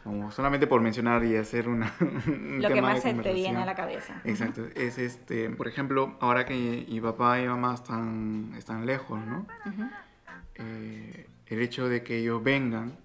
como 0.05 0.31
solamente 0.31 0.67
por 0.67 0.81
mencionar 0.81 1.25
y 1.25 1.37
hacer 1.37 1.69
una 1.69 1.93
lo 2.01 2.69
que 2.69 2.83
más 2.83 3.03
se 3.03 3.15
te 3.15 3.33
viene 3.33 3.59
a 3.59 3.67
la 3.67 3.75
cabeza. 3.75 4.21
Exacto 4.25 4.67
es 4.75 4.99
este 4.99 5.51
por 5.51 5.69
ejemplo 5.69 6.17
ahora 6.21 6.45
que 6.45 6.87
mi 6.89 7.01
papá 7.01 7.41
y 7.41 7.47
mamá 7.47 7.75
están 7.75 8.53
están 8.57 8.87
lejos 8.87 9.21
no 9.25 9.47
eh, 10.57 11.27
el 11.47 11.61
hecho 11.61 11.89
de 11.89 12.03
que 12.03 12.19
ellos 12.19 12.43
vengan 12.43 12.97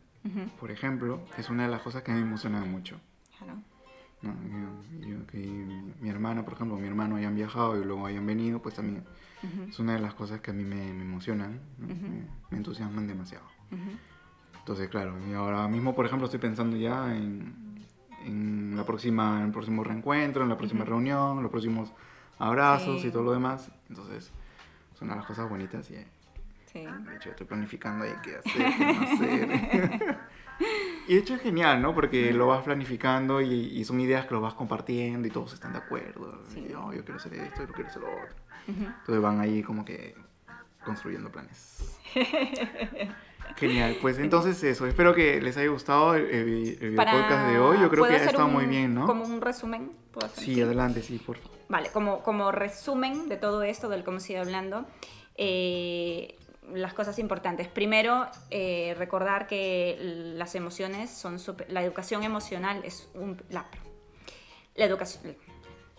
por 0.59 0.71
ejemplo 0.71 1.21
es 1.37 1.49
una 1.49 1.63
de 1.63 1.69
las 1.69 1.81
cosas 1.81 2.01
que 2.01 2.11
me 2.11 2.19
emociona 2.19 2.59
mucho. 2.65 2.99
Claro. 3.37 3.61
que 5.27 5.37
mi, 5.37 6.09
hermana 6.09 6.43
por 6.43 6.53
ejemplo 6.53 6.77
mi 6.77 6.87
hermano 6.87 7.17
hayan 7.17 7.35
viajado 7.35 7.79
y 7.79 7.85
luego 7.85 8.05
hayan 8.05 8.25
venido 8.25 8.61
pues 8.61 8.75
también 8.75 9.03
es 9.69 9.77
una 9.77 9.93
de 9.93 9.99
las 9.99 10.15
cosas 10.15 10.41
que 10.41 10.49
a 10.49 10.53
mí 10.53 10.63
me, 10.63 10.89
emocionan 10.89 11.59
me, 11.77 11.93
me, 12.49 12.57
entusiasman 12.57 13.05
demasiado 13.05 13.45
entonces, 14.65 14.89
claro, 14.89 15.13
y 15.29 15.33
ahora 15.33 15.67
mismo, 15.67 15.93
por 15.93 16.07
ejemplo, 16.07 16.25
estoy 16.25 16.39
pensando 16.39 16.75
ya 16.75 17.15
en, 17.15 17.53
en 18.25 18.75
la 18.75 18.83
próxima, 18.83 19.37
en 19.37 19.45
el 19.45 19.51
próximo 19.51 19.83
reencuentro, 19.83 20.41
en 20.41 20.49
la 20.49 20.57
próxima 20.57 20.83
reunión, 20.83 21.43
los 21.43 21.51
próximos 21.51 21.93
abrazos 22.39 23.05
y 23.05 23.11
todo 23.11 23.21
lo 23.21 23.33
demás. 23.33 23.69
Entonces, 23.89 24.31
son 24.97 25.09
las 25.09 25.23
cosas 25.23 25.47
bonitas 25.47 25.87
y 25.91 25.97
sí. 26.65 26.79
de 26.79 27.15
hecho 27.15 27.29
estoy 27.29 27.45
planificando 27.45 28.05
ahí 28.05 28.13
qué 28.23 28.37
hacer, 28.37 28.73
qué 28.75 28.85
no 28.91 29.01
hacer. 29.03 30.17
y 31.09 31.13
de 31.13 31.19
hecho 31.19 31.35
es 31.35 31.41
genial, 31.41 31.79
¿no? 31.79 31.93
Porque 31.93 32.33
lo 32.33 32.47
vas 32.47 32.63
planificando 32.63 33.41
y, 33.41 33.85
son 33.85 33.99
ideas 34.01 34.25
que 34.25 34.33
lo 34.33 34.41
vas 34.41 34.55
compartiendo 34.55 35.27
y 35.27 35.29
todos 35.29 35.53
están 35.53 35.73
de 35.73 35.77
acuerdo. 35.77 36.41
Y, 36.55 36.73
oh, 36.73 36.91
yo 36.91 37.03
quiero 37.03 37.17
hacer 37.17 37.35
esto, 37.35 37.67
yo 37.67 37.71
quiero 37.71 37.87
hacer 37.87 38.01
lo 38.01 38.09
otro. 38.09 38.35
Entonces 38.67 39.21
van 39.21 39.41
ahí 39.41 39.61
como 39.61 39.85
que 39.85 40.15
construyendo 40.83 41.31
planes. 41.31 41.99
Genial, 43.57 43.97
pues 44.01 44.17
entonces 44.19 44.61
eso, 44.63 44.85
espero 44.87 45.13
que 45.13 45.39
les 45.41 45.55
haya 45.57 45.69
gustado 45.69 46.15
el, 46.15 46.25
el- 46.25 46.77
el 46.81 46.95
podcast 46.95 47.49
de 47.49 47.59
hoy, 47.59 47.77
yo 47.79 47.89
creo 47.89 48.01
¿puedo 48.01 48.13
que 48.17 48.21
ha 48.21 48.25
estado 48.25 48.45
un- 48.47 48.53
muy 48.53 48.65
bien, 48.65 48.93
¿no? 48.93 49.05
Como 49.05 49.23
un 49.25 49.39
resumen. 49.41 49.91
¿Puedo 50.11 50.27
hacer? 50.27 50.43
Sí, 50.43 50.61
adelante, 50.61 51.01
sí, 51.01 51.17
por 51.19 51.37
favor. 51.37 51.57
Vale, 51.69 51.89
como, 51.91 52.21
como 52.21 52.51
resumen 52.51 53.27
de 53.29 53.37
todo 53.37 53.63
esto, 53.63 53.89
del 53.89 54.03
que 54.03 54.09
hemos 54.11 54.29
ido 54.29 54.41
hablando, 54.41 54.85
eh, 55.35 56.35
las 56.73 56.93
cosas 56.93 57.17
importantes. 57.19 57.67
Primero, 57.67 58.27
eh, 58.51 58.95
recordar 58.97 59.47
que 59.47 59.97
las 60.35 60.55
emociones 60.55 61.09
son... 61.11 61.39
súper- 61.39 61.71
la 61.71 61.83
educación 61.83 62.23
emocional 62.23 62.81
es 62.83 63.09
un... 63.13 63.41
La, 63.49 63.65
la 64.75 64.85
educación... 64.85 65.35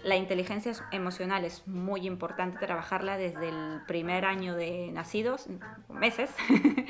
La 0.05 0.15
inteligencia 0.15 0.73
emocional 0.93 1.45
es 1.45 1.67
muy 1.67 2.07
importante 2.07 2.59
trabajarla 2.65 3.17
desde 3.17 3.49
el 3.49 3.81
primer 3.89 4.25
año 4.25 4.55
de 4.55 4.91
nacidos, 4.93 5.47
meses, 5.89 6.31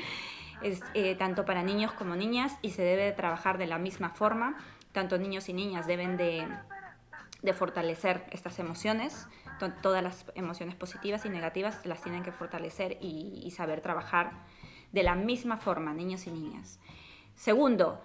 es, 0.61 0.81
eh, 0.93 1.15
tanto 1.15 1.45
para 1.45 1.63
niños 1.63 1.91
como 1.93 2.15
niñas, 2.15 2.57
y 2.61 2.71
se 2.71 2.81
debe 2.81 3.03
de 3.03 3.11
trabajar 3.11 3.57
de 3.57 3.67
la 3.67 3.77
misma 3.77 4.09
forma. 4.09 4.57
Tanto 4.91 5.17
niños 5.17 5.49
y 5.49 5.53
niñas 5.53 5.87
deben 5.87 6.17
de, 6.17 6.47
de 7.41 7.53
fortalecer 7.53 8.25
estas 8.31 8.59
emociones. 8.59 9.27
To- 9.59 9.71
Todas 9.81 10.03
las 10.03 10.25
emociones 10.35 10.75
positivas 10.75 11.25
y 11.25 11.29
negativas 11.29 11.85
las 11.85 12.01
tienen 12.01 12.23
que 12.23 12.31
fortalecer 12.31 12.97
y 13.01 13.49
saber 13.51 13.81
trabajar 13.81 14.31
de 14.91 15.03
la 15.03 15.15
misma 15.15 15.57
forma, 15.57 15.93
niños 15.93 16.27
y 16.27 16.31
niñas. 16.31 16.79
Segundo, 17.35 18.01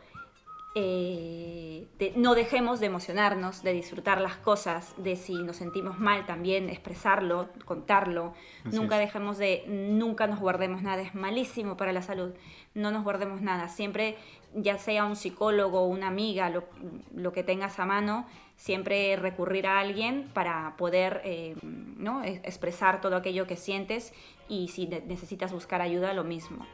eh, 0.75 1.87
de- 1.99 2.13
no 2.17 2.35
dejemos 2.35 2.81
de 2.81 2.87
emocionarnos, 2.87 3.63
de 3.63 3.73
disfrutar 3.73 4.21
las 4.21 4.37
cosas, 4.37 4.95
de 4.97 5.17
si 5.17 5.35
nos 5.43 5.57
sentimos 5.57 5.99
mal 5.99 6.27
también 6.27 6.69
expresarlo, 6.71 7.49
contarlo. 7.65 8.35
Así 8.65 8.77
nunca 8.77 8.97
es. 9.01 9.07
dejemos 9.09 9.39
de, 9.39 9.65
nunca 9.69 10.27
nos 10.27 10.41
guardemos 10.41 10.83
nada, 10.83 11.03
es 11.03 11.15
malísimo 11.15 11.77
para 11.77 11.93
la 11.93 12.03
salud. 12.03 12.33
No 12.75 12.91
nos 12.91 13.05
guardemos 13.05 13.41
nada, 13.43 13.69
siempre, 13.69 14.17
ya 14.55 14.79
sea 14.79 15.05
un 15.05 15.17
psicólogo, 15.17 15.87
una 15.87 16.09
amiga, 16.09 16.49
lo, 16.51 16.65
lo 17.15 17.33
que 17.33 17.43
tengas 17.43 17.79
a 17.79 17.85
mano, 17.87 18.27
siempre 18.57 19.17
recurrir 19.17 19.67
a 19.67 19.79
alguien 19.81 20.31
para 20.33 20.75
poder 20.77 21.21
eh, 21.25 21.55
¿no? 21.63 22.23
Es- 22.23 22.41
expresar 22.45 23.01
todo 23.01 23.17
aquello 23.17 23.47
que 23.47 23.57
sientes 23.57 24.13
y 24.49 24.69
si 24.69 24.87
ne- 24.87 25.03
necesitas 25.03 25.53
buscar 25.53 25.81
ayuda, 25.83 26.15
lo 26.15 26.25
mismo. 26.25 26.67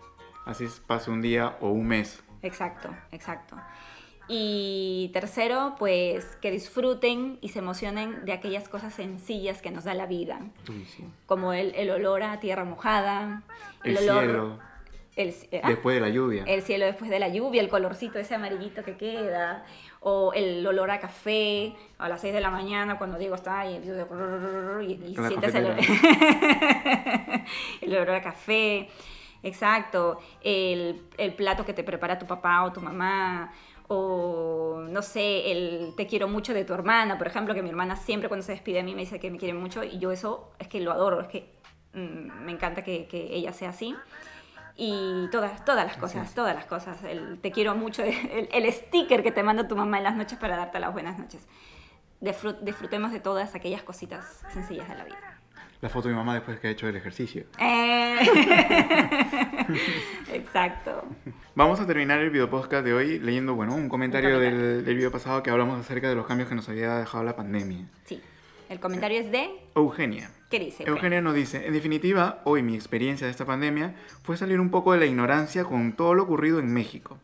Así 0.46 0.64
es, 0.64 0.80
pase 0.80 1.10
un 1.10 1.20
día 1.20 1.56
o 1.60 1.70
un 1.70 1.86
mes. 1.88 2.22
Exacto, 2.42 2.94
exacto. 3.12 3.56
Y 4.30 5.10
tercero, 5.14 5.74
pues 5.78 6.36
que 6.42 6.50
disfruten 6.50 7.38
y 7.40 7.48
se 7.48 7.60
emocionen 7.60 8.26
de 8.26 8.32
aquellas 8.32 8.68
cosas 8.68 8.92
sencillas 8.92 9.62
que 9.62 9.70
nos 9.70 9.84
da 9.84 9.94
la 9.94 10.04
vida, 10.04 10.40
sí. 10.66 11.04
como 11.24 11.54
el, 11.54 11.74
el 11.74 11.88
olor 11.90 12.22
a 12.22 12.38
tierra 12.38 12.64
mojada, 12.64 13.42
El, 13.84 13.96
olor, 13.96 14.24
cielo, 14.24 14.58
el, 15.16 15.34
ah, 15.62 15.68
después 15.70 15.94
de 15.94 16.00
la 16.02 16.10
lluvia. 16.10 16.44
el 16.46 16.60
cielo 16.60 16.84
después 16.84 17.10
de 17.10 17.18
la 17.18 17.28
lluvia, 17.28 17.62
el 17.62 17.70
colorcito 17.70 18.18
ese 18.18 18.34
amarillito 18.34 18.84
que 18.84 18.98
queda, 18.98 19.64
o 20.00 20.34
el 20.34 20.66
olor 20.66 20.90
a 20.90 21.00
café 21.00 21.74
a 21.96 22.10
las 22.10 22.20
6 22.20 22.34
de 22.34 22.40
la 22.42 22.50
mañana 22.50 22.98
cuando 22.98 23.16
Diego 23.16 23.34
está 23.34 23.64
y, 23.64 23.76
y 23.76 25.14
La 25.16 25.28
sientes 25.28 25.54
el, 25.54 25.66
el 27.80 27.96
olor 27.96 28.10
a 28.10 28.20
café. 28.20 28.90
Exacto, 29.42 30.20
el, 30.42 31.02
el 31.16 31.34
plato 31.34 31.64
que 31.64 31.72
te 31.72 31.84
prepara 31.84 32.18
tu 32.18 32.26
papá 32.26 32.64
o 32.64 32.72
tu 32.72 32.80
mamá, 32.80 33.52
o 33.86 34.84
no 34.88 35.00
sé, 35.02 35.50
el 35.52 35.94
te 35.96 36.06
quiero 36.06 36.28
mucho 36.28 36.52
de 36.54 36.64
tu 36.64 36.74
hermana, 36.74 37.16
por 37.18 37.26
ejemplo, 37.26 37.54
que 37.54 37.62
mi 37.62 37.68
hermana 37.70 37.96
siempre 37.96 38.28
cuando 38.28 38.44
se 38.44 38.52
despide 38.52 38.78
de 38.78 38.82
mí 38.82 38.94
me 38.94 39.00
dice 39.02 39.18
que 39.20 39.30
me 39.30 39.38
quiere 39.38 39.54
mucho 39.54 39.82
y 39.84 39.98
yo 39.98 40.10
eso 40.12 40.50
es 40.58 40.68
que 40.68 40.80
lo 40.80 40.92
adoro, 40.92 41.20
es 41.20 41.28
que 41.28 41.50
mm, 41.94 42.44
me 42.44 42.52
encanta 42.52 42.82
que, 42.82 43.06
que 43.06 43.34
ella 43.34 43.52
sea 43.52 43.70
así. 43.70 43.94
Y 44.80 45.28
todas, 45.32 45.64
todas 45.64 45.84
las 45.86 45.96
cosas, 45.96 46.34
todas 46.34 46.54
las 46.54 46.64
cosas. 46.66 47.02
El 47.02 47.40
te 47.40 47.50
quiero 47.50 47.74
mucho, 47.74 48.02
el, 48.04 48.48
el 48.52 48.72
sticker 48.72 49.24
que 49.24 49.32
te 49.32 49.42
manda 49.42 49.66
tu 49.66 49.74
mamá 49.74 49.98
en 49.98 50.04
las 50.04 50.14
noches 50.14 50.38
para 50.38 50.56
darte 50.56 50.78
las 50.78 50.92
buenas 50.92 51.18
noches. 51.18 51.48
Disfrut- 52.20 52.60
disfrutemos 52.60 53.10
de 53.10 53.18
todas 53.20 53.54
aquellas 53.56 53.82
cositas 53.82 54.42
sencillas 54.52 54.88
de 54.88 54.94
la 54.94 55.04
vida. 55.04 55.37
La 55.80 55.88
foto 55.88 56.08
de 56.08 56.14
mi 56.14 56.18
mamá 56.18 56.34
después 56.34 56.58
que 56.58 56.68
ha 56.68 56.70
hecho 56.70 56.88
el 56.88 56.96
ejercicio. 56.96 57.44
Eh. 57.60 58.18
Exacto. 60.32 61.04
Vamos 61.54 61.78
a 61.78 61.86
terminar 61.86 62.18
el 62.18 62.30
video 62.30 62.50
podcast 62.50 62.84
de 62.84 62.94
hoy 62.94 63.20
leyendo, 63.20 63.54
bueno, 63.54 63.76
un 63.76 63.88
comentario, 63.88 64.30
comentario. 64.30 64.58
Del, 64.58 64.84
del 64.84 64.96
video 64.96 65.12
pasado 65.12 65.40
que 65.42 65.50
hablamos 65.50 65.78
acerca 65.78 66.08
de 66.08 66.16
los 66.16 66.26
cambios 66.26 66.48
que 66.48 66.56
nos 66.56 66.68
había 66.68 66.98
dejado 66.98 67.22
la 67.22 67.36
pandemia. 67.36 67.86
Sí. 68.04 68.20
El 68.68 68.80
comentario 68.80 69.20
es 69.20 69.30
de... 69.30 69.50
Eugenia. 69.76 70.30
¿Qué 70.50 70.58
dice? 70.58 70.84
Eugenia 70.84 71.22
nos 71.22 71.34
dice, 71.34 71.66
en 71.66 71.72
definitiva, 71.72 72.42
hoy 72.44 72.62
mi 72.62 72.74
experiencia 72.74 73.26
de 73.26 73.30
esta 73.30 73.46
pandemia 73.46 73.94
fue 74.22 74.36
salir 74.36 74.60
un 74.60 74.70
poco 74.70 74.92
de 74.92 74.98
la 74.98 75.06
ignorancia 75.06 75.64
con 75.64 75.92
todo 75.92 76.14
lo 76.14 76.24
ocurrido 76.24 76.58
en 76.58 76.72
México, 76.72 77.18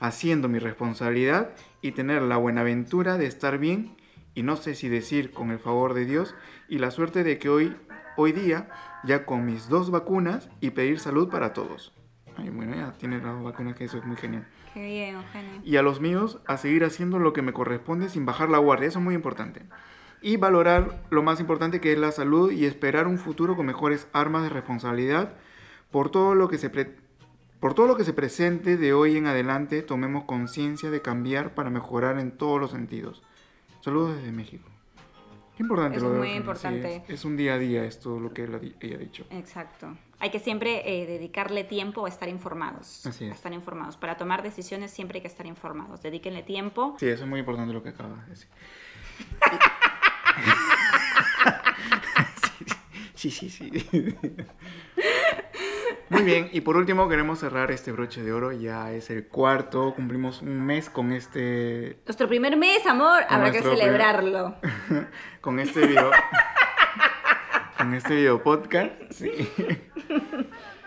haciendo 0.00 0.48
mi 0.48 0.58
responsabilidad 0.58 1.50
y 1.82 1.92
tener 1.92 2.22
la 2.22 2.36
buenaventura 2.36 3.18
de 3.18 3.26
estar 3.26 3.58
bien 3.58 3.96
y 4.34 4.42
no 4.42 4.56
sé 4.56 4.74
si 4.74 4.88
decir 4.88 5.30
con 5.30 5.50
el 5.50 5.58
favor 5.58 5.94
de 5.94 6.04
Dios 6.04 6.34
y 6.68 6.78
la 6.78 6.90
suerte 6.90 7.22
de 7.24 7.38
que 7.38 7.48
hoy, 7.48 7.76
hoy 8.18 8.32
día, 8.32 8.68
ya 9.04 9.24
con 9.24 9.46
mis 9.46 9.68
dos 9.68 9.92
vacunas 9.92 10.50
y 10.60 10.70
pedir 10.70 10.98
salud 10.98 11.28
para 11.28 11.52
todos. 11.52 11.94
Ay, 12.36 12.50
bueno, 12.50 12.74
ya 12.74 12.92
tiene 12.98 13.20
las 13.20 13.40
vacunas, 13.40 13.76
que 13.76 13.84
eso 13.84 13.96
es 13.96 14.04
muy 14.04 14.16
genial. 14.16 14.44
Qué 14.74 14.82
bien, 14.84 15.14
Eugenio. 15.14 15.60
Y 15.62 15.76
a 15.76 15.82
los 15.82 16.00
míos 16.00 16.40
a 16.46 16.56
seguir 16.56 16.84
haciendo 16.84 17.20
lo 17.20 17.32
que 17.32 17.42
me 17.42 17.52
corresponde 17.52 18.08
sin 18.08 18.26
bajar 18.26 18.50
la 18.50 18.58
guardia, 18.58 18.88
eso 18.88 18.98
es 18.98 19.04
muy 19.04 19.14
importante. 19.14 19.62
Y 20.20 20.36
valorar 20.36 21.00
lo 21.10 21.22
más 21.22 21.38
importante 21.38 21.80
que 21.80 21.92
es 21.92 21.98
la 21.98 22.10
salud 22.10 22.50
y 22.50 22.64
esperar 22.66 23.06
un 23.06 23.18
futuro 23.18 23.54
con 23.54 23.66
mejores 23.66 24.08
armas 24.12 24.42
de 24.42 24.48
responsabilidad 24.48 25.34
por 25.92 26.10
todo 26.10 26.34
lo 26.34 26.48
que 26.48 26.58
se 26.58 26.70
por 27.60 27.74
todo 27.74 27.86
lo 27.86 27.96
que 27.96 28.04
se 28.04 28.12
presente 28.12 28.76
de 28.76 28.92
hoy 28.92 29.16
en 29.16 29.26
adelante, 29.26 29.82
tomemos 29.82 30.24
conciencia 30.24 30.90
de 30.90 31.02
cambiar 31.02 31.54
para 31.54 31.70
mejorar 31.70 32.18
en 32.18 32.32
todos 32.32 32.60
los 32.60 32.72
sentidos. 32.72 33.22
Saludos 33.80 34.16
desde 34.16 34.32
México. 34.32 34.68
Qué 35.58 35.64
importante 35.64 35.96
Eso 35.96 36.06
lo 36.06 36.12
es 36.12 36.14
de 36.14 36.20
muy 36.20 36.30
sí, 36.30 36.36
importante. 36.36 37.02
es, 37.08 37.14
es 37.14 37.24
un 37.24 37.36
día 37.36 37.54
a 37.54 37.58
día 37.58 37.82
esto 37.82 38.20
lo 38.20 38.32
que 38.32 38.44
él 38.44 38.76
ella 38.78 38.94
ha 38.94 38.98
dicho. 39.00 39.26
Exacto. 39.30 39.96
Hay 40.20 40.30
que 40.30 40.38
siempre 40.38 41.02
eh, 41.02 41.04
dedicarle 41.04 41.64
tiempo 41.64 42.06
a 42.06 42.08
estar 42.08 42.28
informados. 42.28 43.04
Así 43.04 43.24
es. 43.24 43.32
A 43.32 43.34
estar 43.34 43.52
informados. 43.52 43.96
Para 43.96 44.16
tomar 44.16 44.44
decisiones 44.44 44.92
siempre 44.92 45.18
hay 45.18 45.22
que 45.22 45.26
estar 45.26 45.46
informados. 45.46 46.00
Dedíquenle 46.00 46.44
tiempo. 46.44 46.94
Sí, 47.00 47.08
eso 47.08 47.24
es 47.24 47.28
muy 47.28 47.40
importante 47.40 47.74
lo 47.74 47.82
que 47.82 47.88
acabas 47.88 48.24
de 48.26 48.30
decir. 48.30 48.48
Sí, 53.18 53.32
sí, 53.32 53.50
sí. 53.50 53.68
sí. 53.90 54.14
Muy 56.10 56.22
bien, 56.22 56.48
y 56.52 56.62
por 56.62 56.76
último 56.76 57.08
queremos 57.08 57.40
cerrar 57.40 57.70
este 57.70 57.92
broche 57.92 58.22
de 58.22 58.32
oro. 58.32 58.52
Ya 58.52 58.92
es 58.92 59.10
el 59.10 59.26
cuarto, 59.26 59.94
cumplimos 59.94 60.42
un 60.42 60.64
mes 60.64 60.88
con 60.88 61.12
este, 61.12 61.98
Nuestro 62.06 62.28
primer 62.28 62.56
mes, 62.56 62.86
amor, 62.86 63.22
habrá 63.28 63.50
que 63.50 63.62
celebrarlo. 63.62 64.56
con 65.40 65.60
este 65.60 65.86
video, 65.86 66.10
con 67.78 67.94
este 67.94 68.14
video 68.14 68.42
podcast. 68.42 68.92
sí. 69.10 69.30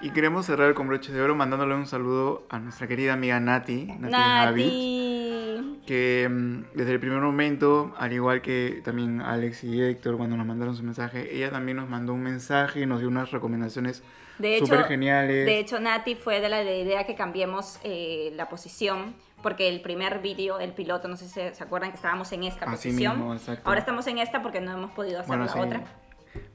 Y 0.03 0.09
queremos 0.09 0.47
cerrar 0.47 0.73
con 0.73 0.87
broche 0.87 1.13
de 1.13 1.21
oro 1.21 1.35
mandándole 1.35 1.75
un 1.75 1.85
saludo 1.85 2.47
a 2.49 2.57
nuestra 2.57 2.87
querida 2.87 3.13
amiga 3.13 3.39
Nati, 3.39 3.85
Nati. 3.99 4.11
Nati. 4.11 5.81
que 5.85 6.27
mm, 6.27 6.75
desde 6.75 6.93
el 6.93 6.99
primer 6.99 7.21
momento, 7.21 7.93
al 7.99 8.11
igual 8.11 8.41
que 8.41 8.81
también 8.83 9.21
Alex 9.21 9.63
y 9.63 9.79
Héctor 9.79 10.17
cuando 10.17 10.35
nos 10.37 10.47
mandaron 10.47 10.75
su 10.75 10.81
mensaje, 10.81 11.35
ella 11.35 11.51
también 11.51 11.77
nos 11.77 11.87
mandó 11.87 12.15
un 12.15 12.23
mensaje 12.23 12.81
y 12.81 12.87
nos 12.87 12.99
dio 12.99 13.09
unas 13.09 13.29
recomendaciones 13.29 14.01
De 14.37 14.55
hecho, 14.57 14.65
súper 14.67 14.85
geniales. 14.85 15.45
de 15.45 15.59
hecho, 15.59 15.79
Nati 15.79 16.15
fue 16.15 16.39
de 16.41 16.49
la 16.49 16.63
idea 16.63 17.05
que 17.05 17.15
cambiemos 17.15 17.79
eh, 17.83 18.31
la 18.35 18.49
posición, 18.49 19.15
porque 19.43 19.67
el 19.69 19.81
primer 19.81 20.19
vídeo, 20.19 20.59
el 20.59 20.71
piloto, 20.73 21.07
no 21.07 21.17
sé 21.17 21.25
si 21.27 21.33
se, 21.55 21.63
acuerdan 21.63 21.91
que 21.91 21.95
estábamos 21.97 22.31
en 22.31 22.43
esta 22.43 22.65
Así 22.65 22.89
posición. 22.89 23.17
mismo, 23.17 23.33
exacto. 23.33 23.61
Ahora 23.67 23.79
estamos 23.79 24.05
en 24.07 24.17
esta 24.19 24.41
porque 24.41 24.61
no 24.61 24.71
hemos 24.71 24.91
podido 24.91 25.19
hacer 25.19 25.27
Bueno, 25.27 25.45
la 25.45 25.51
sí. 25.53 25.59
otra. 25.59 25.81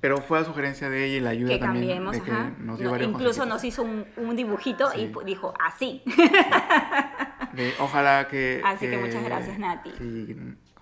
Pero 0.00 0.16
fue 0.18 0.38
a 0.38 0.44
sugerencia 0.44 0.88
de 0.88 1.04
ella 1.04 1.16
y 1.16 1.20
la 1.20 1.30
ayuda 1.30 1.50
Que 1.52 1.58
también 1.58 1.84
cambiemos, 1.86 2.12
de 2.14 2.22
que 2.22 2.30
ajá. 2.30 2.52
nos 2.58 2.78
dio 2.78 2.86
No, 2.86 2.92
varios 2.92 3.10
incluso 3.10 3.44
nos 3.44 3.62
hizo 3.62 3.82
un, 3.82 4.06
un 4.16 4.34
dibujito 4.34 4.88
y 4.94 5.00
Sí. 5.00 5.12
pu- 5.12 5.22
dijo 5.24 5.52
así. 5.62 6.02
De- 7.52 7.72
ojalá 7.78 8.26
que... 8.28 8.60
Así 8.64 8.88
que 8.88 8.96
muchas 8.98 9.22
gracias, 9.24 9.58
Nati. 9.58 9.90
Sí, 9.98 10.36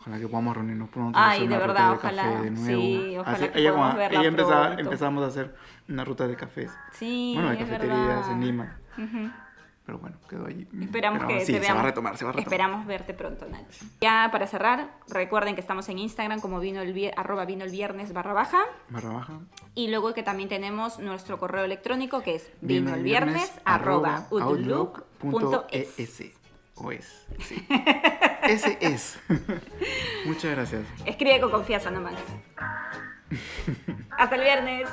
ojalá 0.05 0.19
que 0.19 0.29
podamos 0.29 0.55
reunirnos 0.55 0.89
pronto. 0.91 1.19
Ay, 1.19 1.39
hacer 1.39 1.49
de 1.49 1.57
una 1.57 1.67
verdad, 1.67 1.89
ruta 1.91 1.91
de 1.91 1.97
ojalá. 1.97 2.23
café 2.23 2.43
de 2.45 2.51
nuevo. 2.51 2.67
Sí, 2.83 3.17
ojalá 3.19 3.37
Así- 3.37 3.49
que 3.49 3.59
ella, 3.59 3.71
empezaba- 4.29 4.65
pronto. 4.67 4.83
empezamos 4.83 5.25
a 5.25 5.27
hacer 5.29 5.55
una 5.89 6.05
ruta 6.05 6.27
de 6.29 6.37
cafés. 6.37 6.71
Sí, 6.93 7.33
bueno, 7.35 7.49
de 7.51 7.55
es 7.57 7.61
cafeterías 7.65 8.07
verdad. 8.07 8.33
en 8.33 8.41
Lima. 8.45 8.79
Ujú. 8.99 9.31
Pero 9.87 9.99
bueno, 9.99 10.17
quedó 10.31 10.47
allí. 10.47 10.67
Esperamos 10.81 11.19
Pero 11.19 11.29
que 11.29 11.41
sí, 11.41 11.47
te 11.53 11.53
se 11.53 11.61
veamos. 11.61 11.77
va 11.77 11.81
a 11.83 11.85
retomar, 11.91 12.17
se 12.17 12.25
va 12.25 12.31
a 12.31 12.33
retomar. 12.33 12.53
Esperamos 12.55 12.87
verte 12.87 13.13
pronto, 13.13 13.45
Nati. 13.47 13.77
Ya 14.01 14.31
para 14.33 14.47
cerrar, 14.47 14.89
recuerden 15.09 15.55
que 15.57 15.61
estamos 15.61 15.87
en 15.91 15.99
Instagram 15.99 16.41
como 16.41 16.59
vino 16.59 16.81
el, 16.81 16.95
vier- 16.95 17.13
arroba 17.19 17.45
vino 17.45 17.65
el 17.67 17.71
viernes 17.71 18.15
barra 18.15 18.33
baja. 18.33 18.61
Barra 18.89 19.11
baja. 19.11 19.41
Y 19.75 19.89
luego 19.89 20.15
que 20.15 20.23
también 20.23 20.49
tenemos 20.49 21.01
nuestro 21.01 21.39
correo 21.39 21.65
electrónico 21.65 22.23
que 22.23 22.37
es 22.37 22.51
Vino 22.63 22.87
vino 22.87 22.97
el 22.97 23.03
viernes 23.03 23.53
arroba 23.67 24.27
outlook.es. 24.31 25.99
O 26.77 26.91
es. 26.91 27.27
Sí. 27.41 27.67
Ese 28.43 28.79
es. 28.81 29.19
Muchas 30.27 30.51
gracias. 30.53 30.83
Escribe 31.07 31.41
con 31.41 31.51
confianza 31.51 31.91
nomás. 31.91 32.15
Hasta 34.19 34.37
el 34.37 34.43
viernes. 34.43 34.89